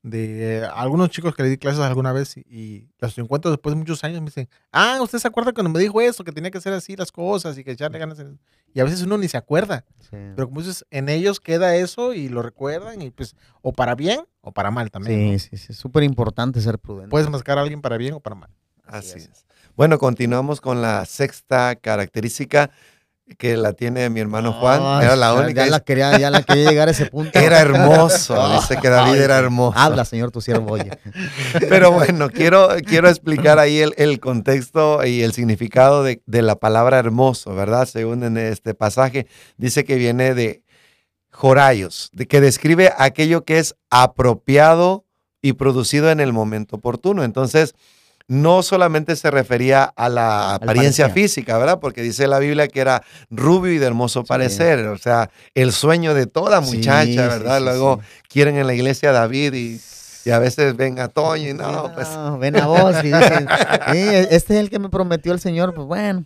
de 0.01 0.59
eh, 0.59 0.65
algunos 0.75 1.09
chicos 1.09 1.35
que 1.35 1.43
le 1.43 1.49
di 1.49 1.57
clases 1.57 1.81
alguna 1.81 2.13
vez 2.13 2.37
y, 2.37 2.39
y 2.49 2.89
los 2.99 3.17
encuentro 3.17 3.51
después 3.51 3.75
de 3.75 3.79
muchos 3.79 4.01
años 4.05 4.21
me 4.21 4.27
dicen, 4.27 4.47
ah, 4.71 4.97
¿usted 5.01 5.19
se 5.19 5.27
acuerda 5.27 5.51
cuando 5.51 5.69
me 5.69 5.77
dijo 5.79 5.99
eso, 5.99 6.23
que 6.23 6.31
tenía 6.31 6.49
que 6.51 6.57
hacer 6.57 6.71
así 6.71 6.95
las 6.95 7.11
cosas 7.11 7.57
y 7.57 7.65
que 7.65 7.71
echarle 7.71 7.99
ganas? 7.99 8.17
en-?" 8.19 8.39
Y 8.73 8.79
a 8.79 8.85
veces 8.85 9.01
uno 9.01 9.17
ni 9.17 9.27
se 9.27 9.35
acuerda, 9.35 9.83
Sí. 9.99 10.15
pero 10.35 10.47
como 10.47 10.61
dices, 10.61 10.85
en 10.89 11.09
ellos 11.09 11.41
queda 11.41 11.75
eso 11.75 12.13
y 12.13 12.29
lo 12.29 12.41
recuerdan 12.41 13.01
y 13.01 13.11
pues, 13.11 13.35
o 13.61 13.73
para 13.73 13.93
bien 13.95 14.21
o 14.39 14.53
para 14.53 14.71
mal 14.71 14.89
también. 14.89 15.33
¿no? 15.33 15.39
Sí, 15.39 15.49
sí, 15.49 15.57
sí. 15.57 15.73
Es 15.73 15.77
súper 15.77 16.03
importante 16.03 16.61
ser 16.61 16.79
prudente. 16.79 17.09
Puedes 17.09 17.29
mascar 17.29 17.57
a 17.57 17.61
alguien 17.61 17.81
para 17.81 17.97
bien 17.97 18.13
o 18.13 18.21
para 18.21 18.35
mal. 18.37 18.49
Así 18.85 19.17
es. 19.17 19.25
es. 19.27 19.45
Bueno, 19.75 19.97
continuamos 19.99 20.61
con 20.61 20.81
la 20.81 21.03
sexta 21.05 21.75
característica 21.75 22.71
que 23.37 23.57
la 23.57 23.73
tiene 23.73 24.09
mi 24.09 24.19
hermano 24.19 24.53
Juan. 24.53 25.03
Era 25.03 25.15
la 25.15 25.33
única. 25.33 25.65
Ya, 25.65 25.71
la 25.71 25.79
quería, 25.79 26.17
ya 26.17 26.29
la 26.29 26.43
quería 26.43 26.69
llegar 26.69 26.87
a 26.87 26.91
ese 26.91 27.05
punto. 27.05 27.37
Era 27.37 27.59
hermoso. 27.59 28.35
Dice 28.59 28.77
que 28.77 28.89
David 28.89 29.13
Ay, 29.13 29.19
era 29.19 29.37
hermoso. 29.37 29.77
Habla, 29.77 30.05
señor, 30.05 30.31
tu 30.31 30.41
siervo 30.41 30.73
oye. 30.73 30.91
Pero 31.69 31.91
bueno, 31.91 32.29
quiero, 32.29 32.69
quiero 32.85 33.09
explicar 33.09 33.59
ahí 33.59 33.79
el, 33.79 33.93
el 33.97 34.19
contexto 34.19 35.05
y 35.05 35.21
el 35.21 35.33
significado 35.33 36.03
de, 36.03 36.21
de 36.25 36.41
la 36.41 36.55
palabra 36.55 36.99
hermoso, 36.99 37.53
¿verdad? 37.53 37.85
Según 37.85 38.23
en 38.23 38.37
este 38.37 38.73
pasaje, 38.73 39.27
dice 39.57 39.83
que 39.83 39.95
viene 39.95 40.33
de 40.33 40.63
jorayos, 41.31 42.09
de 42.13 42.27
que 42.27 42.41
describe 42.41 42.91
aquello 42.97 43.45
que 43.45 43.59
es 43.59 43.75
apropiado 43.89 45.05
y 45.41 45.53
producido 45.53 46.11
en 46.11 46.19
el 46.19 46.33
momento 46.33 46.77
oportuno. 46.77 47.23
Entonces, 47.23 47.73
no 48.29 48.63
solamente 48.63 49.15
se 49.17 49.29
refería 49.31 49.83
a 49.83 50.07
la 50.07 50.53
apariencia 50.55 51.09
física, 51.09 51.57
¿verdad? 51.57 51.79
Porque 51.81 52.01
dice 52.03 52.27
la 52.27 52.39
Biblia 52.39 52.67
que 52.67 52.79
era 52.79 53.03
rubio 53.29 53.73
y 53.73 53.77
de 53.79 53.87
hermoso 53.87 54.21
Sí. 54.21 54.27
parecer, 54.27 54.85
o 54.87 54.97
sea, 54.97 55.29
el 55.55 55.73
sueño 55.73 56.13
de 56.13 56.27
toda 56.27 56.61
muchacha, 56.61 57.03
sí, 57.05 57.17
¿verdad? 57.17 57.57
sí, 57.57 57.63
Luego 57.65 57.99
quieren 58.29 58.55
en 58.57 58.67
la 58.67 58.73
iglesia 58.75 59.09
a 59.09 59.13
David 59.13 59.53
y, 59.55 59.81
y 60.25 60.29
a 60.31 60.37
veces 60.39 60.77
ven 60.77 60.99
a 60.99 61.07
Toño 61.07 61.49
y 61.49 61.53
no, 61.53 61.91
pues 61.95 62.07
No, 62.09 62.37
ven 62.37 62.55
a 62.57 62.67
vos 62.67 62.95
y 63.03 63.07
dicen, 63.11 63.47
"Sí, 63.91 63.97
este 64.29 64.53
es 64.53 64.59
el 64.59 64.69
que 64.69 64.77
me 64.79 64.89
prometió 64.89 65.33
el 65.33 65.39
Señor, 65.39 65.73
pues 65.73 65.87
bueno. 65.87 66.25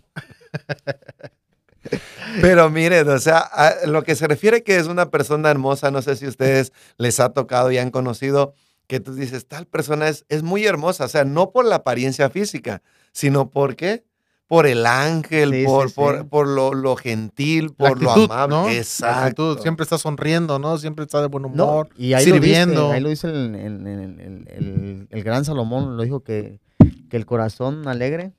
Pero 2.40 2.70
miren, 2.70 3.08
o 3.08 3.18
sea, 3.18 3.38
a 3.38 3.86
lo 3.86 4.02
que 4.02 4.16
se 4.16 4.26
refiere 4.26 4.62
que 4.62 4.76
es 4.76 4.86
una 4.86 5.10
persona 5.10 5.50
hermosa, 5.50 5.90
no 5.90 6.00
sé 6.02 6.16
si 6.16 6.24
a 6.24 6.28
ustedes 6.28 6.72
les 6.96 7.20
ha 7.20 7.30
tocado 7.32 7.70
y 7.70 7.78
han 7.78 7.90
conocido, 7.90 8.54
que 8.86 9.00
tú 9.00 9.14
dices, 9.14 9.46
tal 9.46 9.66
persona 9.66 10.08
es, 10.08 10.24
es 10.28 10.42
muy 10.42 10.64
hermosa, 10.66 11.04
o 11.04 11.08
sea, 11.08 11.24
no 11.24 11.50
por 11.50 11.64
la 11.64 11.76
apariencia 11.76 12.28
física, 12.30 12.82
sino 13.12 13.48
por 13.50 13.76
qué? 13.76 14.04
Por 14.46 14.66
el 14.66 14.84
ángel, 14.84 15.52
Sí, 15.52 15.60
sí, 15.60 15.64
por, 15.66 15.88
sí. 15.88 15.94
por, 15.94 16.28
por 16.28 16.46
lo, 16.46 16.74
lo 16.74 16.96
gentil, 16.96 17.72
por 17.72 18.02
lo 18.02 18.10
amable. 18.12 18.54
¿no? 18.54 18.68
Exacto. 18.68 19.56
siempre 19.58 19.84
está 19.84 19.96
sonriendo, 19.96 20.58
¿no? 20.58 20.76
Siempre 20.76 21.04
está 21.06 21.22
de 21.22 21.28
buen 21.28 21.42
No, 21.42 21.48
humor, 21.48 21.88
y 21.96 22.12
ahí 22.12 22.24
sirviendo. 22.24 22.74
Lo 22.74 22.82
dice, 22.88 22.94
ahí 22.94 23.00
lo 23.00 23.08
dice 23.08 23.26
el, 23.28 23.54
el- 23.54 23.86
el- 23.86 24.20
el- 24.20 24.48
el- 24.48 25.08
el 25.10 25.22
gran 25.24 25.46
Salomón, 25.46 25.96
lo 25.96 26.02
dijo 26.02 26.20
que, 26.22 26.60
que 27.08 27.16
el 27.16 27.24
corazón 27.24 27.88
alegre 27.88 28.32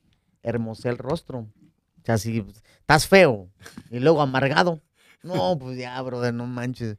hermosea 0.44 0.92
el 0.92 0.98
rostro. 0.98 1.38
O 1.40 2.04
sea, 2.04 2.18
si 2.18 2.46
estás 2.78 3.08
feo 3.08 3.48
y 3.90 3.98
luego 3.98 4.22
amargado, 4.22 4.80
no, 5.24 5.58
pues 5.58 5.76
ya, 5.76 6.00
brother, 6.02 6.32
no 6.32 6.46
manches. 6.46 6.98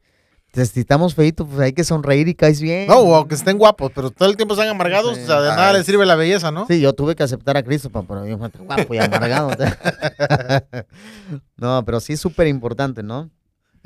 Si 0.52 0.80
estamos 0.80 1.14
feitos, 1.14 1.46
pues 1.46 1.60
hay 1.60 1.72
que 1.72 1.84
sonreír 1.84 2.26
y 2.26 2.34
caes 2.34 2.60
bien. 2.60 2.86
No, 2.88 3.00
o 3.00 3.28
que 3.28 3.34
estén 3.34 3.58
guapos, 3.58 3.92
pero 3.94 4.10
todo 4.10 4.28
el 4.28 4.36
tiempo 4.36 4.54
están 4.54 4.68
amargados, 4.68 5.16
Sí. 5.16 5.22
o 5.24 5.26
sea, 5.26 5.40
de 5.42 5.50
nada 5.50 5.72
les 5.74 5.86
sirve 5.86 6.04
la 6.06 6.16
belleza, 6.16 6.50
¿no? 6.50 6.66
Sí, 6.66 6.80
yo 6.80 6.94
tuve 6.94 7.14
que 7.14 7.22
aceptar 7.22 7.56
a 7.56 7.62
Cristo, 7.62 7.90
pero 7.90 8.26
yo 8.26 8.38
me 8.38 8.48
guapo 8.48 8.94
y 8.94 8.98
amargado. 8.98 9.50
no, 11.56 11.84
pero 11.84 12.00
sí 12.00 12.14
es 12.14 12.20
súper 12.20 12.46
importante, 12.46 13.02
¿no? 13.02 13.30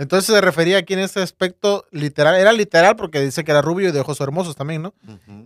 Entonces 0.03 0.35
se 0.35 0.41
refería 0.41 0.79
aquí 0.79 0.95
en 0.95 0.99
este 1.01 1.21
aspecto 1.21 1.87
literal, 1.91 2.35
era 2.35 2.53
literal 2.53 2.97
porque 2.97 3.21
dice 3.21 3.45
que 3.45 3.51
era 3.53 3.63
rubio 3.63 3.89
y 3.89 3.93
de 3.93 4.01
ojos 4.01 4.21
hermosos 4.21 4.57
también, 4.57 4.83
¿no? 4.83 4.95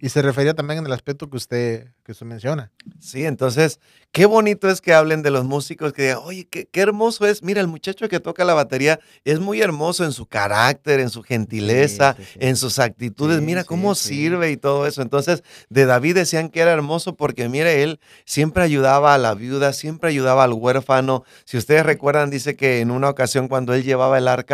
Y 0.01 0.09
se 0.09 0.23
refería 0.23 0.55
también 0.55 0.79
en 0.81 0.87
el 0.87 0.93
aspecto 0.93 1.29
que 1.29 1.37
usted, 1.37 1.89
que 2.05 2.13
usted 2.13 2.25
menciona. 2.27 2.73
Sí, 2.99 3.25
entonces, 3.25 3.81
qué 4.13 4.25
bonito 4.27 4.69
es 4.71 4.81
que 4.81 4.95
hablen 4.95 5.23
de 5.23 5.31
los 5.31 5.45
músicos, 5.45 5.93
que 5.93 6.03
digan, 6.03 6.19
oye, 6.25 6.47
qué, 6.51 6.67
qué 6.71 6.81
hermoso 6.81 7.27
es. 7.27 7.43
Mira, 7.43 7.61
el 7.61 7.67
muchacho 7.69 8.09
que 8.09 8.19
toca 8.19 8.45
la 8.45 8.55
batería 8.55 8.99
es 9.25 9.41
muy 9.41 9.61
hermoso 9.61 10.05
en 10.05 10.13
su 10.13 10.25
carácter, 10.27 11.01
en 11.01 11.11
su 11.11 11.23
gentileza, 11.23 12.15
Sí, 12.17 12.23
sí, 12.25 12.31
sí. 12.33 12.39
en 12.41 12.57
sus 12.57 12.79
actitudes. 12.79 13.41
Mira 13.43 13.65
cómo 13.65 13.95
sirve 13.95 14.51
y 14.51 14.57
todo 14.57 14.87
eso. 14.87 15.03
Entonces, 15.03 15.43
de 15.69 15.85
David 15.85 16.15
decían 16.15 16.49
que 16.49 16.61
era 16.61 16.73
hermoso 16.73 17.15
porque, 17.17 17.49
mire, 17.49 17.83
él 17.83 18.01
siempre 18.25 18.63
ayudaba 18.63 19.13
a 19.15 19.19
la 19.19 19.35
viuda, 19.35 19.73
siempre 19.73 20.09
ayudaba 20.09 20.45
al 20.45 20.53
huérfano. 20.55 21.25
Si 21.45 21.59
ustedes 21.59 21.85
recuerdan, 21.85 22.31
dice 22.31 22.57
que 22.57 22.81
en 22.81 22.91
una 22.91 23.11
ocasión 23.11 23.49
cuando 23.49 23.75
él 23.75 23.83
llevaba 23.83 24.17
el 24.17 24.29
arca, 24.29 24.46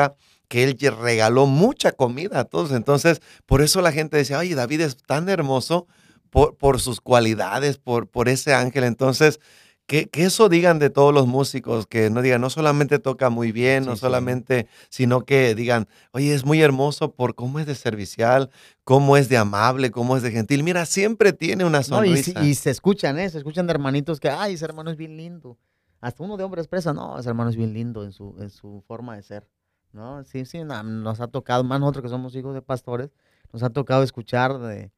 que 0.49 0.65
él 0.65 0.77
regaló 1.01 1.47
mucha 1.47 1.93
comida 1.93 2.41
a 2.41 2.45
todos. 2.45 2.73
Entonces, 2.73 3.21
por 3.47 3.63
eso 3.63 3.81
la 3.81 3.93
gente 3.93 4.17
decía, 4.17 4.39
oye, 4.39 4.55
David 4.55 4.81
es 4.83 4.97
tan 4.97 5.29
hermoso 5.29 5.87
por, 6.31 6.57
por 6.57 6.81
sus 6.81 7.01
cualidades, 7.01 7.79
por, 7.79 8.09
por 8.09 8.29
ese 8.29 8.53
ángel. 8.55 8.85
Entonces, 8.85 9.41
que, 9.87 10.09
que 10.09 10.25
eso 10.25 10.49
digan 10.49 10.79
de 10.79 10.91
todos 10.91 11.13
los 11.13 11.27
músicos, 11.27 11.87
que 11.87 12.09
no 12.09 12.23
digan, 12.23 12.41
no 12.41 12.51
solamente 12.51 12.99
toca 12.99 13.31
muy 13.31 13.51
bien, 13.53 13.85
no 13.85 13.97
sí. 13.97 14.01
solamente, 14.01 14.67
sino 14.91 15.23
que 15.23 15.55
digan, 15.55 15.89
oye, 16.13 16.33
es 16.35 16.45
muy 16.45 16.63
hermoso 16.63 17.13
por 17.15 17.35
cómo 17.35 17.59
es 17.59 17.67
de 17.67 17.75
servicial, 17.75 18.51
cómo 18.85 19.17
es 19.17 19.29
de 19.29 19.37
amable, 19.39 19.91
cómo 19.91 20.17
es 20.17 20.23
de 20.23 20.31
gentil. 20.31 20.63
Mira, 20.63 20.87
siempre 20.87 21.33
tiene 21.33 21.65
una 21.65 21.83
No, 21.89 22.05
y, 22.05 22.17
si- 22.23 22.33
sonrisa. 22.33 22.45
y 22.45 22.55
se 22.55 22.71
escuchan, 22.71 23.19
¿eh? 23.19 23.29
Se 23.29 23.39
escuchan 23.39 23.67
de 23.67 23.73
hermanitos 23.73 24.21
que, 24.21 24.31
ay, 24.31 24.55
ese 24.55 24.65
hermano 24.65 24.91
es 24.91 24.97
bien 24.97 25.17
lindo. 25.17 25.59
Hasta 26.01 26.23
uno 26.23 26.37
de 26.37 26.45
hombre 26.45 26.61
expresa, 26.63 26.93
no, 26.93 27.19
ese 27.19 27.29
hermano 27.29 27.51
es 27.51 27.57
bien 27.57 27.73
lindo 27.75 28.05
en 28.05 28.13
su, 28.13 28.35
en 28.39 28.51
su 28.51 28.83
forma 28.87 29.17
de 29.17 29.23
ser. 29.23 29.49
¿No? 29.93 30.25
Sí, 30.25 30.45
sí, 30.45 30.63
nos 30.65 31.21
ha 31.21 31.29
tocado, 31.29 31.65
más 31.65 31.81
nosotros 31.81 32.03
que 32.05 32.09
somos 32.09 32.35
hijos 32.35 32.55
de 32.55 32.63
pastores, 32.63 33.11
nos 33.53 33.63
ha 33.63 33.71
tocado 33.71 34.03
escuchar 34.03 34.59
de, 34.59 34.75
de 34.77 34.91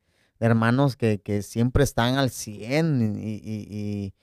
hermanos 0.47 0.97
que, 0.97 1.19
que 1.21 1.43
siempre 1.43 1.83
están 1.85 2.17
al 2.17 2.31
100 2.31 3.19
y, 3.21 3.35
y- 3.35 3.67
y- 3.69 4.15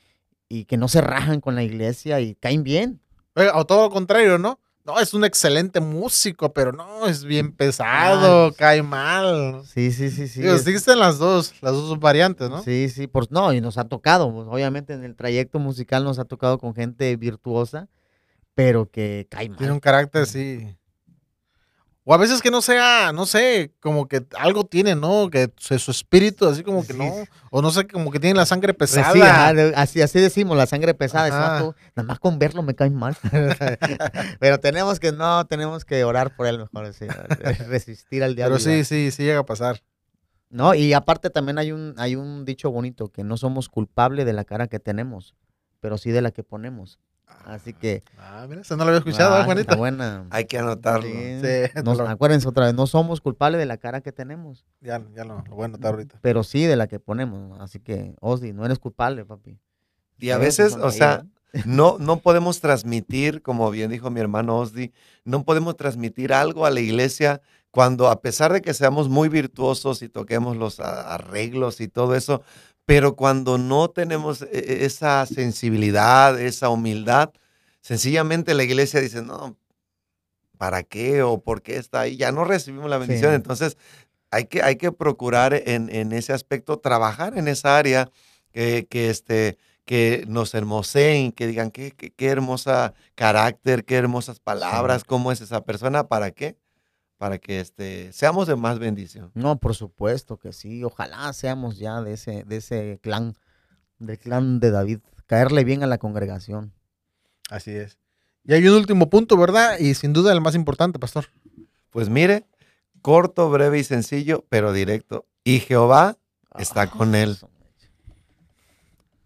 y 0.48 0.66
que 0.66 0.78
no 0.78 0.88
se 0.88 1.00
rajan 1.02 1.40
con 1.42 1.56
la 1.56 1.64
iglesia 1.64 2.20
y 2.20 2.36
caen 2.36 2.64
bien. 2.64 3.00
Oiga, 3.36 3.58
O 3.58 3.66
todo 3.66 3.84
lo 3.84 3.90
contrario, 3.90 4.38
¿no? 4.38 4.60
No, 4.84 5.00
es 5.00 5.14
un 5.14 5.24
excelente 5.24 5.80
músico, 5.80 6.52
pero 6.54 6.72
no, 6.72 7.06
es 7.06 7.24
bien 7.24 7.52
pesado, 7.54 8.48
Ah, 8.48 8.52
cae 8.58 8.82
mal. 8.82 9.62
Sí, 9.66 9.92
sí, 9.92 10.10
sí, 10.10 10.28
sí. 10.28 10.42
Digo, 10.42 10.56
existen 10.56 10.98
las 11.00 11.20
dos, 11.20 11.54
las 11.62 11.74
dos 11.74 12.00
variantes, 12.00 12.50
¿no? 12.50 12.64
Sí, 12.64 12.90
sí, 12.90 13.06
por, 13.08 13.32
no, 13.32 13.54
y 13.54 13.62
nos 13.62 13.78
ha 13.78 13.84
tocado, 13.86 14.34
pues, 14.34 14.48
obviamente 14.50 14.94
en 14.94 15.04
el 15.04 15.16
trayecto 15.16 15.60
musical 15.60 16.04
nos 16.04 16.18
ha 16.18 16.26
tocado 16.26 16.58
con 16.58 16.74
gente 16.74 17.16
virtuosa, 17.16 17.90
pero 18.56 18.90
que 18.90 19.28
cae 19.30 19.50
mal. 19.50 19.58
Tiene 19.58 19.74
un 19.74 19.80
carácter, 19.80 20.26
sí. 20.26 20.76
O 22.04 22.16
a 22.16 22.18
veces 22.18 22.42
que 22.42 22.50
no 22.50 22.64
sea, 22.64 23.12
no 23.14 23.28
sé, 23.28 23.74
como 23.80 24.08
que 24.08 24.26
algo 24.36 24.66
tiene, 24.66 24.96
¿no? 24.96 25.30
Que 25.30 25.54
su, 25.58 25.78
su 25.78 25.92
espíritu, 25.92 26.48
así 26.48 26.64
como 26.64 26.82
que 26.86 26.94
Sí. 26.94 27.00
no. 27.00 27.14
O 27.52 27.62
no 27.62 27.70
sé, 27.70 27.86
como 27.88 28.10
que 28.12 28.20
tiene 28.20 28.36
la 28.36 28.48
sangre 28.48 28.74
Pues 28.74 28.90
pesada. 28.92 29.14
sí, 29.14 29.22
ajá, 29.22 29.54
de- 29.54 29.74
así, 29.76 30.02
así 30.02 30.20
decimos, 30.20 30.58
la 30.58 30.66
sangre 30.66 30.96
pesada. 30.96 31.30
nada 31.30 32.04
más 32.08 32.20
con 32.20 32.40
verlo 32.40 32.64
me 32.64 32.74
cae 32.74 32.90
mal. 32.90 33.16
Pero 34.40 34.60
tenemos 34.60 35.00
que, 35.00 35.12
no, 35.12 35.46
tenemos 35.46 35.86
que 35.86 36.04
orar 36.04 36.36
por 36.36 36.48
él 36.48 36.58
mejor, 36.58 36.92
sí, 36.94 37.06
resistir 37.68 38.24
al 38.24 38.36
diablo. 38.36 38.58
Pero 38.58 38.68
sí, 38.72 38.84
sí, 38.84 39.12
sí 39.12 39.24
llega 39.24 39.40
a 39.42 39.46
pasar. 39.46 39.84
No, 40.50 40.74
y 40.74 40.94
aparte 40.94 41.30
también 41.30 41.60
hay 41.60 41.72
un, 41.72 41.94
hay 41.98 42.16
un 42.16 42.46
dicho 42.46 42.72
bonito, 42.72 43.10
que 43.10 43.24
no 43.24 43.38
somos 43.38 43.70
culpables 43.70 44.26
de 44.26 44.34
la 44.34 44.44
cara 44.44 44.68
que 44.68 44.80
tenemos, 44.80 45.36
pero 45.80 46.00
sí 46.00 46.10
de 46.10 46.22
la 46.22 46.32
que 46.32 46.42
ponemos. 46.44 47.00
Así 47.46 47.74
que... 47.74 48.04
Ah, 48.18 48.46
mira, 48.48 48.62
eso 48.62 48.78
no 48.78 48.84
lo 48.84 48.90
había 48.90 49.00
escuchado, 49.00 49.36
¿eh, 49.38 49.40
ah, 49.42 49.46
Juanito? 49.46 49.62
está 49.62 49.76
buena. 49.76 50.26
Hay 50.30 50.46
que 50.46 50.58
anotarlo. 50.60 51.10
Sí. 51.10 51.40
Sí, 51.42 51.82
Nos- 51.84 51.98
lo- 51.98 52.08
acuérdense 52.08 52.48
otra 52.48 52.66
vez, 52.66 52.76
no 52.76 52.88
somos 52.88 53.20
culpables 53.22 53.60
de 53.60 53.66
la 53.66 53.78
cara 53.78 54.02
que 54.02 54.12
tenemos, 54.12 54.66
ya, 54.80 55.02
ya 55.16 55.24
lo, 55.26 55.44
lo 55.48 55.56
voy 55.56 55.64
a 55.64 55.66
anotar 55.66 55.94
ahorita. 55.94 56.20
pero 56.22 56.44
sí 56.44 56.66
de 56.66 56.76
la 56.76 56.88
que 56.88 57.00
ponemos. 57.00 57.60
Así 57.60 57.80
que, 57.80 58.16
Osdi, 58.22 58.54
no 58.54 58.66
eres 58.66 58.80
culpable, 58.80 59.26
papi. 59.26 59.58
Y 60.20 60.30
a 60.30 60.38
veces, 60.38 60.76
o 60.76 60.92
sea, 60.92 61.26
no, 61.66 61.98
no 62.00 62.18
podemos 62.18 62.60
transmitir, 62.62 63.42
como 63.42 63.70
bien 63.72 63.90
dijo 63.92 64.10
mi 64.12 64.20
hermano 64.22 64.58
Osdi, 64.60 64.94
no 65.26 65.44
podemos 65.44 65.76
transmitir 65.76 66.32
algo 66.34 66.66
a 66.66 66.70
la 66.70 66.80
iglesia 66.80 67.42
cuando 67.72 68.10
a 68.10 68.22
pesar 68.22 68.52
de 68.54 68.62
que 68.62 68.74
seamos 68.74 69.10
muy 69.10 69.30
virtuosos 69.30 70.02
y 70.02 70.10
toquemos 70.10 70.58
los 70.58 70.80
arreglos 70.80 71.82
y 71.82 71.88
todo 71.88 72.16
eso, 72.16 72.44
pero 72.92 73.16
cuando 73.16 73.58
no 73.58 73.90
tenemos 73.90 74.42
e- 74.42 74.50
e- 74.52 74.86
esa 74.86 75.26
sensibilidad, 75.26 76.38
esa 76.38 76.68
humildad, 76.68 77.32
sencillamente 77.80 78.54
la 78.54 78.64
iglesia 78.64 79.00
dice, 79.00 79.22
no, 79.22 79.56
¿para 80.58 80.84
qué 80.84 81.24
o 81.24 81.42
por 81.42 81.62
qué 81.62 81.78
está 81.78 82.02
ahí? 82.02 82.18
Ya 82.18 82.34
no 82.34 82.44
recibimos 82.44 82.90
la 82.90 82.98
bendición. 82.98 83.32
Sí. 83.32 83.36
Entonces, 83.36 83.78
hay 84.30 84.44
que, 84.46 84.62
hay 84.62 84.76
que 84.76 84.92
procurar 84.92 85.54
en, 85.54 85.90
en 85.90 86.12
ese 86.12 86.34
aspecto, 86.34 86.80
trabajar 86.80 87.38
en 87.38 87.48
esa 87.48 87.78
área 87.78 88.12
que, 88.52 88.86
que, 88.90 89.10
este, 89.10 89.58
que 89.86 90.26
nos 90.28 90.54
hermoseen, 90.54 91.32
que 91.32 91.48
digan 91.48 91.72
qué, 91.72 91.92
qué, 91.92 92.12
qué 92.12 92.28
hermosa 92.28 92.94
carácter, 93.16 93.86
qué 93.86 93.96
hermosas 93.96 94.42
palabras, 94.42 95.06
cómo 95.06 95.32
es 95.32 95.40
esa 95.40 95.64
persona, 95.64 96.10
¿para 96.10 96.32
qué? 96.32 96.58
Para 97.22 97.38
que 97.38 97.60
este, 97.60 98.12
seamos 98.14 98.48
de 98.48 98.56
más 98.56 98.80
bendición. 98.80 99.30
No, 99.36 99.60
por 99.60 99.76
supuesto 99.76 100.40
que 100.40 100.54
sí. 100.54 100.84
Ojalá 100.84 101.32
seamos 101.34 101.78
ya 101.78 102.02
de 102.02 102.14
ese, 102.14 102.46
de 102.46 102.58
ese 102.58 103.00
clan, 103.04 103.36
del 104.00 104.18
clan 104.18 104.60
de 104.60 104.72
David. 104.72 105.02
Caerle 105.28 105.64
bien 105.64 105.84
a 105.84 105.86
la 105.86 106.00
congregación. 106.00 106.74
Así 107.52 107.70
es. 107.70 108.00
Y 108.44 108.54
hay 108.54 108.68
un 108.68 108.74
último 108.74 109.12
punto, 109.12 109.38
¿verdad? 109.38 109.78
Y 109.78 109.94
sin 109.94 110.14
duda 110.14 110.34
el 110.34 110.42
más 110.42 110.56
importante, 110.56 110.98
pastor. 110.98 111.28
Pues 111.92 112.10
mire, 112.10 112.48
corto, 113.04 113.52
breve 113.52 113.78
y 113.78 113.84
sencillo, 113.84 114.44
pero 114.50 114.74
directo. 114.74 115.28
y 115.44 115.60
Jehová 115.60 116.18
está 116.58 116.88
con 116.88 117.14
él. 117.14 117.38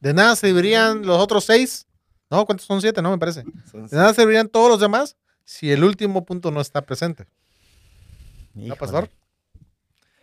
De 0.01 0.13
nada 0.13 0.35
servirían 0.35 1.05
los 1.05 1.17
otros 1.21 1.45
seis. 1.45 1.87
No, 2.29 2.45
¿cuántos 2.45 2.67
son 2.67 2.81
siete? 2.81 3.01
No, 3.01 3.11
me 3.11 3.17
parece. 3.17 3.45
De 3.71 3.95
nada 3.95 4.13
servirían 4.13 4.49
todos 4.49 4.69
los 4.69 4.81
demás 4.81 5.15
si 5.45 5.71
el 5.71 5.85
último 5.85 6.25
punto 6.25 6.51
no 6.51 6.59
está 6.59 6.81
presente. 6.81 7.25
¿No, 8.55 8.63
Híjole. 8.63 8.79
pastor? 8.79 9.09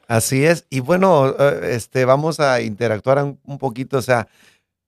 Así 0.09 0.45
es. 0.45 0.67
Y 0.69 0.81
bueno, 0.81 1.35
eh, 1.39 1.75
este, 1.75 2.05
vamos 2.05 2.41
a 2.41 2.61
interactuar 2.61 3.23
un, 3.23 3.59
poquito. 3.59 3.99
O 3.99 4.03
sea, 4.03 4.29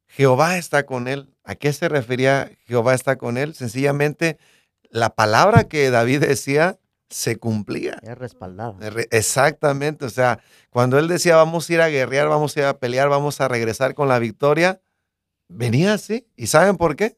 Jehová 0.08 0.58
está 0.58 0.84
con 0.86 1.08
él. 1.08 1.30
¿A 1.44 1.54
qué 1.54 1.72
se 1.72 1.88
refería 1.88 2.50
Jehová 2.66 2.94
está 2.94 3.16
con 3.16 3.38
él? 3.38 3.54
Sencillamente, 3.54 4.38
la 4.90 5.10
palabra 5.14 5.64
que 5.64 5.90
David 5.90 6.20
decía 6.20 6.78
se 7.08 7.36
cumplía. 7.36 7.98
Es 8.02 8.18
respaldado. 8.18 8.76
Re- 8.80 9.08
Exactamente, 9.10 10.04
o 10.04 10.10
sea, 10.10 10.40
cuando 10.70 10.98
él 10.98 11.06
decía 11.06 11.36
vamos 11.36 11.68
a 11.68 11.72
ir 11.74 11.80
a 11.80 11.88
guerrear, 11.88 12.28
vamos 12.28 12.56
a 12.56 12.60
ir 12.60 12.66
a 12.66 12.78
pelear, 12.78 13.08
vamos 13.08 13.40
a 13.40 13.46
regresar 13.46 13.94
con 13.94 14.08
la 14.08 14.18
victoria, 14.18 14.80
venía 15.48 15.92
así. 15.94 16.26
¿Y 16.34 16.48
saben 16.48 16.76
por 16.76 16.96
qué? 16.96 17.16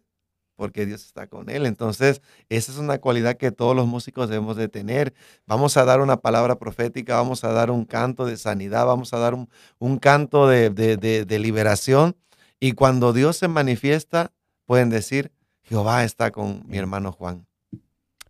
Porque 0.57 0.87
Dios 0.87 1.05
está 1.05 1.27
con 1.27 1.51
él. 1.51 1.67
Entonces, 1.67 2.23
esa 2.49 2.73
es 2.73 2.79
una 2.79 2.99
cualidad 2.99 3.37
que 3.37 3.53
todos 3.53 3.77
los 3.77 3.87
músicos 3.87 4.29
debemos 4.29 4.57
de 4.57 4.69
tener. 4.69 5.13
Vamos 5.47 5.77
a 5.77 5.85
dar 5.85 6.01
una 6.01 6.17
palabra 6.17 6.59
profética, 6.59 7.17
vamos 7.17 7.45
a 7.45 7.53
dar 7.53 7.71
un 7.71 7.85
canto 7.85 8.25
de 8.25 8.37
sanidad, 8.39 8.87
vamos 8.87 9.13
a 9.13 9.19
dar 9.19 9.35
un, 9.35 9.49
un 9.79 9.99
canto 9.99 10.49
de, 10.49 10.71
de- 10.71 10.97
de- 10.97 11.25
de 11.27 11.39
liberación. 11.39 12.17
Y 12.59 12.73
cuando 12.73 13.13
Dios 13.13 13.37
se 13.37 13.49
manifiesta, 13.49 14.33
pueden 14.65 14.89
decir, 14.89 15.31
Jehová 15.63 16.05
está 16.05 16.31
con 16.31 16.63
mi 16.67 16.79
hermano 16.79 17.13
Juan. 17.13 17.47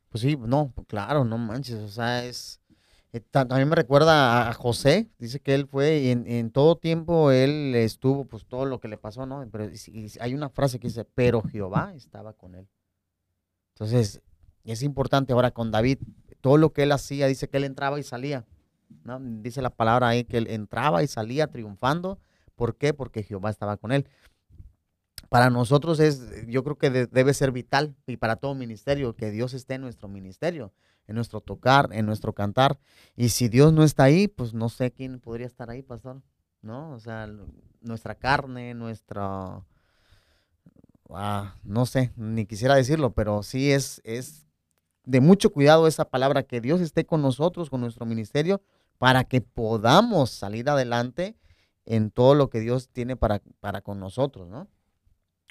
Pues 0.08 0.22
sí, 0.22 0.36
no, 0.36 0.72
pues 0.74 0.86
claro, 0.88 1.24
no 1.24 1.38
manches, 1.38 1.76
o 1.76 1.88
sea, 1.88 2.24
es... 2.24 2.60
eh, 3.16 3.20
ta- 3.20 3.46
También 3.46 3.68
me 3.68 3.76
recuerda 3.76 4.48
a- 4.48 4.52
José, 4.54 5.10
dice 5.18 5.40
que 5.40 5.54
él 5.54 5.66
fue 5.66 5.98
y 5.98 6.10
en, 6.10 6.50
todo 6.50 6.76
tiempo 6.76 7.30
él 7.30 7.74
estuvo, 7.74 8.24
pues 8.26 8.46
todo 8.46 8.64
lo 8.66 8.80
que 8.80 8.88
le 8.88 8.96
pasó, 8.98 9.26
¿no? 9.26 9.46
Pero 9.50 9.64
y 9.72 10.12
hay 10.20 10.34
una 10.34 10.48
frase 10.50 10.78
que 10.78 10.88
dice, 10.88 11.04
pero 11.04 11.42
Jehová 11.42 11.94
estaba 11.94 12.32
con 12.32 12.54
él. 12.54 12.68
Entonces, 13.74 14.22
es 14.64 14.82
importante 14.82 15.32
ahora 15.32 15.50
con 15.50 15.70
David, 15.70 15.98
todo 16.40 16.56
lo 16.56 16.72
que 16.72 16.84
él 16.84 16.92
hacía, 16.92 17.26
dice 17.26 17.48
que 17.48 17.56
él 17.58 17.64
entraba 17.64 17.98
y 17.98 18.02
salía, 18.02 18.44
¿no? 19.04 19.18
Dice 19.20 19.62
la 19.62 19.70
palabra 19.70 20.08
ahí 20.08 20.24
que 20.24 20.38
él 20.38 20.46
entraba 20.48 21.02
y 21.02 21.06
salía 21.06 21.48
triunfando. 21.48 22.18
¿Por 22.54 22.76
qué? 22.76 22.94
Porque 22.94 23.22
Jehová 23.22 23.50
estaba 23.50 23.76
con 23.76 23.92
él. 23.92 24.08
Para 25.28 25.50
nosotros 25.50 25.98
es, 26.00 26.46
yo 26.46 26.62
creo 26.62 26.78
que 26.78 26.90
de- 26.90 27.06
debe 27.06 27.34
ser 27.34 27.50
vital 27.52 27.94
y 28.06 28.16
para 28.16 28.36
todo 28.36 28.54
ministerio 28.54 29.14
que 29.14 29.30
Dios 29.30 29.54
esté 29.54 29.74
en 29.74 29.80
nuestro 29.82 30.08
ministerio, 30.08 30.72
en 31.06 31.14
nuestro 31.14 31.40
tocar, 31.40 31.88
en 31.92 32.06
nuestro 32.06 32.32
cantar. 32.32 32.78
Y 33.16 33.30
si 33.30 33.48
Dios 33.48 33.72
no 33.72 33.82
está 33.82 34.04
ahí, 34.04 34.28
pues 34.28 34.54
no 34.54 34.68
sé 34.68 34.90
quién 34.90 35.20
podría 35.20 35.46
estar 35.46 35.70
ahí, 35.70 35.82
pastor. 35.82 36.22
¿No? 36.62 36.92
O 36.92 36.98
sea, 36.98 37.28
nuestra 37.80 38.16
carne, 38.16 38.74
nuestra... 38.74 39.64
ah, 41.10 41.54
no 41.62 41.86
sé, 41.86 42.12
ni 42.16 42.46
quisiera 42.46 42.74
decirlo, 42.74 43.12
pero 43.12 43.42
sí 43.42 43.70
es, 43.70 44.00
es 44.04 44.46
de 45.04 45.20
mucho 45.20 45.52
cuidado 45.52 45.86
esa 45.86 46.08
palabra, 46.08 46.42
que 46.42 46.60
Dios 46.60 46.80
esté 46.80 47.06
con 47.06 47.22
nosotros, 47.22 47.70
con 47.70 47.80
nuestro 47.80 48.04
ministerio, 48.04 48.60
para 48.98 49.24
que 49.24 49.40
podamos 49.40 50.30
salir 50.30 50.68
adelante 50.68 51.36
en 51.84 52.10
todo 52.10 52.34
lo 52.34 52.50
que 52.50 52.58
Dios 52.58 52.88
tiene 52.88 53.14
para, 53.14 53.40
para 53.60 53.80
con 53.80 54.00
nosotros, 54.00 54.48
¿no? 54.48 54.66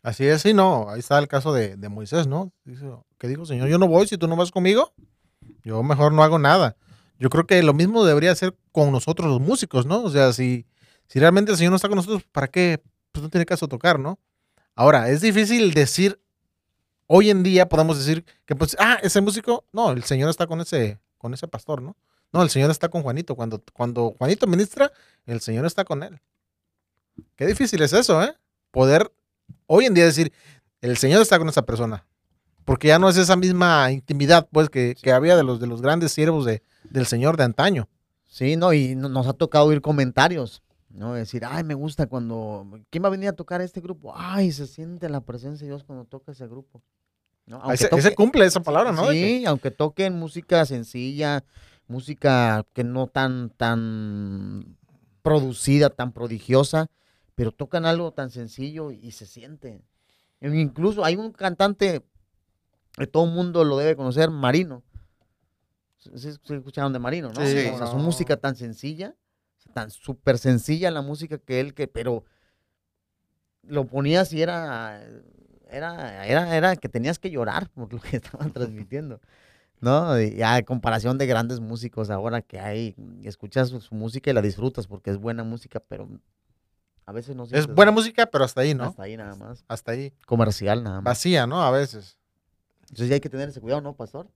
Así 0.03 0.25
es, 0.27 0.41
sí, 0.41 0.53
no. 0.53 0.89
Ahí 0.89 0.99
está 0.99 1.17
el 1.17 1.27
caso 1.27 1.53
de, 1.53 1.77
de 1.77 1.89
Moisés, 1.89 2.27
¿no? 2.27 2.51
¿Qué 3.17 3.27
dijo, 3.27 3.45
Señor? 3.45 3.69
Yo 3.69 3.77
no 3.77 3.87
voy 3.87 4.07
si 4.07 4.17
tú 4.17 4.27
no 4.27 4.35
vas 4.35 4.51
conmigo. 4.51 4.93
Yo 5.65 5.81
mejor 5.83 6.13
no 6.13 6.23
hago 6.23 6.39
nada. 6.39 6.77
Yo 7.19 7.29
creo 7.29 7.47
que 7.47 7.61
lo 7.63 7.73
mismo 7.73 8.05
debería 8.05 8.33
ser 8.35 8.55
con 8.71 8.91
nosotros 8.91 9.27
los 9.27 9.41
músicos, 9.41 9.85
¿no? 9.85 10.03
O 10.03 10.09
sea, 10.09 10.31
si, 10.31 10.65
si 11.07 11.19
realmente 11.19 11.51
el 11.51 11.57
Señor 11.57 11.71
no 11.71 11.77
está 11.77 11.89
con 11.89 11.97
nosotros, 11.97 12.23
¿para 12.31 12.47
qué? 12.47 12.81
Pues 13.11 13.23
no 13.23 13.29
tiene 13.29 13.45
caso 13.45 13.67
tocar, 13.67 13.99
¿no? 13.99 14.19
Ahora, 14.75 15.09
es 15.09 15.21
difícil 15.21 15.73
decir, 15.73 16.21
hoy 17.07 17.31
en 17.31 17.41
día 17.41 17.67
podemos 17.67 17.97
decir 17.97 18.23
que, 18.45 18.55
pues, 18.55 18.77
ah, 18.79 18.99
ese 19.01 19.21
músico, 19.21 19.65
no, 19.73 19.91
el 19.91 20.03
Señor 20.03 20.29
está 20.29 20.45
con 20.45 20.61
ese, 20.61 20.99
con 21.17 21.33
ese 21.33 21.47
pastor, 21.47 21.81
¿no? 21.81 21.97
No, 22.31 22.43
el 22.43 22.49
Señor 22.49 22.69
está 22.69 22.89
con 22.89 23.01
Juanito. 23.01 23.35
Cuando, 23.35 23.63
cuando 23.73 24.11
Juanito 24.17 24.45
ministra, 24.45 24.91
el 25.25 25.41
Señor 25.41 25.65
está 25.65 25.83
con 25.83 26.03
él. 26.03 26.21
Qué 27.35 27.47
difícil 27.47 27.81
es 27.81 27.93
eso, 27.93 28.21
¿eh? 28.21 28.35
Poder 28.69 29.11
hoy 29.65 29.85
en 29.85 29.95
día 29.95 30.05
decir, 30.05 30.31
el 30.81 30.97
Señor 30.97 31.21
está 31.21 31.39
con 31.39 31.49
esa 31.49 31.65
persona. 31.65 32.05
Porque 32.65 32.87
ya 32.89 32.99
no 32.99 33.07
es 33.09 33.17
esa 33.17 33.35
misma 33.35 33.91
intimidad, 33.91 34.47
pues, 34.51 34.69
que, 34.69 34.95
que 35.01 35.11
había 35.11 35.37
de 35.37 35.43
los, 35.43 35.59
de 35.59 35.67
los 35.67 35.81
grandes 35.81 36.11
siervos 36.11 36.45
de, 36.45 36.61
del 36.89 37.05
Señor 37.05 37.37
de 37.37 37.43
antaño. 37.43 37.87
Sí, 38.25 38.55
no, 38.57 38.73
y 38.73 38.95
no- 38.95 39.07
nos 39.09 39.27
ha 39.27 39.33
tocado 39.33 39.65
oír 39.65 39.81
comentarios, 39.81 40.61
¿no? 40.89 41.13
Decir, 41.13 41.43
ay, 41.45 41.63
me 41.63 41.75
gusta 41.75 42.07
cuando, 42.07 42.67
¿quién 42.89 43.03
va 43.03 43.07
a 43.07 43.11
venir 43.11 43.29
a 43.29 43.33
tocar 43.33 43.61
este 43.61 43.81
grupo? 43.81 44.13
Ay, 44.15 44.51
se 44.51 44.65
siente 44.67 45.07
la 45.09 45.21
presencia 45.21 45.65
de 45.65 45.71
Dios 45.71 45.83
cuando 45.83 46.05
toca 46.05 46.31
ese 46.31 46.47
grupo. 46.47 46.81
¿no? 47.45 47.57
Aunque 47.57 47.75
Ese, 47.75 47.87
toque- 47.89 47.99
ese 47.99 48.15
cumple 48.15 48.45
esa 48.45 48.59
palabra, 48.61 48.91
¿no? 48.91 49.07
Que- 49.09 49.11
Sí, 49.13 49.45
aunque 49.45 49.69
toquen 49.71 50.15
música 50.17 50.65
sencilla, 50.65 51.43
música 51.87 52.65
que 52.73 52.83
no 52.83 53.05
tan, 53.05 53.51
tan 53.51 54.75
producida, 55.21 55.89
tan 55.91 56.11
prodigiosa, 56.11 56.87
pero 57.35 57.51
tocan 57.51 57.85
algo 57.85 58.11
tan 58.11 58.31
sencillo 58.31 58.91
y 58.91 59.11
se 59.11 59.25
siente. 59.27 59.81
E 60.41 60.49
Incluso 60.59 61.05
hay 61.05 61.15
un 61.15 61.31
cantante 61.31 62.03
todo 63.11 63.25
el 63.25 63.31
mundo 63.31 63.63
lo 63.63 63.77
debe 63.77 63.95
conocer, 63.95 64.29
Marino. 64.29 64.83
Sí, 65.97 66.11
sí 66.15 66.53
escucharon 66.53 66.93
de 66.93 66.99
Marino, 66.99 67.29
¿no? 67.29 67.45
Sí, 67.45 67.67
o 67.73 67.77
sea, 67.77 67.87
su 67.87 67.97
música 67.97 68.37
tan 68.37 68.55
sencilla, 68.55 69.15
tan 69.73 69.89
súper 69.89 70.37
sencilla 70.37 70.91
la 70.91 71.01
música 71.01 71.37
que 71.37 71.59
él, 71.59 71.73
que, 71.73 71.87
pero 71.87 72.23
lo 73.63 73.85
ponías 73.85 74.31
y 74.31 74.41
era, 74.41 75.01
era, 75.69 76.25
era, 76.27 76.55
era 76.55 76.75
que 76.75 76.89
tenías 76.89 77.19
que 77.19 77.31
llorar 77.31 77.69
por 77.69 77.91
lo 77.91 77.99
que 77.99 78.17
estaban 78.17 78.51
transmitiendo. 78.51 79.19
¿No? 79.81 80.19
Y 80.19 80.41
a 80.41 80.63
comparación 80.63 81.17
de 81.17 81.27
grandes 81.27 81.59
músicos 81.59 82.09
ahora 82.09 82.41
que 82.41 82.59
hay, 82.59 82.95
escuchas 83.23 83.69
su, 83.69 83.81
su 83.81 83.93
música 83.93 84.31
y 84.31 84.33
la 84.33 84.41
disfrutas 84.41 84.87
porque 84.87 85.11
es 85.11 85.17
buena 85.17 85.43
música, 85.43 85.81
pero 85.81 86.07
a 87.05 87.11
veces 87.11 87.35
no 87.35 87.43
Es 87.51 87.67
buena 87.67 87.91
música, 87.91 88.25
pero 88.25 88.43
hasta 88.43 88.61
ahí, 88.61 88.73
¿no? 88.73 88.85
Hasta 88.85 89.03
ahí 89.03 89.15
nada 89.15 89.35
más. 89.35 89.63
Hasta 89.67 89.91
ahí. 89.91 90.13
Comercial 90.25 90.83
nada 90.83 90.97
más. 90.97 91.03
Vacía, 91.03 91.45
¿no? 91.45 91.61
A 91.61 91.69
veces. 91.69 92.17
Entonces 92.89 93.09
ya 93.09 93.15
hay 93.15 93.21
que 93.21 93.29
tener 93.29 93.49
ese 93.49 93.61
cuidado, 93.61 93.81
¿no, 93.81 93.93
pastor? 93.95 94.27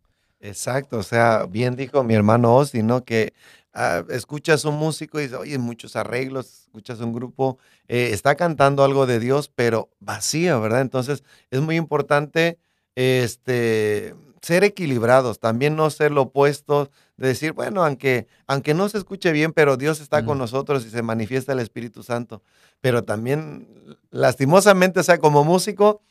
Exacto, 0.42 0.98
o 0.98 1.04
sea, 1.04 1.46
bien 1.46 1.76
dijo 1.76 2.04
mi 2.04 2.14
hermano 2.14 2.56
Ozzy, 2.56 2.82
¿no? 2.82 3.04
Que 3.04 3.34
ah, 3.74 4.04
escuchas 4.10 4.64
un 4.64 4.76
músico 4.76 5.20
y 5.20 5.24
dices, 5.24 5.38
oye, 5.38 5.58
muchos 5.58 5.96
arreglos, 5.96 6.64
escuchas 6.64 7.02
un 7.02 7.12
grupo, 7.12 7.58
eh, 7.88 8.12
está 8.14 8.36
cantando 8.36 8.84
algo 8.84 9.06
de 9.06 9.20
Dios, 9.20 9.52
pero 9.54 9.90
vacío, 10.00 10.62
¿verdad? 10.62 10.82
Entonces 10.82 11.24
es 11.52 11.60
muy 11.60 11.76
importante 11.76 12.58
este, 12.96 14.16
ser 14.42 14.64
equilibrados, 14.64 15.40
también 15.40 15.76
no 15.76 15.90
ser 15.90 16.12
lo 16.12 16.24
opuesto, 16.24 16.90
de 17.18 17.28
decir, 17.28 17.52
bueno, 17.52 17.84
aunque, 17.84 18.28
aunque 18.48 18.74
no 18.74 18.88
se 18.88 18.98
escuche 18.98 19.32
bien, 19.34 19.52
pero 19.52 19.76
Dios 19.76 20.00
está 20.00 20.24
con 20.24 20.38
nosotros 20.38 20.86
y 20.86 20.90
se 20.90 21.02
manifiesta 21.02 21.52
el 21.52 21.60
Espíritu 21.60 22.02
Santo. 22.02 22.42
Pero 22.80 23.04
también, 23.04 23.68
lastimosamente, 24.10 25.02
o 25.02 25.04
sea, 25.04 25.18
como 25.18 25.44
músico, 25.44 26.02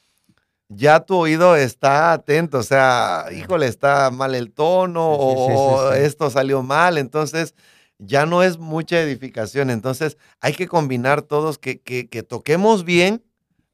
ya 0.69 1.01
tu 1.01 1.17
oído 1.17 1.57
está 1.57 2.13
atento, 2.13 2.59
o 2.59 2.63
sea, 2.63 3.27
híjole, 3.33 3.67
está 3.67 4.11
mal 4.11 4.35
el 4.35 4.53
tono 4.53 5.17
Sí, 5.19 5.27
sí, 5.47 5.53
o 5.57 5.93
sí. 5.93 5.99
esto 6.01 6.31
salió 6.31 6.63
mal, 6.63 6.99
entonces 6.99 7.55
ya 7.99 8.27
no 8.27 8.43
es 8.43 8.59
mucha 8.59 9.01
edificación, 9.01 9.71
entonces 9.71 10.17
hay 10.41 10.53
que 10.53 10.69
combinar 10.69 11.23
todos, 11.23 11.59
que, 11.59 11.81
que, 11.81 12.09
que 12.09 12.23
toquemos 12.23 12.85
bien, 12.85 13.25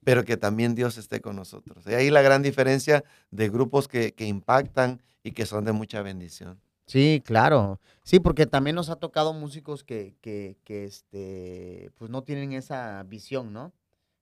pero 0.05 0.25
que 0.25 0.37
también 0.37 0.75
Dios 0.75 0.97
esté 0.99 1.21
con 1.21 1.37
nosotros. 1.37 1.85
Y 1.87 1.95
ahí 1.95 2.11
la 2.11 2.23
gran 2.23 2.43
diferencia 2.43 3.05
de 3.31 3.49
grupos 3.49 3.89
que, 3.89 4.13
que 4.15 4.27
impactan 4.27 5.03
y 5.23 5.33
que 5.33 5.47
son 5.47 5.65
de 5.65 5.73
mucha 5.73 6.03
bendición. 6.03 6.61
Sí, 6.87 7.23
claro. 7.25 7.81
Sí, 8.03 8.21
porque 8.21 8.45
también 8.47 8.77
nos 8.77 8.91
ha 8.91 8.97
tocado 8.97 9.33
músicos 9.33 9.85
que, 9.85 10.15
que, 10.21 10.59
que 10.65 10.85
este, 10.85 11.91
pues 11.97 12.11
no 12.11 12.23
tienen 12.23 12.53
esa 12.53 13.03
visión, 13.05 13.53
¿no? 13.55 13.73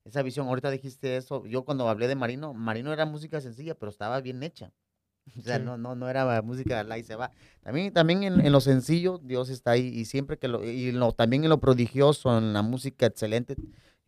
Esa 0.05 0.23
visión, 0.23 0.49
ahorita 0.49 0.71
dijiste 0.71 1.17
eso, 1.17 1.47
yo 1.47 1.65
cuando 1.65 1.89
hablé 1.89 2.09
de 2.09 2.17
Marino, 2.17 2.55
Marino 2.55 2.93
era 2.93 3.07
música 3.07 3.41
sencilla, 3.41 3.75
pero 3.77 3.91
estaba 3.91 4.21
bien 4.21 4.43
hecha. 4.43 4.73
O 5.39 5.43
sea, 5.43 5.59
Sí. 5.59 5.65
no, 5.65 5.79
no, 5.79 5.95
no 5.95 6.09
era 6.09 6.43
música 6.43 6.83
la 6.83 6.99
y 6.99 7.05
se 7.05 7.15
va. 7.15 7.31
También, 7.63 7.93
también 7.93 8.25
en, 8.25 8.45
en 8.45 8.53
lo 8.53 8.61
sencillo, 8.61 9.19
Dios 9.23 9.51
está 9.51 9.73
ahí, 9.73 9.87
y 9.87 10.05
siempre 10.05 10.37
que 10.39 10.49
lo, 10.49 10.65
y 10.65 10.91
lo, 10.91 11.13
también 11.13 11.45
en 11.45 11.51
lo 11.51 11.61
prodigioso, 11.61 12.37
en 12.37 12.53
la 12.53 12.63
música 12.63 13.07
excelente, 13.07 13.55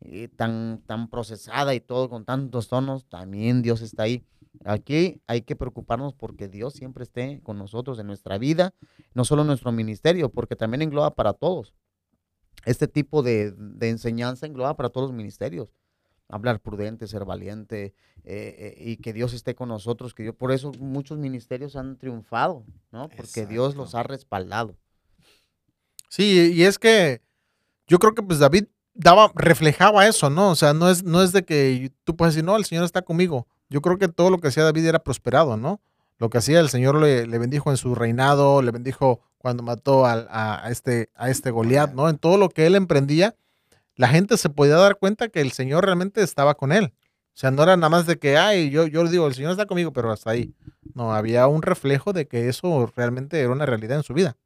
eh, 0.01 0.29
tan, 0.29 0.83
tan 0.87 1.09
procesada 1.09 1.73
y 1.75 1.81
todo, 1.81 2.11
con 2.11 2.25
tantos 2.25 2.69
tonos, 2.69 3.07
también 3.09 3.63
Dios 3.63 3.81
está 3.81 4.03
ahí. 4.03 4.25
Aquí 4.65 5.21
hay 5.29 5.43
que 5.43 5.55
preocuparnos 5.57 6.15
porque 6.15 6.49
Dios 6.49 6.75
siempre 6.75 7.05
esté 7.05 7.41
con 7.43 7.59
nosotros 7.59 7.99
en 8.01 8.07
nuestra 8.09 8.37
vida, 8.39 8.75
no 9.15 9.25
solo 9.25 9.43
en 9.43 9.49
nuestro 9.49 9.71
ministerio, 9.71 10.31
porque 10.31 10.57
también 10.57 10.83
engloba 10.83 11.15
para 11.15 11.33
todos. 11.33 11.75
Este 12.65 12.89
tipo 12.89 13.23
de, 13.23 13.53
de 13.53 13.89
enseñanza 13.91 14.47
engloba 14.47 14.77
para 14.77 14.89
todos 14.89 15.09
los 15.11 15.17
ministerios. 15.17 15.69
Hablar 16.29 16.61
prudente, 16.61 17.07
ser 17.07 17.25
valiente 17.25 17.95
eh, 18.25 18.57
eh, 18.59 18.75
y 18.79 18.97
que 18.97 19.13
Dios 19.13 19.35
esté 19.35 19.55
con 19.55 19.69
nosotros, 19.69 20.15
que 20.15 20.25
yo 20.25 20.35
por 20.35 20.53
eso 20.53 20.73
muchos 20.79 21.19
ministerios 21.19 21.77
han 21.77 21.99
triunfado, 21.99 22.65
¿no? 22.91 23.09
Porque 23.11 23.47
Dios 23.47 23.77
los 23.77 23.95
ha 23.95 24.03
respaldado. 24.03 24.77
Sí, 26.09 26.53
y 26.55 26.63
es 26.63 26.79
que 26.79 27.21
yo 27.87 27.99
creo 27.99 28.15
que 28.15 28.23
pues 28.23 28.39
David 28.39 28.67
daba, 28.95 29.31
reflejaba 29.35 30.07
eso, 30.07 30.31
¿no? 30.31 30.51
O 30.51 30.55
sea, 30.55 30.73
no 30.73 30.89
es, 30.89 31.05
no 31.05 31.23
es 31.23 31.33
de 31.33 31.45
que 31.45 31.93
tú 32.05 32.17
puedes 32.17 32.35
decir, 32.35 32.45
no, 32.45 32.57
el 32.57 32.65
Señor 32.65 32.85
está 32.85 33.03
conmigo. 33.03 33.47
Yo 33.69 33.83
creo 33.83 33.99
que 33.99 34.09
todo 34.09 34.31
lo 34.31 34.39
que 34.39 34.49
hacía 34.49 34.65
David 34.65 34.87
era 34.87 35.01
prosperado, 35.01 35.57
¿no? 35.57 35.81
Lo 36.19 36.31
que 36.31 36.39
hacía 36.39 36.61
el 36.61 36.69
Señor 36.69 37.01
le, 37.01 37.27
le 37.27 37.39
bendijo 37.39 37.71
en 37.71 37.77
su 37.77 37.95
reinado, 37.95 38.63
le 38.63 38.71
bendijo 38.71 39.21
cuando 39.39 39.63
mató 39.63 40.07
a, 40.07 40.65
a 40.65 40.71
este, 40.71 41.11
a 41.15 41.29
este 41.29 41.51
Goliat, 41.51 41.93
¿no? 41.93 42.09
En 42.09 42.19
todo 42.19 42.39
lo 42.39 42.49
que 42.49 42.67
él 42.67 42.77
emprendía, 42.77 43.37
la 43.97 44.09
gente 44.09 44.37
se 44.37 44.49
podía 44.49 44.77
dar 44.77 44.97
cuenta 44.99 45.29
que 45.29 45.41
el 45.41 45.53
Señor 45.53 45.85
realmente 45.85 46.23
estaba 46.23 46.55
con 46.55 46.73
él. 46.73 46.93
O 47.35 47.37
sea, 47.37 47.51
no 47.51 47.63
era 47.65 47.77
nada 47.77 47.89
más 47.91 48.07
de 48.07 48.19
que, 48.19 48.37
ay, 48.37 48.71
yo, 48.71 48.87
yo 48.87 49.07
digo, 49.09 49.27
el 49.27 49.35
Señor 49.35 49.51
está 49.53 49.67
conmigo, 49.67 49.93
pero 49.93 50.13
hasta 50.13 50.31
ahí. 50.31 50.55
No, 50.95 51.13
había 51.13 51.47
un 51.49 51.63
reflejo 51.63 52.13
de 52.13 52.29
que 52.29 52.49
eso 52.49 52.93
realmente 52.97 53.41
era 53.41 53.51
una 53.51 53.67
realidad 53.67 53.97
en 53.97 54.05
su 54.05 54.15
vida. 54.15 54.37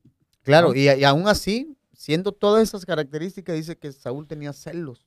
Claro, 0.43 0.75
y, 0.75 0.89
y 0.91 1.05
aún 1.05 1.29
así, 1.29 1.77
siendo 1.93 2.33
todas 2.33 2.63
esas 2.63 2.87
características, 2.87 3.57
dice 3.57 3.77
que 3.77 3.93
Saúl 3.93 4.27
tenía 4.27 4.53
celos 4.55 5.07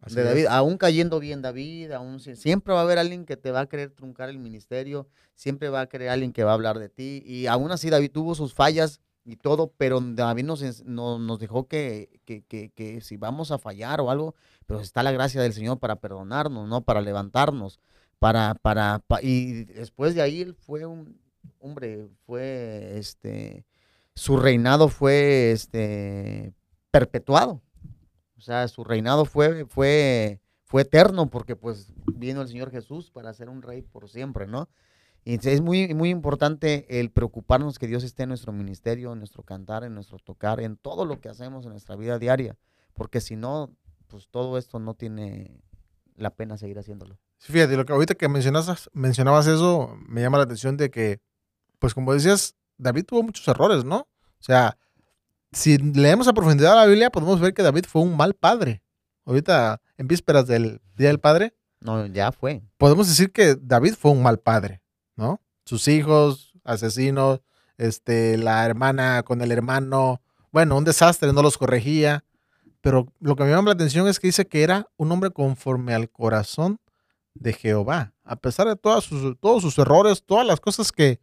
Así 0.00 0.14
de 0.14 0.22
David, 0.24 0.42
es. 0.44 0.48
aún 0.50 0.76
cayendo 0.78 1.18
bien 1.18 1.42
David, 1.42 1.90
aún 1.92 2.20
si- 2.20 2.36
siempre 2.36 2.72
va 2.72 2.80
a 2.80 2.82
haber 2.84 2.98
alguien 2.98 3.24
que 3.24 3.36
te 3.36 3.50
va 3.50 3.60
a 3.60 3.66
querer 3.68 3.90
truncar 3.90 4.28
el 4.28 4.38
ministerio, 4.38 5.08
siempre 5.34 5.70
va 5.70 5.80
a 5.80 5.88
querer 5.88 6.10
alguien 6.10 6.32
que 6.32 6.44
va 6.44 6.52
a 6.52 6.54
hablar 6.54 6.78
de 6.78 6.88
ti, 6.88 7.22
y 7.26 7.46
aún 7.46 7.72
así 7.72 7.90
David 7.90 8.12
tuvo 8.12 8.34
sus 8.36 8.54
fallas 8.54 9.00
y 9.30 9.36
todo, 9.36 9.72
pero 9.76 10.00
David 10.00 10.44
nos, 10.44 10.62
ens- 10.62 10.84
no- 10.84 11.18
nos 11.18 11.38
dejó 11.38 11.68
que, 11.68 12.20
que, 12.24 12.42
que- 12.42 12.70
que 12.70 13.00
si 13.00 13.16
vamos 13.16 13.50
a 13.50 13.58
fallar 13.58 14.00
o 14.00 14.10
algo, 14.10 14.34
pero 14.66 14.80
está 14.80 15.02
la 15.02 15.12
gracia 15.12 15.40
del 15.42 15.52
Señor 15.52 15.78
para 15.78 15.96
perdonarnos, 15.96 16.68
¿no? 16.68 16.80
Para 16.82 17.00
levantarnos, 17.00 17.78
para, 18.18 18.54
para, 18.54 19.00
pa- 19.06 19.22
y 19.22 19.64
después 19.64 20.14
de 20.14 20.22
ahí 20.22 20.54
fue 20.66 20.86
un, 20.86 21.20
hombre, 21.60 22.08
fue, 22.26 22.98
este, 22.98 23.64
su 24.14 24.36
reinado 24.38 24.88
fue, 24.88 25.52
este, 25.52 26.52
perpetuado. 26.90 27.60
O 28.36 28.40
sea, 28.40 28.66
su 28.68 28.84
reinado 28.84 29.24
fue, 29.24 29.64
fue, 29.66 30.40
fue 30.64 30.82
eterno 30.82 31.28
porque 31.28 31.56
pues 31.56 31.92
vino 32.14 32.40
el 32.40 32.48
Señor 32.48 32.70
Jesús 32.70 33.10
para 33.10 33.32
ser 33.34 33.48
un 33.48 33.62
rey 33.62 33.82
por 33.82 34.08
siempre, 34.08 34.46
¿no? 34.46 34.68
Es 35.24 35.60
muy, 35.60 35.92
muy 35.94 36.08
importante 36.08 37.00
el 37.00 37.10
preocuparnos 37.10 37.78
que 37.78 37.86
Dios 37.86 38.02
esté 38.02 38.22
en 38.22 38.30
nuestro 38.30 38.52
ministerio, 38.52 39.12
en 39.12 39.18
nuestro 39.18 39.42
cantar, 39.42 39.84
en 39.84 39.94
nuestro 39.94 40.18
tocar, 40.18 40.60
en 40.60 40.76
todo 40.76 41.04
lo 41.04 41.20
que 41.20 41.28
hacemos 41.28 41.64
en 41.66 41.72
nuestra 41.72 41.96
vida 41.96 42.18
diaria, 42.18 42.56
porque 42.94 43.20
si 43.20 43.36
no, 43.36 43.70
pues 44.06 44.28
todo 44.30 44.56
esto 44.56 44.78
no 44.78 44.94
tiene 44.94 45.60
la 46.16 46.30
pena 46.30 46.56
seguir 46.56 46.78
haciéndolo. 46.78 47.18
Sí, 47.38 47.52
fíjate, 47.52 47.76
lo 47.76 47.84
que 47.84 47.92
ahorita 47.92 48.14
que 48.14 48.28
mencionas, 48.28 48.88
mencionabas 48.94 49.46
eso, 49.46 49.94
me 50.08 50.22
llama 50.22 50.38
la 50.38 50.44
atención 50.44 50.76
de 50.78 50.90
que, 50.90 51.20
pues 51.78 51.92
como 51.94 52.14
decías, 52.14 52.56
David 52.78 53.04
tuvo 53.04 53.22
muchos 53.22 53.46
errores, 53.48 53.84
¿no? 53.84 53.98
O 53.98 54.42
sea, 54.42 54.78
si 55.52 55.76
leemos 55.78 56.26
a 56.26 56.32
profundidad 56.32 56.74
la 56.74 56.86
Biblia, 56.86 57.10
podemos 57.10 57.38
ver 57.38 57.52
que 57.52 57.62
David 57.62 57.84
fue 57.86 58.02
un 58.02 58.16
mal 58.16 58.34
padre. 58.34 58.82
Ahorita, 59.26 59.80
en 59.98 60.08
vísperas 60.08 60.46
del 60.46 60.80
Día 60.96 61.08
del 61.08 61.20
Padre, 61.20 61.54
No, 61.80 62.06
ya 62.06 62.32
fue. 62.32 62.62
podemos 62.78 63.08
decir 63.08 63.30
que 63.30 63.56
David 63.60 63.94
fue 63.94 64.10
un 64.10 64.22
mal 64.22 64.38
padre. 64.38 64.80
Sus 65.68 65.86
hijos, 65.86 66.54
asesinos, 66.64 67.42
este, 67.76 68.38
la 68.38 68.64
hermana 68.64 69.22
con 69.22 69.42
el 69.42 69.52
hermano, 69.52 70.22
bueno, 70.50 70.78
un 70.78 70.84
desastre, 70.84 71.30
no 71.34 71.42
los 71.42 71.58
corregía. 71.58 72.24
Pero 72.80 73.12
lo 73.20 73.36
que 73.36 73.44
me 73.44 73.50
llama 73.50 73.68
la 73.68 73.74
atención 73.74 74.08
es 74.08 74.18
que 74.18 74.28
dice 74.28 74.46
que 74.46 74.62
era 74.62 74.88
un 74.96 75.12
hombre 75.12 75.30
conforme 75.30 75.92
al 75.92 76.08
corazón 76.08 76.80
de 77.34 77.52
Jehová. 77.52 78.14
A 78.24 78.36
pesar 78.36 78.66
de 78.66 78.76
todas 78.76 79.04
sus, 79.04 79.38
todos 79.40 79.60
sus 79.60 79.76
errores, 79.76 80.24
todas 80.24 80.46
las 80.46 80.58
cosas 80.58 80.90
que, 80.90 81.20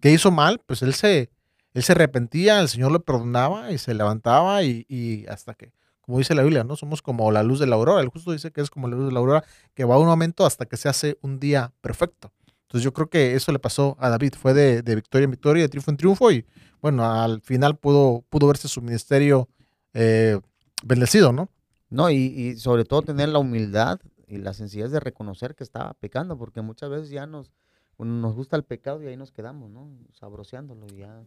que 0.00 0.10
hizo 0.10 0.32
mal, 0.32 0.60
pues 0.66 0.82
él 0.82 0.92
se, 0.92 1.30
él 1.72 1.84
se 1.84 1.92
arrepentía, 1.92 2.58
el 2.58 2.68
Señor 2.68 2.90
le 2.90 2.98
perdonaba 2.98 3.70
y 3.70 3.78
se 3.78 3.94
levantaba 3.94 4.64
y, 4.64 4.86
y 4.88 5.24
hasta 5.28 5.54
que, 5.54 5.72
como 6.00 6.18
dice 6.18 6.34
la 6.34 6.42
Biblia, 6.42 6.64
¿no? 6.64 6.74
Somos 6.74 7.00
como 7.00 7.30
la 7.30 7.44
luz 7.44 7.60
de 7.60 7.68
la 7.68 7.76
aurora. 7.76 8.02
El 8.02 8.08
justo 8.08 8.32
dice 8.32 8.50
que 8.50 8.60
es 8.60 8.70
como 8.70 8.88
la 8.88 8.96
luz 8.96 9.06
de 9.06 9.12
la 9.12 9.20
aurora, 9.20 9.44
que 9.72 9.84
va 9.84 9.98
un 9.98 10.06
momento 10.06 10.44
hasta 10.44 10.66
que 10.66 10.76
se 10.76 10.88
hace 10.88 11.16
un 11.22 11.38
día 11.38 11.72
perfecto. 11.80 12.32
Entonces 12.64 12.84
yo 12.84 12.92
creo 12.92 13.08
que 13.08 13.34
eso 13.34 13.52
le 13.52 13.58
pasó 13.58 13.96
a 14.00 14.08
David, 14.08 14.34
fue 14.38 14.54
de, 14.54 14.82
de 14.82 14.94
victoria 14.94 15.24
en 15.24 15.30
victoria, 15.30 15.62
de 15.62 15.68
triunfo 15.68 15.90
en 15.90 15.96
triunfo 15.96 16.32
y 16.32 16.44
bueno, 16.80 17.04
al 17.10 17.40
final 17.40 17.76
pudo, 17.76 18.24
pudo 18.28 18.46
verse 18.46 18.68
su 18.68 18.82
ministerio 18.82 19.48
eh, 19.94 20.38
bendecido, 20.82 21.32
¿no? 21.32 21.48
No, 21.88 22.10
y, 22.10 22.16
y 22.16 22.56
sobre 22.56 22.84
todo 22.84 23.02
tener 23.02 23.28
la 23.28 23.38
humildad 23.38 24.00
y 24.26 24.38
la 24.38 24.52
sencillez 24.52 24.90
de 24.90 25.00
reconocer 25.00 25.54
que 25.54 25.64
estaba 25.64 25.94
pecando, 25.94 26.36
porque 26.36 26.60
muchas 26.60 26.90
veces 26.90 27.10
ya 27.10 27.26
nos, 27.26 27.52
nos 27.98 28.34
gusta 28.34 28.56
el 28.56 28.64
pecado 28.64 29.02
y 29.02 29.06
ahí 29.06 29.16
nos 29.16 29.32
quedamos, 29.32 29.70
¿no? 29.70 29.88
Sabroseándolo 30.12 30.86
y 30.92 30.98
ya. 30.98 31.22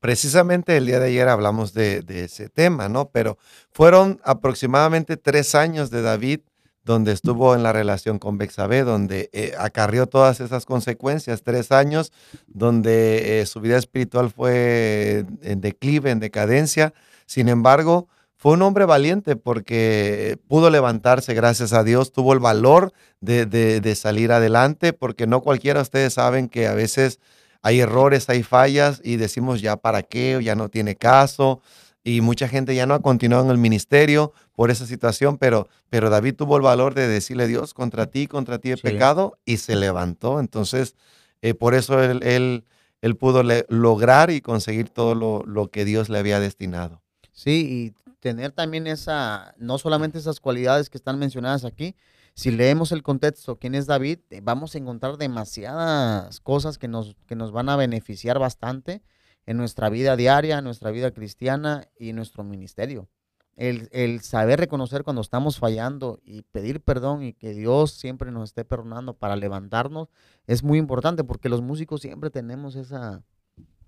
Precisamente 0.00 0.76
el 0.76 0.86
día 0.86 1.00
de 1.00 1.06
ayer 1.06 1.28
hablamos 1.28 1.72
de, 1.72 2.02
de 2.02 2.24
ese 2.24 2.48
tema, 2.48 2.88
¿no? 2.88 3.10
Pero 3.10 3.38
fueron 3.70 4.20
aproximadamente 4.24 5.16
tres 5.16 5.54
años 5.54 5.90
de 5.90 6.02
David 6.02 6.40
donde 6.88 7.12
estuvo 7.12 7.54
en 7.54 7.62
la 7.62 7.70
relación 7.74 8.18
con 8.18 8.38
Bexabé, 8.38 8.82
donde 8.82 9.28
eh, 9.34 9.52
acarrió 9.58 10.06
todas 10.06 10.40
esas 10.40 10.64
consecuencias, 10.64 11.42
tres 11.42 11.70
años 11.70 12.12
donde 12.46 13.40
eh, 13.42 13.46
su 13.46 13.60
vida 13.60 13.76
espiritual 13.76 14.30
fue 14.30 15.26
en 15.42 15.60
declive, 15.60 16.10
en 16.10 16.18
decadencia. 16.18 16.94
Sin 17.26 17.50
embargo, 17.50 18.08
fue 18.38 18.54
un 18.54 18.62
hombre 18.62 18.86
valiente 18.86 19.36
porque 19.36 20.38
pudo 20.48 20.70
levantarse, 20.70 21.34
gracias 21.34 21.74
a 21.74 21.84
Dios, 21.84 22.10
tuvo 22.10 22.32
el 22.32 22.38
valor 22.38 22.92
de, 23.20 23.44
de- 23.44 23.82
de 23.82 23.94
salir 23.94 24.32
adelante, 24.32 24.94
porque 24.94 25.26
no 25.26 25.42
cualquiera, 25.42 25.82
ustedes 25.82 26.14
saben 26.14 26.48
que 26.48 26.68
a 26.68 26.72
veces 26.74 27.18
hay 27.60 27.80
errores, 27.80 28.30
hay 28.30 28.42
fallas 28.42 29.02
y 29.04 29.16
decimos 29.16 29.60
ya 29.60 29.76
para 29.76 30.02
qué, 30.04 30.40
ya 30.42 30.54
no 30.54 30.70
tiene 30.70 30.96
caso. 30.96 31.60
Y 32.04 32.20
mucha 32.20 32.48
gente 32.48 32.74
ya 32.74 32.86
no 32.86 32.94
ha 32.94 33.02
continuado 33.02 33.44
en 33.44 33.50
el 33.50 33.58
ministerio 33.58 34.32
por 34.54 34.70
esa 34.70 34.86
situación, 34.86 35.36
pero, 35.36 35.68
pero 35.90 36.10
David 36.10 36.36
tuvo 36.36 36.56
el 36.56 36.62
valor 36.62 36.94
de 36.94 37.06
decirle 37.08 37.46
Dios, 37.46 37.74
contra 37.74 38.06
ti, 38.06 38.26
contra 38.26 38.58
ti 38.58 38.70
he 38.72 38.76
Sí. 38.76 38.82
pecado, 38.82 39.38
y 39.44 39.58
se 39.58 39.76
levantó. 39.76 40.40
Entonces, 40.40 40.94
eh, 41.42 41.54
por 41.54 41.74
eso 41.74 42.02
él, 42.02 42.22
él, 42.22 42.64
él 43.02 43.16
pudo 43.16 43.42
le- 43.42 43.66
lograr 43.68 44.30
y 44.30 44.40
conseguir 44.40 44.88
todo 44.88 45.14
lo, 45.14 45.42
lo 45.44 45.68
que 45.70 45.84
Dios 45.84 46.08
le 46.08 46.18
había 46.18 46.40
destinado. 46.40 47.02
Sí, 47.32 47.94
y 47.94 48.14
tener 48.20 48.52
también 48.52 48.86
esa, 48.86 49.54
no 49.58 49.78
solamente 49.78 50.18
esas 50.18 50.40
cualidades 50.40 50.90
que 50.90 50.98
están 50.98 51.18
mencionadas 51.18 51.64
aquí, 51.64 51.94
si 52.34 52.52
leemos 52.52 52.92
el 52.92 53.02
contexto, 53.02 53.58
quién 53.58 53.74
es 53.74 53.86
David, 53.86 54.20
eh, 54.30 54.40
vamos 54.42 54.74
a 54.74 54.78
encontrar 54.78 55.16
demasiadas 55.18 56.40
cosas 56.40 56.78
que 56.78 56.88
nos, 56.88 57.16
que 57.26 57.34
nos 57.36 57.52
van 57.52 57.68
a 57.68 57.76
beneficiar 57.76 58.38
bastante 58.38 59.02
en 59.48 59.56
nuestra 59.56 59.88
vida 59.88 60.14
diaria, 60.16 60.58
en 60.58 60.64
nuestra 60.64 60.90
vida 60.90 61.10
cristiana 61.10 61.88
y 61.98 62.10
en 62.10 62.16
nuestro 62.16 62.44
ministerio. 62.44 63.08
El, 63.56 63.88
el 63.92 64.20
saber 64.20 64.60
reconocer 64.60 65.02
cuando 65.04 65.22
estamos 65.22 65.58
fallando 65.58 66.20
y 66.22 66.42
pedir 66.42 66.80
perdón 66.80 67.22
y 67.22 67.32
que 67.32 67.54
Dios 67.54 67.92
siempre 67.92 68.30
nos 68.30 68.50
esté 68.50 68.64
perdonando 68.64 69.14
para 69.14 69.36
levantarnos 69.36 70.08
es 70.46 70.62
muy 70.62 70.78
importante 70.78 71.24
porque 71.24 71.48
los 71.48 71.60
músicos 71.62 72.00
siempre 72.02 72.30
tenemos 72.30 72.76
esa, 72.76 73.22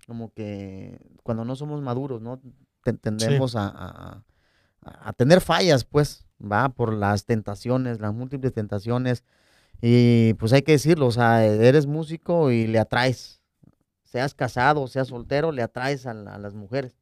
como 0.07 0.33
que 0.33 0.99
cuando 1.23 1.45
no 1.45 1.55
somos 1.55 1.81
maduros, 1.81 2.21
¿no? 2.21 2.41
Te- 2.83 2.93
Tendemos 2.93 3.55
a, 3.55 3.67
a- 3.67 4.23
a- 4.83 5.09
a 5.09 5.13
tener 5.13 5.39
fallas, 5.41 5.85
pues, 5.85 6.25
va 6.41 6.69
por 6.69 6.91
las 6.91 7.25
tentaciones, 7.25 7.99
las 8.01 8.13
múltiples 8.13 8.51
tentaciones. 8.53 9.23
Y 9.81 10.33
pues 10.35 10.53
hay 10.53 10.63
que 10.63 10.73
decirlo, 10.73 11.07
o 11.07 11.11
sea, 11.11 11.45
eres 11.45 11.85
músico 11.87 12.51
y 12.51 12.67
le 12.67 12.79
atraes. 12.79 13.40
Seas 14.11 14.33
casado, 14.33 14.87
seas 14.87 15.07
soltero, 15.07 15.51
le 15.51 15.61
atraes 15.63 16.05
a, 16.05 16.13
la- 16.13 16.35
a 16.35 16.37
las 16.37 16.53
mujeres. 16.53 16.97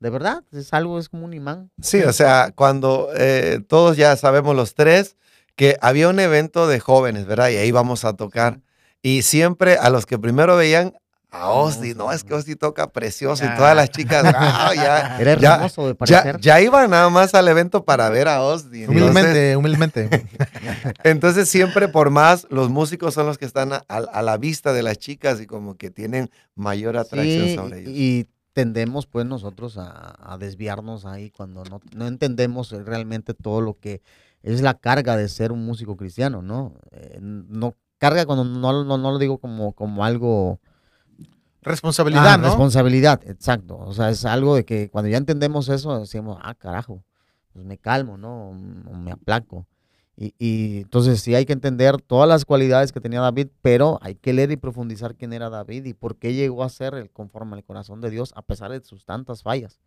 De 0.00 0.10
verdad, 0.10 0.44
es 0.52 0.72
algo, 0.72 0.98
es 0.98 1.08
como 1.08 1.24
un 1.24 1.34
imán. 1.34 1.70
Sí, 1.80 2.02
o 2.02 2.12
sea, 2.12 2.52
cuando 2.54 3.08
eh, 3.16 3.60
todos 3.68 3.96
ya 3.96 4.14
sabemos 4.16 4.54
los 4.56 4.74
tres 4.74 5.16
que 5.56 5.76
había 5.80 6.08
un 6.08 6.20
evento 6.20 6.66
de 6.68 6.80
jóvenes, 6.80 7.26
¿verdad? 7.26 7.48
Y 7.50 7.56
ahí 7.56 7.70
vamos 7.70 8.04
a 8.04 8.14
tocar. 8.14 8.60
Y 9.02 9.22
siempre 9.22 9.76
a 9.76 9.88
los 9.90 10.04
que 10.06 10.18
primero 10.18 10.56
veían 10.56 10.94
a 11.42 11.48
Osdi, 11.50 11.94
no, 11.94 12.10
es 12.12 12.24
que 12.24 12.34
Osdi 12.34 12.56
toca 12.56 12.88
precioso 12.90 13.44
y 13.44 13.48
todas 13.56 13.74
las 13.76 13.90
chicas, 13.90 14.22
wow, 14.22 14.74
ya, 14.74 15.16
Era 15.20 15.36
ya, 15.38 15.54
hermoso 15.54 15.86
de 15.88 15.94
parecer. 15.94 16.40
ya 16.40 16.60
iban 16.60 16.90
nada 16.90 17.08
más 17.10 17.34
al 17.34 17.46
evento 17.48 17.84
para 17.84 18.08
ver 18.10 18.28
a 18.28 18.42
Osdi. 18.42 18.84
Entonces, 18.84 19.02
Humildemente, 19.02 19.56
humildemente. 19.56 20.26
entonces 21.04 21.48
siempre 21.48 21.88
por 21.88 22.10
más, 22.10 22.46
los 22.50 22.68
músicos 22.70 23.14
son 23.14 23.26
los 23.26 23.38
que 23.38 23.44
están 23.44 23.72
a, 23.72 23.82
a- 23.88 23.96
a 23.98 24.22
la 24.22 24.36
vista 24.36 24.72
de 24.72 24.82
las 24.82 24.98
chicas 24.98 25.40
y 25.40 25.46
como 25.46 25.76
que 25.76 25.90
tienen 25.90 26.30
mayor 26.54 26.96
atracción 26.96 27.48
Sí, 27.48 27.54
sobre 27.54 27.80
ellos. 27.80 27.92
y 27.94 28.26
tendemos 28.52 29.06
pues 29.06 29.26
nosotros 29.26 29.76
a, 29.78 30.14
a 30.32 30.38
desviarnos 30.38 31.04
ahí 31.04 31.30
cuando 31.30 31.62
no, 31.64 31.80
no 31.94 32.06
entendemos 32.06 32.70
realmente 32.70 33.34
todo 33.34 33.60
lo 33.60 33.78
que 33.78 34.00
es 34.42 34.62
la 34.62 34.74
carga 34.74 35.16
de 35.16 35.28
ser 35.28 35.52
un 35.52 35.64
músico 35.66 35.96
cristiano, 35.96 36.40
¿no? 36.40 36.74
Eh, 36.92 37.18
no 37.20 37.74
carga 37.98 38.24
cuando 38.26 38.44
no, 38.44 38.84
no, 38.84 38.96
no 38.98 39.10
lo 39.10 39.18
digo 39.18 39.38
como, 39.38 39.72
como 39.72 40.04
algo... 40.04 40.60
Responsabilidad, 41.66 42.34
Ah, 42.34 42.36
¿no? 42.38 42.44
Responsabilidad, 42.44 43.20
exacto. 43.26 43.76
O 43.78 43.92
sea, 43.92 44.08
es 44.10 44.24
algo 44.24 44.54
de 44.56 44.64
que 44.64 44.88
cuando 44.88 45.08
ya 45.10 45.18
entendemos 45.18 45.68
eso, 45.68 45.98
decimos, 46.00 46.38
ah, 46.42 46.54
carajo, 46.54 47.02
pues 47.52 47.64
me 47.64 47.76
calmo, 47.76 48.16
¿no? 48.16 48.50
O 48.50 48.94
me 48.94 49.10
aplaco. 49.12 49.66
Y, 50.16 50.32
y 50.38 50.78
entonces 50.82 51.20
sí 51.20 51.34
hay 51.34 51.44
que 51.44 51.52
entender 51.52 52.00
todas 52.00 52.26
las 52.28 52.44
cualidades 52.46 52.90
que 52.92 53.00
tenía 53.02 53.20
David, 53.20 53.48
pero 53.60 53.98
hay 54.00 54.14
que 54.14 54.32
leer 54.32 54.50
y 54.50 54.56
profundizar 54.56 55.14
quién 55.14 55.32
era 55.34 55.50
David 55.50 55.84
y 55.84 55.92
por 55.92 56.16
qué 56.16 56.32
llegó 56.32 56.62
a 56.64 56.70
ser 56.70 56.94
el 56.94 57.10
conforme 57.10 57.54
al 57.56 57.64
corazón 57.64 58.00
de 58.00 58.08
Dios 58.10 58.32
a 58.34 58.40
pesar 58.42 58.70
de 58.70 58.80
sus 58.82 59.04
tantas 59.04 59.42
fallas. 59.42 59.78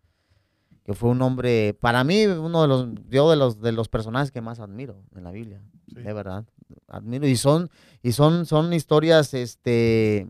que 0.84 0.94
fue 0.94 1.10
un 1.10 1.20
hombre, 1.22 1.74
para 1.80 2.04
mí, 2.04 2.26
uno 2.26 2.62
de 2.62 2.68
los, 2.68 2.88
yo 3.08 3.28
de 3.30 3.36
los, 3.36 3.60
de 3.60 3.70
los 3.72 3.88
personajes 3.88 4.30
que 4.30 4.40
más 4.40 4.60
admiro 4.60 5.02
en 5.14 5.24
la 5.24 5.30
Biblia, 5.30 5.60
Sí. 5.88 5.96
de 6.00 6.12
verdad. 6.12 6.44
Admiro, 6.88 7.26
y 7.26 7.36
son, 7.36 7.68
y 8.02 8.12
son, 8.12 8.46
son 8.46 8.72
historias, 8.72 9.34
este, 9.34 10.28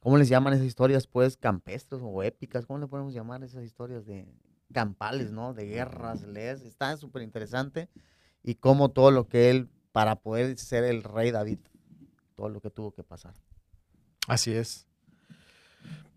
¿cómo 0.00 0.16
les 0.18 0.28
llaman 0.28 0.54
esas 0.54 0.66
historias? 0.66 1.06
Pues 1.06 1.36
campestres 1.36 2.00
o 2.04 2.22
épicas, 2.22 2.66
¿cómo 2.66 2.78
le 2.78 2.86
podemos 2.86 3.14
llamar 3.14 3.42
esas 3.42 3.64
historias 3.64 4.06
de 4.06 4.26
campales, 4.72 5.30
¿no? 5.30 5.54
De 5.54 5.66
guerras, 5.66 6.22
lees, 6.22 6.62
está 6.62 6.96
súper 6.96 7.22
interesante. 7.22 7.88
Y 8.42 8.54
cómo 8.54 8.90
todo 8.90 9.10
lo 9.10 9.28
que 9.28 9.50
él, 9.50 9.68
para 9.92 10.16
poder 10.16 10.56
ser 10.58 10.84
el 10.84 11.02
rey 11.02 11.30
David, 11.30 11.58
todo 12.36 12.48
lo 12.48 12.60
que 12.60 12.70
tuvo 12.70 12.92
que 12.92 13.02
pasar. 13.02 13.34
Así 14.26 14.52
es. 14.52 14.86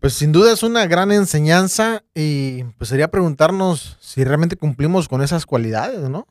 Pues 0.00 0.14
sin 0.14 0.32
duda 0.32 0.52
es 0.52 0.62
una 0.62 0.86
gran 0.86 1.12
enseñanza 1.12 2.02
y 2.14 2.64
pues 2.76 2.88
sería 2.90 3.10
preguntarnos 3.10 3.96
si 4.00 4.24
realmente 4.24 4.56
cumplimos 4.56 5.08
con 5.08 5.22
esas 5.22 5.46
cualidades, 5.46 6.08
¿no? 6.08 6.26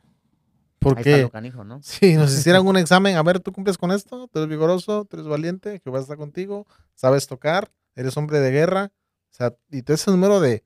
Ahí 0.83 0.89
está 0.89 0.95
Porque 0.95 1.21
lo 1.21 1.29
canijo, 1.29 1.63
¿no? 1.63 1.79
si 1.83 2.15
nos 2.15 2.31
hicieran 2.37 2.65
un 2.65 2.77
examen, 2.77 3.15
a 3.15 3.23
ver, 3.23 3.39
¿tú 3.39 3.51
cumples 3.51 3.77
con 3.77 3.91
esto? 3.91 4.27
¿Tú 4.27 4.39
eres 4.39 4.49
vigoroso? 4.49 5.05
¿Tú 5.05 5.17
eres 5.17 5.27
valiente? 5.27 5.79
¿Que 5.79 5.89
vas 5.89 5.99
a 5.99 6.03
estar 6.03 6.17
contigo? 6.17 6.65
¿Sabes 6.95 7.27
tocar? 7.27 7.71
¿Eres 7.95 8.17
hombre 8.17 8.39
de 8.39 8.51
guerra? 8.51 8.91
O 9.31 9.33
sea, 9.33 9.55
y 9.69 9.83
todo 9.83 9.95
ese 9.95 10.11
número 10.11 10.39
de... 10.39 10.63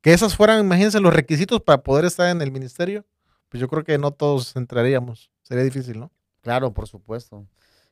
Que 0.00 0.12
esas 0.12 0.36
fueran, 0.36 0.60
imagínense, 0.60 1.00
los 1.00 1.12
requisitos 1.12 1.60
para 1.60 1.82
poder 1.82 2.04
estar 2.04 2.28
en 2.28 2.40
el 2.40 2.52
ministerio, 2.52 3.04
pues 3.48 3.60
yo 3.60 3.68
creo 3.68 3.82
que 3.82 3.98
no 3.98 4.12
todos 4.12 4.54
entraríamos. 4.54 5.32
Sería 5.42 5.64
difícil, 5.64 5.98
¿no? 5.98 6.12
Claro, 6.42 6.72
por 6.72 6.86
supuesto. 6.86 7.44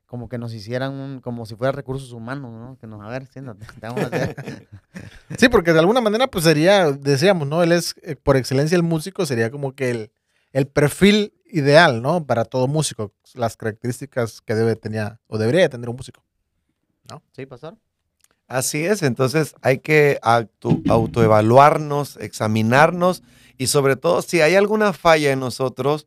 Como 0.06 0.28
que 0.28 0.38
nos 0.38 0.54
hicieran 0.54 0.92
un, 0.92 1.20
como 1.20 1.44
si 1.44 1.56
fuera 1.56 1.72
recursos 1.72 2.12
humanos, 2.12 2.52
¿no? 2.52 2.78
Que 2.78 2.86
nos, 2.86 3.02
a 3.02 3.08
ver, 3.08 3.26
siéntate, 3.26 3.66
te 3.80 3.86
vamos 3.86 4.04
a 4.04 4.06
hacer. 4.06 4.68
Sí, 5.38 5.48
porque 5.48 5.72
de 5.72 5.80
alguna 5.80 6.00
manera, 6.00 6.28
pues 6.28 6.44
sería, 6.44 6.92
decíamos, 6.92 7.48
¿no? 7.48 7.64
Él 7.64 7.72
es, 7.72 7.96
eh, 8.02 8.14
por 8.14 8.36
excelencia, 8.36 8.76
el 8.76 8.84
músico, 8.84 9.26
sería 9.26 9.50
como 9.50 9.74
que 9.74 9.90
el, 9.90 10.12
el 10.52 10.68
perfil 10.68 11.32
ideal, 11.55 12.02
¿no? 12.02 12.26
Para 12.26 12.44
todo 12.44 12.66
músico, 12.66 13.12
las 13.34 13.57
características 13.57 14.40
que 14.40 14.55
debe 14.55 14.76
tener 14.76 15.18
o 15.26 15.38
debería 15.38 15.68
tener 15.68 15.88
un 15.88 15.96
músico. 15.96 16.22
¿Sí, 17.32 17.46
pastor? 17.46 17.76
Así 18.46 18.84
es, 18.84 19.02
entonces 19.02 19.55
hay 19.62 19.78
que 19.78 20.18
auto- 20.22 20.80
autoevaluarnos, 20.88 22.16
examinarnos 22.18 23.22
y 23.57 23.68
sobre 23.68 23.96
todo 23.96 24.20
si 24.22 24.40
hay 24.40 24.55
alguna 24.55 24.92
falla 24.92 25.32
en 25.32 25.40
nosotros, 25.40 26.07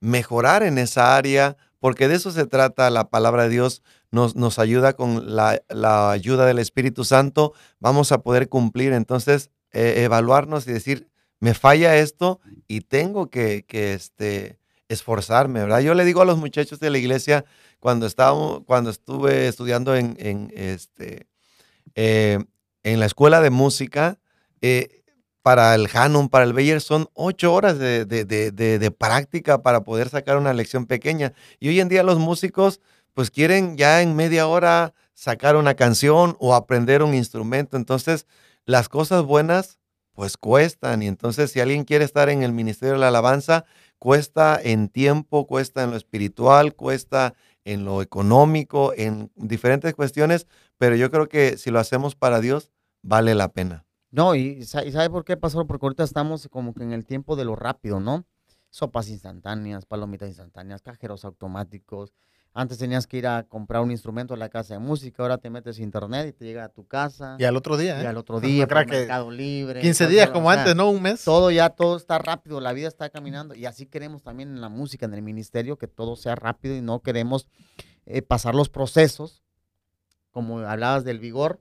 mejorar 0.00 0.62
en 0.62 0.78
esa 0.78 1.16
área, 1.16 1.56
porque 1.80 2.08
de 2.08 2.16
eso 2.16 2.30
se 2.30 2.46
trata 2.46 2.90
la 2.90 3.08
palabra 3.08 3.44
de 3.44 3.50
Dios, 3.50 3.82
nos, 4.10 4.36
nos 4.36 4.58
ayuda 4.58 4.94
con 4.94 5.34
la, 5.34 5.62
la 5.68 6.10
ayuda 6.10 6.44
del 6.46 6.58
Espíritu 6.58 7.04
Santo, 7.04 7.52
vamos 7.78 8.10
a 8.12 8.22
poder 8.22 8.48
cumplir, 8.48 8.92
entonces 8.92 9.50
eh, 9.72 10.02
evaluarnos 10.04 10.66
y 10.66 10.72
decir, 10.72 11.08
me 11.40 11.54
falla 11.54 11.96
esto 11.96 12.40
y 12.66 12.80
tengo 12.80 13.30
que, 13.30 13.64
que, 13.66 13.94
este, 13.94 14.58
esforzarme, 14.88 15.60
¿verdad? 15.60 15.80
Yo 15.80 15.94
le 15.94 16.04
digo 16.04 16.22
a 16.22 16.24
los 16.24 16.38
muchachos 16.38 16.80
de 16.80 16.90
la 16.90 16.98
iglesia, 16.98 17.44
cuando, 17.80 18.08
cuando 18.66 18.90
estuve 18.90 19.48
estudiando 19.48 19.94
en, 19.94 20.16
en, 20.18 20.52
este, 20.54 21.26
eh, 21.94 22.38
en 22.82 23.00
la 23.00 23.06
escuela 23.06 23.40
de 23.40 23.50
música, 23.50 24.18
eh, 24.60 25.02
para 25.42 25.74
el 25.74 25.88
Hanon, 25.92 26.28
para 26.28 26.44
el 26.44 26.52
Bayer, 26.52 26.80
son 26.80 27.08
ocho 27.14 27.54
horas 27.54 27.78
de- 27.78 28.04
de- 28.04 28.24
de- 28.24 28.78
de 28.78 28.90
práctica 28.90 29.62
para 29.62 29.82
poder 29.82 30.08
sacar 30.10 30.36
una 30.36 30.52
lección 30.52 30.86
pequeña. 30.86 31.32
Y 31.58 31.68
hoy 31.68 31.80
en 31.80 31.88
día 31.88 32.02
los 32.02 32.18
músicos, 32.18 32.80
pues 33.14 33.30
quieren 33.30 33.76
ya 33.76 34.02
en 34.02 34.14
media 34.14 34.46
hora 34.46 34.94
sacar 35.14 35.56
una 35.56 35.74
canción 35.74 36.36
o 36.38 36.54
aprender 36.54 37.02
un 37.02 37.14
instrumento. 37.14 37.76
Entonces, 37.76 38.26
las 38.66 38.88
cosas 38.88 39.22
buenas, 39.24 39.78
pues 40.12 40.36
cuestan. 40.36 41.02
Y 41.02 41.06
entonces, 41.06 41.50
si 41.50 41.60
alguien 41.60 41.84
quiere 41.84 42.04
estar 42.04 42.28
en 42.28 42.42
el 42.42 42.52
Ministerio 42.52 42.94
de 42.94 43.00
la 43.00 43.08
Alabanza, 43.08 43.64
cuesta 43.98 44.60
en 44.62 44.88
tiempo, 44.88 45.46
cuesta 45.46 45.82
en 45.84 45.90
lo 45.90 45.96
espiritual, 45.96 46.74
cuesta 46.74 47.34
en 47.64 47.84
lo 47.84 48.02
económico, 48.02 48.92
en 48.96 49.30
diferentes 49.36 49.94
cuestiones, 49.94 50.46
pero 50.78 50.96
yo 50.96 51.10
creo 51.10 51.28
que 51.28 51.56
si 51.56 51.70
lo 51.70 51.78
hacemos 51.78 52.14
para 52.14 52.40
Dios, 52.40 52.70
vale 53.02 53.34
la 53.34 53.48
pena. 53.52 53.84
No, 54.10 54.34
y, 54.34 54.64
sa- 54.64 54.84
y 54.84 54.92
¿sabe 54.92 55.10
por 55.10 55.24
qué, 55.24 55.36
pastor? 55.36 55.66
Porque 55.66 55.84
ahorita 55.86 56.04
estamos 56.04 56.48
como 56.48 56.72
que 56.72 56.82
en 56.82 56.92
el 56.92 57.04
tiempo 57.04 57.36
de 57.36 57.44
lo 57.44 57.56
rápido, 57.56 58.00
¿no? 58.00 58.24
Sopas 58.70 59.08
instantáneas, 59.08 59.84
palomitas 59.86 60.28
instantáneas, 60.28 60.82
cajeros 60.82 61.24
automáticos. 61.24 62.14
Antes 62.58 62.78
tenías 62.78 63.06
que 63.06 63.18
ir 63.18 63.26
a 63.28 63.44
comprar 63.44 63.82
un 63.82 63.92
instrumento 63.92 64.34
a 64.34 64.36
la 64.36 64.48
casa 64.48 64.74
de 64.74 64.80
música, 64.80 65.22
ahora 65.22 65.38
te 65.38 65.48
metes 65.48 65.78
a 65.78 65.80
internet 65.80 66.26
y 66.30 66.32
te 66.32 66.44
llega 66.44 66.64
a 66.64 66.68
tu 66.68 66.88
casa. 66.88 67.36
Y 67.38 67.44
al 67.44 67.54
otro 67.56 67.76
día, 67.76 68.02
y 68.02 68.04
¿eh? 68.04 68.08
al 68.08 68.16
otro 68.16 68.34
No 68.34 68.40
día, 68.48 68.66
crea 68.66 68.82
por 68.82 68.90
que 68.90 68.98
Mercado 68.98 69.30
Libre. 69.30 69.80
15 69.80 70.04
todo, 70.04 70.12
días 70.12 70.26
todo, 70.26 70.34
como 70.34 70.48
o 70.48 70.50
sea, 70.50 70.62
antes, 70.62 70.74
¿no? 70.74 70.90
Un 70.90 71.00
mes. 71.00 71.22
Todo 71.22 71.52
ya, 71.52 71.70
todo 71.70 71.96
está 71.96 72.18
rápido, 72.18 72.60
la 72.60 72.72
vida 72.72 72.88
está 72.88 73.10
caminando 73.10 73.54
y 73.54 73.66
así 73.66 73.86
queremos 73.86 74.24
también 74.24 74.48
en 74.48 74.60
la 74.60 74.68
música, 74.68 75.06
en 75.06 75.14
el 75.14 75.22
ministerio, 75.22 75.78
que 75.78 75.86
todo 75.86 76.16
sea 76.16 76.34
rápido 76.34 76.74
y 76.74 76.80
no 76.80 76.98
queremos 76.98 77.46
eh, 78.06 78.22
pasar 78.22 78.56
los 78.56 78.68
procesos, 78.68 79.44
como 80.32 80.58
hablabas 80.58 81.04
del 81.04 81.20
vigor, 81.20 81.60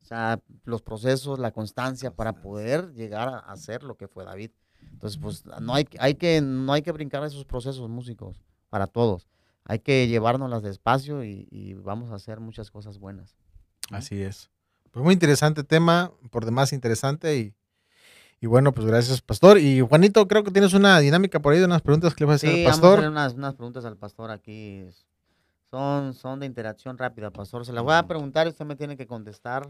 o 0.00 0.04
sea, 0.06 0.40
los 0.64 0.80
procesos, 0.80 1.38
la 1.38 1.50
constancia 1.50 2.10
para 2.10 2.40
poder 2.40 2.94
llegar 2.94 3.28
a 3.28 3.38
hacer 3.40 3.82
lo 3.82 3.98
que 3.98 4.08
fue 4.08 4.24
David. 4.24 4.52
Entonces, 4.92 5.20
pues 5.20 5.44
no 5.60 5.74
hay, 5.74 5.86
hay 5.98 6.14
que, 6.14 6.40
no 6.40 6.72
hay 6.72 6.80
que 6.80 6.92
brincar 6.92 7.22
esos 7.24 7.44
procesos 7.44 7.90
músicos 7.90 8.42
para 8.70 8.86
todos. 8.86 9.28
Hay 9.68 9.78
que 9.78 10.08
llevárnoslas 10.08 10.62
despacio 10.62 11.22
y, 11.22 11.46
y 11.50 11.74
vamos 11.74 12.10
a 12.10 12.16
hacer 12.16 12.40
muchas 12.40 12.70
cosas 12.70 12.98
buenas. 12.98 13.36
Así 13.92 14.20
es. 14.20 14.50
Pues 14.90 15.04
muy 15.04 15.12
interesante 15.12 15.62
tema, 15.62 16.10
por 16.30 16.44
demás 16.44 16.72
interesante 16.72 17.36
y, 17.38 17.54
y 18.40 18.46
bueno, 18.46 18.72
pues 18.72 18.86
gracias, 18.86 19.20
Pastor. 19.20 19.58
Y 19.58 19.80
Juanito, 19.82 20.26
creo 20.26 20.42
que 20.42 20.50
tienes 20.50 20.72
una 20.72 20.98
dinámica 20.98 21.40
por 21.40 21.52
ahí 21.52 21.58
de 21.60 21.66
unas 21.66 21.82
preguntas 21.82 22.14
que 22.14 22.24
le 22.24 22.28
vas 22.28 22.34
a 22.42 22.46
hacer 22.46 22.50
Sí, 22.50 22.56
al 22.60 22.64
vamos 22.64 22.78
a 22.78 22.80
Pastor. 22.80 22.98
hacer 22.98 23.10
unas, 23.10 23.34
unas 23.34 23.54
preguntas 23.54 23.84
al 23.84 23.96
pastor 23.96 24.30
aquí. 24.30 24.84
Son, 25.70 26.14
son 26.14 26.40
de 26.40 26.46
interacción 26.46 26.96
rápida, 26.96 27.30
pastor. 27.30 27.66
Se 27.66 27.72
las 27.74 27.84
voy 27.84 27.94
a 27.94 28.06
preguntar 28.06 28.46
y 28.46 28.50
usted 28.50 28.64
me 28.64 28.74
tiene 28.74 28.96
que 28.96 29.06
contestar 29.06 29.66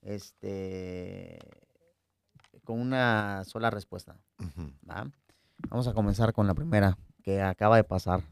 este, 0.00 1.38
con 2.64 2.80
una 2.80 3.44
sola 3.44 3.68
respuesta. 3.70 4.16
Vamos 5.68 5.86
a 5.86 5.92
comenzar 5.92 6.32
con 6.32 6.46
la 6.46 6.54
primera 6.54 6.96
que 7.22 7.42
acaba 7.42 7.76
de 7.76 7.84
pasar. 7.84 8.22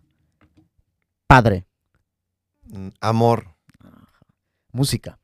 Padre, 1.33 1.67
Mm, 2.65 2.89
Amor, 3.01 3.57
música, 4.71 5.19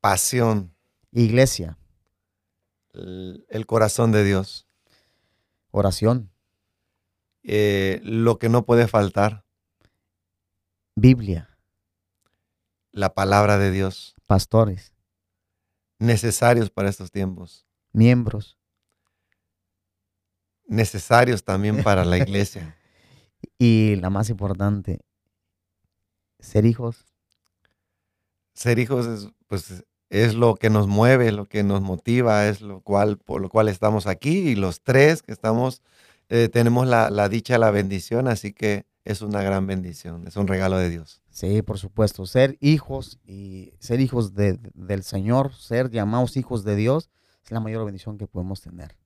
pasión, 0.00 0.74
iglesia, 1.12 1.76
el, 2.94 3.44
el 3.50 3.66
corazón 3.66 4.12
de 4.12 4.24
Dios, 4.24 4.66
oración, 5.72 6.32
eh, 7.42 8.00
lo 8.02 8.38
que 8.38 8.48
no 8.48 8.64
puede 8.64 8.88
faltar, 8.88 9.44
Biblia, 10.96 11.54
la 12.90 13.12
palabra 13.12 13.58
de 13.58 13.70
Dios, 13.72 14.14
pastores, 14.24 14.94
necesarios 15.98 16.70
para 16.70 16.88
estos 16.88 17.10
tiempos, 17.10 17.66
miembros. 17.92 18.58
Necesarios 20.66 21.44
también 21.44 21.82
para 21.82 22.06
la 22.06 22.16
iglesia. 22.26 22.74
Y 23.58 23.96
la 23.96 24.10
más 24.10 24.30
importante, 24.30 25.00
ser 26.38 26.66
hijos. 26.66 27.04
Ser 28.54 28.78
hijos 28.78 29.06
es, 29.06 29.28
pues, 29.46 29.84
es 30.10 30.34
lo 30.34 30.54
que 30.54 30.70
nos 30.70 30.86
mueve, 30.86 31.32
lo 31.32 31.46
que 31.46 31.64
nos 31.64 31.80
motiva, 31.80 32.46
es 32.46 32.60
lo 32.60 32.80
cual, 32.80 33.18
por 33.18 33.40
lo 33.40 33.48
cual 33.48 33.68
estamos 33.68 34.06
aquí 34.06 34.38
y 34.50 34.54
los 34.54 34.80
tres 34.82 35.22
que 35.22 35.32
estamos, 35.32 35.82
eh, 36.28 36.48
tenemos 36.48 36.86
la, 36.86 37.10
la 37.10 37.28
dicha, 37.28 37.58
la 37.58 37.70
bendición, 37.70 38.28
así 38.28 38.52
que 38.52 38.86
es 39.04 39.22
una 39.22 39.42
gran 39.42 39.66
bendición, 39.66 40.26
es 40.26 40.36
un 40.36 40.46
regalo 40.46 40.78
de 40.78 40.88
Dios. 40.88 41.20
Sí, 41.30 41.62
por 41.62 41.78
supuesto. 41.78 42.26
Ser 42.26 42.56
hijos 42.60 43.18
y 43.26 43.72
ser 43.80 44.00
hijos 44.00 44.34
de- 44.34 44.58
del 44.74 45.02
Señor, 45.02 45.52
ser 45.54 45.90
llamados 45.90 46.36
hijos 46.36 46.64
de 46.64 46.76
Dios, 46.76 47.10
es 47.44 47.50
la 47.50 47.60
mayor 47.60 47.84
bendición 47.84 48.16
que 48.16 48.26
podemos 48.26 48.60
tener. 48.60 48.96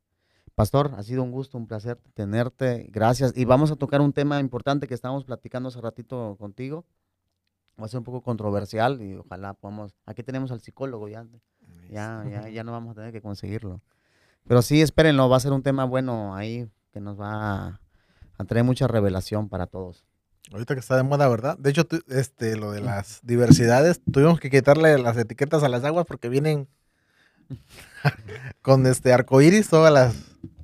Pastor, 0.59 0.91
ha 0.97 1.05
sido 1.05 1.23
un 1.23 1.31
gusto, 1.31 1.57
un 1.57 1.69
placer 1.69 2.01
tenerte. 2.15 2.89
Gracias. 2.91 3.33
Y 3.37 3.45
vamos 3.45 3.71
a 3.71 3.77
tocar 3.77 4.01
un 4.01 4.13
tema 4.13 4.41
importante 4.41 4.89
que 4.89 4.95
estábamos 4.95 5.25
platicando 5.25 5.69
hace 5.69 5.81
ratito 5.81 6.35
contigo. 6.37 6.85
Va 7.81 7.85
a 7.85 7.89
ser 7.89 7.99
un 7.99 8.05
poco 8.05 8.23
controversial 8.23 9.01
y 9.01 9.15
ojalá 9.15 9.55
podamos. 9.55 9.95
Aquí 10.05 10.25
tenemos 10.25 10.51
al 10.51 10.61
psicólogo 10.61 11.07
ya. 11.07 11.25
Ya, 11.89 12.25
ya, 12.29 12.49
ya 12.51 12.65
no 12.65 12.73
vamos 12.73 12.91
a 12.91 12.95
tener 12.97 13.13
que 13.13 13.23
conseguirlo. 13.23 13.81
Pero 14.49 14.61
sí, 14.63 14.83
espérenlo, 14.83 15.29
va 15.29 15.37
a 15.37 15.41
ser 15.41 15.53
un 15.53 15.63
tema 15.63 15.85
bueno 15.85 16.35
ahí 16.35 16.69
que 16.93 16.99
nos 16.99 17.21
va 17.21 17.81
a, 18.37 18.45
traer 18.45 18.65
mucha 18.65 18.89
revelación 18.89 19.49
para 19.49 19.69
todos. 19.69 20.05
Ahorita 20.51 20.75
que 20.75 20.81
está 20.81 20.97
de 20.97 21.05
moda, 21.05 21.29
¿verdad? 21.29 21.57
De 21.57 21.71
hecho, 21.71 21.87
este, 22.09 22.57
lo 22.57 22.73
de 22.73 22.81
las 22.81 23.21
diversidades, 23.23 24.01
tuvimos 24.11 24.41
que 24.41 24.51
quitarle 24.51 24.99
las 24.99 25.17
etiquetas 25.19 25.63
a 25.63 25.69
las 25.69 25.85
aguas 25.85 26.05
porque 26.05 26.29
vienen 26.29 26.67
con 28.63 28.87
este 28.87 29.13
arcoíris 29.13 29.69
todas 29.69 29.93
las 29.93 30.15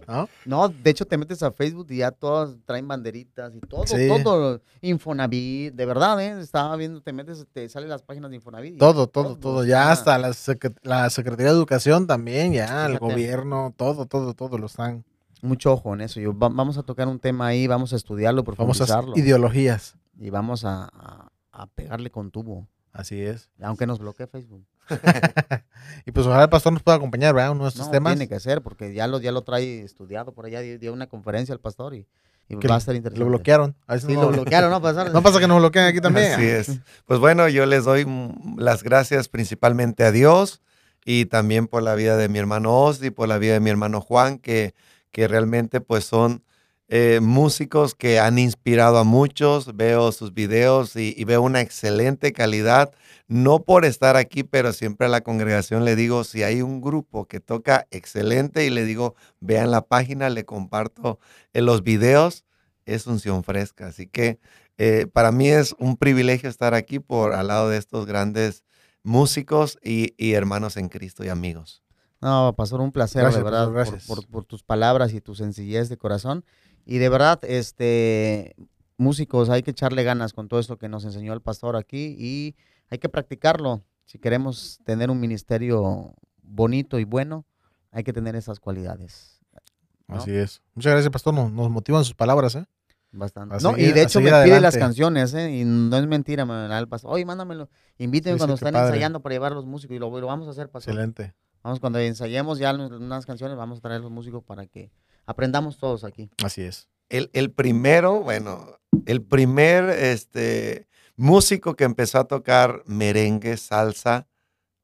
¿no? 0.07 0.29
No, 0.45 0.69
de 0.69 0.91
hecho 0.91 1.07
te 1.07 1.17
metes 1.17 1.43
a 1.43 1.51
Facebook 1.51 1.87
y 1.89 1.97
ya 1.99 2.11
todos 2.11 2.59
traen 2.67 2.87
banderitas 2.87 3.55
y 3.57 3.61
todo, 3.61 3.87
Sí. 3.87 4.07
todo, 4.23 4.61
Infonavit, 4.83 5.73
de 5.75 5.87
verdad, 5.87 6.21
¿eh? 6.21 6.39
Estaba 6.43 6.77
viendo, 6.77 7.01
te 7.01 7.13
metes, 7.15 7.47
te 7.55 7.67
salen 7.71 7.89
las 7.89 8.03
páginas 8.03 8.29
de 8.29 8.37
Infonavit. 8.37 8.77
Todo, 8.79 9.07
todo, 9.07 9.37
todo. 9.37 9.65
Ya 9.65 9.91
hasta 9.91 10.19
la, 10.19 10.29
secre- 10.31 10.77
la 10.83 11.09
Secretaría 11.09 11.47
de 11.53 11.57
Educación 11.59 12.07
también, 12.07 12.53
ya, 12.53 12.85
el 12.85 12.99
gobierno, 12.99 13.73
todo, 13.79 14.05
todo, 14.05 14.35
todo 14.35 14.59
lo 14.59 14.67
están. 14.67 15.05
Mucho 15.41 15.73
ojo 15.73 15.95
en 15.95 16.03
eso. 16.03 16.21
Yo, 16.21 16.37
va- 16.39 16.51
vamos 16.51 16.77
a 16.77 16.83
tocar 16.83 17.09
un 17.09 17.19
tema 17.19 17.47
ahí, 17.47 17.67
vamos 17.67 17.95
a 17.95 17.97
estudiarlo, 17.97 18.43
Vamos 18.43 18.57
a 18.83 18.85
profundizarlo. 18.85 19.17
ideologías. 19.17 19.97
y 20.19 20.29
vamos 20.29 20.65
a, 20.67 20.85
a- 20.93 21.33
a 21.51 21.67
pegarle 21.69 22.11
con 22.11 22.31
tubo, 22.31 22.69
Así 22.93 23.21
es. 23.23 23.49
aunque 23.63 23.87
nos 23.87 23.99
bloquee 24.01 24.27
Facebook. 24.27 24.65
y 26.07 26.13
pues 26.13 26.27
ojalá 26.27 26.45
el 26.45 26.49
pastor 26.51 26.73
nos 26.73 26.83
pueda 26.83 26.97
acompañar, 26.97 27.35
¿verdad? 27.35 27.53
Uno 27.53 27.65
de 27.65 27.69
estos 27.71 27.87
No, 27.87 27.93
temas. 27.93 28.15
tiene 28.15 28.29
que 28.29 28.41
ser, 28.41 28.63
porque 28.63 28.93
ya 28.95 29.07
lo, 29.07 29.21
ya 29.21 29.33
lo 29.33 29.43
trae 29.43 29.83
estudiado 29.83 30.33
por 30.33 30.47
allá, 30.47 30.61
dio, 30.61 30.79
dio 30.79 30.93
una 30.93 31.07
conferencia 31.07 31.53
al 31.53 31.61
pastor 31.61 31.95
y, 31.95 32.07
y 32.49 32.57
Que 32.57 32.69
va 32.69 32.75
a 32.77 32.79
estar 32.79 32.95
interesante. 32.95 33.21
Lo 33.25 33.27
bloquearon. 33.31 33.75
A 33.87 33.95
veces 33.95 34.09
Sí, 34.09 34.15
no, 34.15 34.23
lo 34.23 34.29
bloquearon, 34.33 34.71
¿no? 34.71 34.81
Pastor? 34.83 35.11
no 35.13 35.23
pasa 35.23 35.41
que 35.41 35.49
nos 35.49 35.59
bloqueen 35.59 35.87
aquí 35.87 36.01
también. 36.01 36.33
Así 36.35 36.45
es. 36.47 36.79
Pues 37.07 37.21
bueno, 37.21 37.49
yo 37.49 37.67
les 37.67 37.85
doy 37.85 38.07
las 38.57 38.83
gracias 38.83 39.29
principalmente 39.29 40.05
a 40.05 40.13
Dios 40.13 40.61
y 41.05 41.27
también 41.27 41.67
por 41.67 41.83
la 41.83 41.95
vida 41.95 42.17
de 42.17 42.29
mi 42.29 42.39
hermano 42.39 42.79
Osdi, 42.83 43.11
por 43.11 43.29
la 43.29 43.39
vida 43.39 43.55
de 43.55 43.61
mi 43.61 43.71
hermano 43.71 44.01
Juan, 44.01 44.39
que, 44.39 44.75
que 45.11 45.29
realmente 45.29 45.81
pues 45.81 46.05
son 46.05 46.43
eh, 46.89 47.21
músicos 47.23 47.95
que 47.95 48.19
han 48.19 48.39
inspirado 48.39 48.99
a 48.99 49.05
muchos. 49.05 49.75
Veo 49.77 50.13
sus 50.13 50.35
videos 50.35 50.97
y, 50.97 51.15
y 51.17 51.25
veo 51.25 51.43
una 51.43 51.61
excelente 51.61 52.33
calidad. 52.33 52.93
No 53.27 53.63
por 53.63 53.85
estar 53.85 54.17
aquí, 54.17 54.43
pero 54.45 54.73
siempre 54.73 55.07
a 55.07 55.11
la 55.11 55.23
congregación 55.23 55.85
le 55.85 55.97
digo, 55.97 56.25
si 56.25 56.43
hay 56.43 56.61
un 56.63 56.81
grupo 56.83 57.27
que 57.27 57.41
toca 57.41 57.87
excelente 57.91 58.67
y 58.67 58.71
le 58.71 58.85
digo, 58.85 59.15
vean 59.41 59.71
la 59.71 59.81
página, 59.87 60.29
le 60.29 60.45
comparto 60.45 61.19
en 61.55 61.65
los 61.67 61.83
videos, 61.83 62.45
es 62.85 63.07
unción 63.07 63.43
fresca. 63.45 63.87
Así 63.87 64.07
que 64.07 64.39
eh, 64.77 65.07
para 65.13 65.33
mí 65.33 65.49
es 65.49 65.75
un 65.79 65.97
privilegio 65.97 66.51
estar 66.51 66.75
aquí 66.75 66.99
por 66.99 67.33
al 67.33 67.47
lado 67.49 67.71
de 67.71 67.79
estos 67.79 68.05
grandes 68.05 68.63
músicos 69.03 69.79
y, 69.83 70.15
y 70.17 70.33
hermanos 70.33 70.77
en 70.77 70.89
Cristo 70.89 71.25
y 71.25 71.29
amigos. 71.29 71.83
No, 72.21 72.55
pastor, 72.57 72.81
un 72.81 72.91
placer, 72.91 73.21
Gracias, 73.23 73.39
de 73.39 73.45
verdad, 73.45 73.67
pastor, 73.67 73.85
por, 73.85 73.93
gracias. 73.93 74.07
por- 74.07 74.27
por 74.29 74.45
tus 74.47 74.63
palabras 74.63 75.13
y 75.13 75.21
tu 75.21 75.35
sencillez 75.35 75.89
de 75.91 75.99
corazón. 75.99 76.45
Y 76.85 76.99
de 76.99 77.09
verdad, 77.09 77.41
este, 77.43 78.55
músicos, 78.97 79.51
hay 79.51 79.63
que 79.63 79.71
echarle 79.71 80.03
ganas 80.05 80.33
con 80.33 80.49
todo 80.49 80.61
esto 80.61 80.77
que 80.79 80.89
nos 80.89 81.05
enseñó 81.05 81.33
el 81.33 81.41
pastor 81.41 81.77
aquí 81.77 82.17
y 82.19 82.57
hay 82.91 82.99
que 82.99 83.09
practicarlo. 83.09 83.83
Si 84.05 84.19
queremos 84.19 84.81
tener 84.85 85.11
un 85.11 85.19
ministerio 85.21 86.15
bonito 86.43 86.99
y 86.99 87.05
bueno, 87.05 87.47
hay 87.91 88.05
que 88.05 88.13
tener 88.13 88.37
esas 88.37 88.61
cualidades. 88.61 89.41
¿no? 90.07 90.17
Así 90.17 90.33
es. 90.33 90.61
Muchas 90.75 90.93
gracias, 90.93 91.11
pastor. 91.11 91.33
Nos, 91.33 91.51
nos 91.51 91.71
motivan 91.71 92.05
sus 92.05 92.15
palabras, 92.15 92.55
¿eh? 92.57 92.67
Bastante. 93.13 93.57
No, 93.63 93.79
y 93.79 93.93
de 93.93 94.03
hecho 94.03 94.21
me 94.21 94.29
seguir 94.29 94.45
pide 94.45 94.61
las 94.61 94.75
adelante. 94.75 94.79
canciones, 94.81 95.35
¿eh? 95.35 95.51
Y 95.57 95.65
no 95.65 95.97
es 95.97 96.07
mentira, 96.07 96.45
me 96.45 96.53
da 96.53 96.79
el 96.79 96.89
pastor. 96.89 97.13
Oye, 97.13 97.25
mándamelo. 97.25 97.69
Invíteme 97.97 98.35
Sí, 98.35 98.39
sí, 98.39 98.39
cuando 98.41 98.57
qué 98.57 98.65
estén 98.67 98.77
ensayando 98.81 99.21
para 99.21 99.35
llevar 99.35 99.53
a 99.53 99.55
los 99.55 99.65
músicos 99.65 99.95
y 99.97 100.01
lo, 100.01 100.11
lo 100.21 100.27
vamos 100.27 100.49
a 100.49 100.51
hacer, 100.51 100.69
pastor. 100.69 100.95
Excelente. 100.95 101.33
Vamos, 101.63 101.81
cuando 101.81 101.99
ensayemos 102.01 102.59
ya 102.59 102.75
unas 102.75 103.25
canciones, 103.25 103.57
vamos 103.57 103.79
a 103.79 103.81
traer 103.83 104.01
los 104.01 104.11
músicos 104.11 104.43
para 104.43 104.67
que 104.67 104.91
aprendamos 105.27 105.79
todos 105.79 106.05
aquí. 106.05 106.31
Así 106.43 106.63
es. 106.63 106.89
El, 107.09 107.31
el 107.33 107.51
primero, 107.53 108.21
bueno, 108.21 108.79
el 109.07 109.23
primer 109.23 109.91
este, 109.91 110.89
músico 111.17 111.75
que 111.75 111.85
empezó 111.85 112.19
a 112.19 112.25
tocar 112.25 112.83
merengue, 112.87 113.57
salsa, 113.57 114.27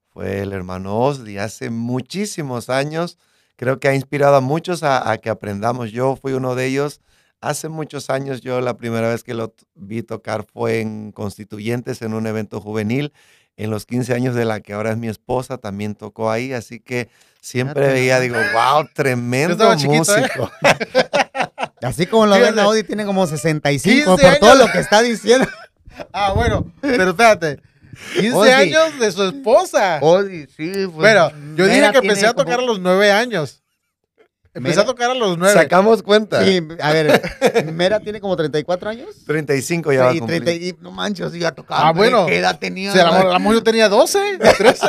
fue 0.09 0.41
el 0.41 0.53
hermano 0.53 0.99
Osdi. 0.99 1.38
Hace 1.38 1.70
muchísimos 1.70 2.68
años, 2.68 3.18
creo 3.57 3.78
que 3.78 3.88
ha 3.88 3.95
inspirado 3.95 4.36
a 4.36 4.41
muchos 4.41 4.82
a, 4.82 5.16
que 5.18 5.30
aprendamos. 5.30 5.93
Yo 5.93 6.16
fui 6.16 6.32
uno 6.32 6.55
de 6.55 6.66
ellos. 6.66 7.01
Hace 7.41 7.68
muchos 7.68 8.11
años, 8.11 8.43
yo 8.43 8.61
la 8.61 8.76
primera 8.76 9.09
vez 9.09 9.22
que 9.24 9.34
lo 9.34 9.55
vi 9.74 10.03
tocar 10.03 10.45
fue 10.53 10.80
en 10.80 11.12
Constituyentes, 11.12 12.03
en 12.03 12.12
un 12.12 12.26
evento 12.26 12.61
juvenil. 12.61 13.12
En 13.61 13.68
los 13.68 13.84
15 13.84 14.14
años 14.14 14.34
de 14.34 14.46
la 14.46 14.61
que 14.61 14.72
ahora 14.72 14.90
es 14.90 14.96
mi 14.96 15.08
esposa, 15.08 15.58
también 15.58 15.94
tocó 15.94 16.30
ahí. 16.30 16.54
Así 16.54 16.80
que 16.80 17.11
siempre 17.42 17.82
Fíjate 17.82 17.92
veía, 17.92 18.18
digo, 18.18 18.36
wow, 18.54 18.88
tremendo 18.94 19.76
chiquito, 19.76 20.16
¿eh? 20.16 20.22
músico. 20.22 20.50
Así 21.82 22.06
como 22.06 22.24
lo 22.24 22.40
ven. 22.40 22.58
Audi 22.58 22.84
tiene 22.84 23.04
como 23.04 23.26
65 23.26 24.16
15 24.16 24.28
por 24.28 24.38
todo 24.38 24.54
lo 24.54 24.72
que 24.72 24.78
está 24.78 25.02
diciendo. 25.02 25.46
Ah, 26.14 26.32
bueno, 26.32 26.72
pero 26.80 27.11
espérate. 27.11 27.61
15 28.14 28.32
Ozzy. 28.32 28.50
años 28.50 28.98
de 28.98 29.12
su 29.12 29.24
esposa. 29.24 29.98
Audi, 29.98 30.46
sí, 30.46 30.70
pues. 30.72 30.92
Bueno, 30.92 31.30
yo 31.56 31.66
dije 31.66 31.90
que 31.92 31.98
empecé 31.98 32.26
a 32.26 32.32
tocar 32.32 32.61
a 32.61 32.62
los 32.62 32.80
9 32.80 33.12
años. 33.12 33.62
Empecé 34.53 34.76
Mera- 34.78 34.82
a 34.82 34.86
tocar 34.86 35.11
a 35.11 35.14
los 35.14 35.38
9. 35.38 35.55
Sacamos 35.55 36.03
cuenta. 36.03 36.44
Sí, 36.44 36.61
a 36.80 36.92
ver, 36.92 37.72
Mera 37.72 38.01
tiene 38.01 38.20
como 38.20 38.34
34 38.36 38.90
años. 38.90 39.24
35 39.24 39.92
ya 39.92 40.03
va 40.05 40.11
a 40.11 40.14
y, 40.14 40.18
cumplir. 40.18 40.42
30 40.44 40.64
y 40.64 40.82
no 40.82 40.90
manches, 40.90 41.32
ya 41.34 41.53
tocaba. 41.53 41.88
Ah, 41.88 41.92
bueno. 41.92 42.26
¿Qué 42.26 42.38
edad 42.38 42.59
tenía? 42.59 42.90
O 42.90 42.94
sea, 42.94 43.09
a 43.09 43.24
lo 43.24 43.38
mejor 43.38 43.55
yo 43.55 43.62
tenía 43.62 43.88
12, 43.88 44.38
13. 44.59 44.86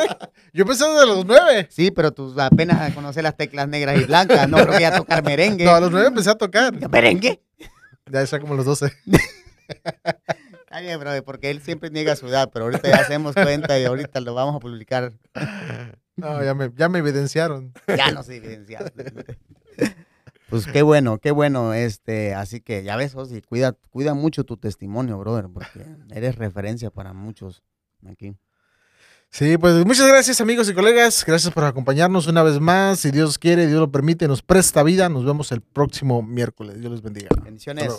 Yo 0.53 0.63
empecé 0.63 0.85
desde 0.85 1.05
los 1.05 1.25
9. 1.25 1.67
Sí, 1.69 1.91
pero 1.91 2.11
tú 2.11 2.33
apenas 2.41 2.91
conoces 2.93 3.21
las 3.21 3.37
teclas 3.37 3.67
negras 3.67 4.01
y 4.01 4.05
blancas. 4.05 4.49
No 4.49 4.57
creo 4.57 4.71
que 4.73 4.81
ya 4.81 4.97
tocar 4.97 5.23
merengue. 5.23 5.63
No, 5.63 5.71
a 5.75 5.79
los 5.79 5.91
9 5.91 6.07
empecé 6.07 6.31
a 6.31 6.35
tocar. 6.35 6.73
¿Merengue? 6.89 7.41
Ya 8.11 8.25
sea 8.25 8.39
como 8.39 8.55
los 8.55 8.65
12. 8.65 8.91
Está 9.67 10.79
bien, 10.81 10.99
brother, 10.99 11.23
porque 11.23 11.51
él 11.51 11.61
siempre 11.61 11.89
niega 11.89 12.15
su 12.15 12.27
edad, 12.27 12.49
pero 12.51 12.65
ahorita 12.65 12.87
ya 12.89 12.95
hacemos 12.95 13.35
cuenta 13.35 13.77
y 13.77 13.85
ahorita 13.85 14.21
lo 14.21 14.33
vamos 14.33 14.55
a 14.55 14.59
publicar. 14.59 15.13
No, 16.21 16.43
ya 16.43 16.53
me, 16.53 16.71
ya 16.75 16.89
me 16.89 16.99
evidenciaron. 16.99 17.73
Ya 17.97 18.11
nos 18.11 18.29
evidenciaste. 18.29 19.37
Pues 20.49 20.67
qué 20.67 20.81
bueno, 20.81 21.17
qué 21.17 21.31
bueno, 21.31 21.73
este, 21.73 22.35
así 22.35 22.59
que 22.59 22.83
ya 22.83 22.97
ves, 22.97 23.15
Osi, 23.15 23.41
cuida, 23.41 23.77
cuida 23.89 24.13
mucho 24.13 24.43
tu 24.43 24.57
testimonio, 24.57 25.17
brother, 25.17 25.47
porque 25.51 25.85
eres 26.13 26.35
referencia 26.35 26.89
para 26.89 27.13
muchos 27.13 27.63
aquí. 28.05 28.35
Sí, 29.29 29.57
pues 29.57 29.85
muchas 29.85 30.09
gracias 30.09 30.41
amigos 30.41 30.69
y 30.69 30.73
colegas. 30.73 31.23
Gracias 31.25 31.53
por 31.53 31.63
acompañarnos 31.63 32.27
una 32.27 32.43
vez 32.43 32.59
más. 32.59 32.99
Si 32.99 33.11
Dios 33.11 33.39
quiere, 33.39 33.65
Dios 33.65 33.79
lo 33.79 33.89
permite, 33.89 34.27
nos 34.27 34.41
presta 34.41 34.83
vida. 34.83 35.07
Nos 35.07 35.23
vemos 35.23 35.53
el 35.53 35.61
próximo 35.61 36.21
miércoles. 36.21 36.81
Dios 36.81 36.91
les 36.91 37.01
bendiga. 37.01 37.29
Bendiciones. 37.41 37.93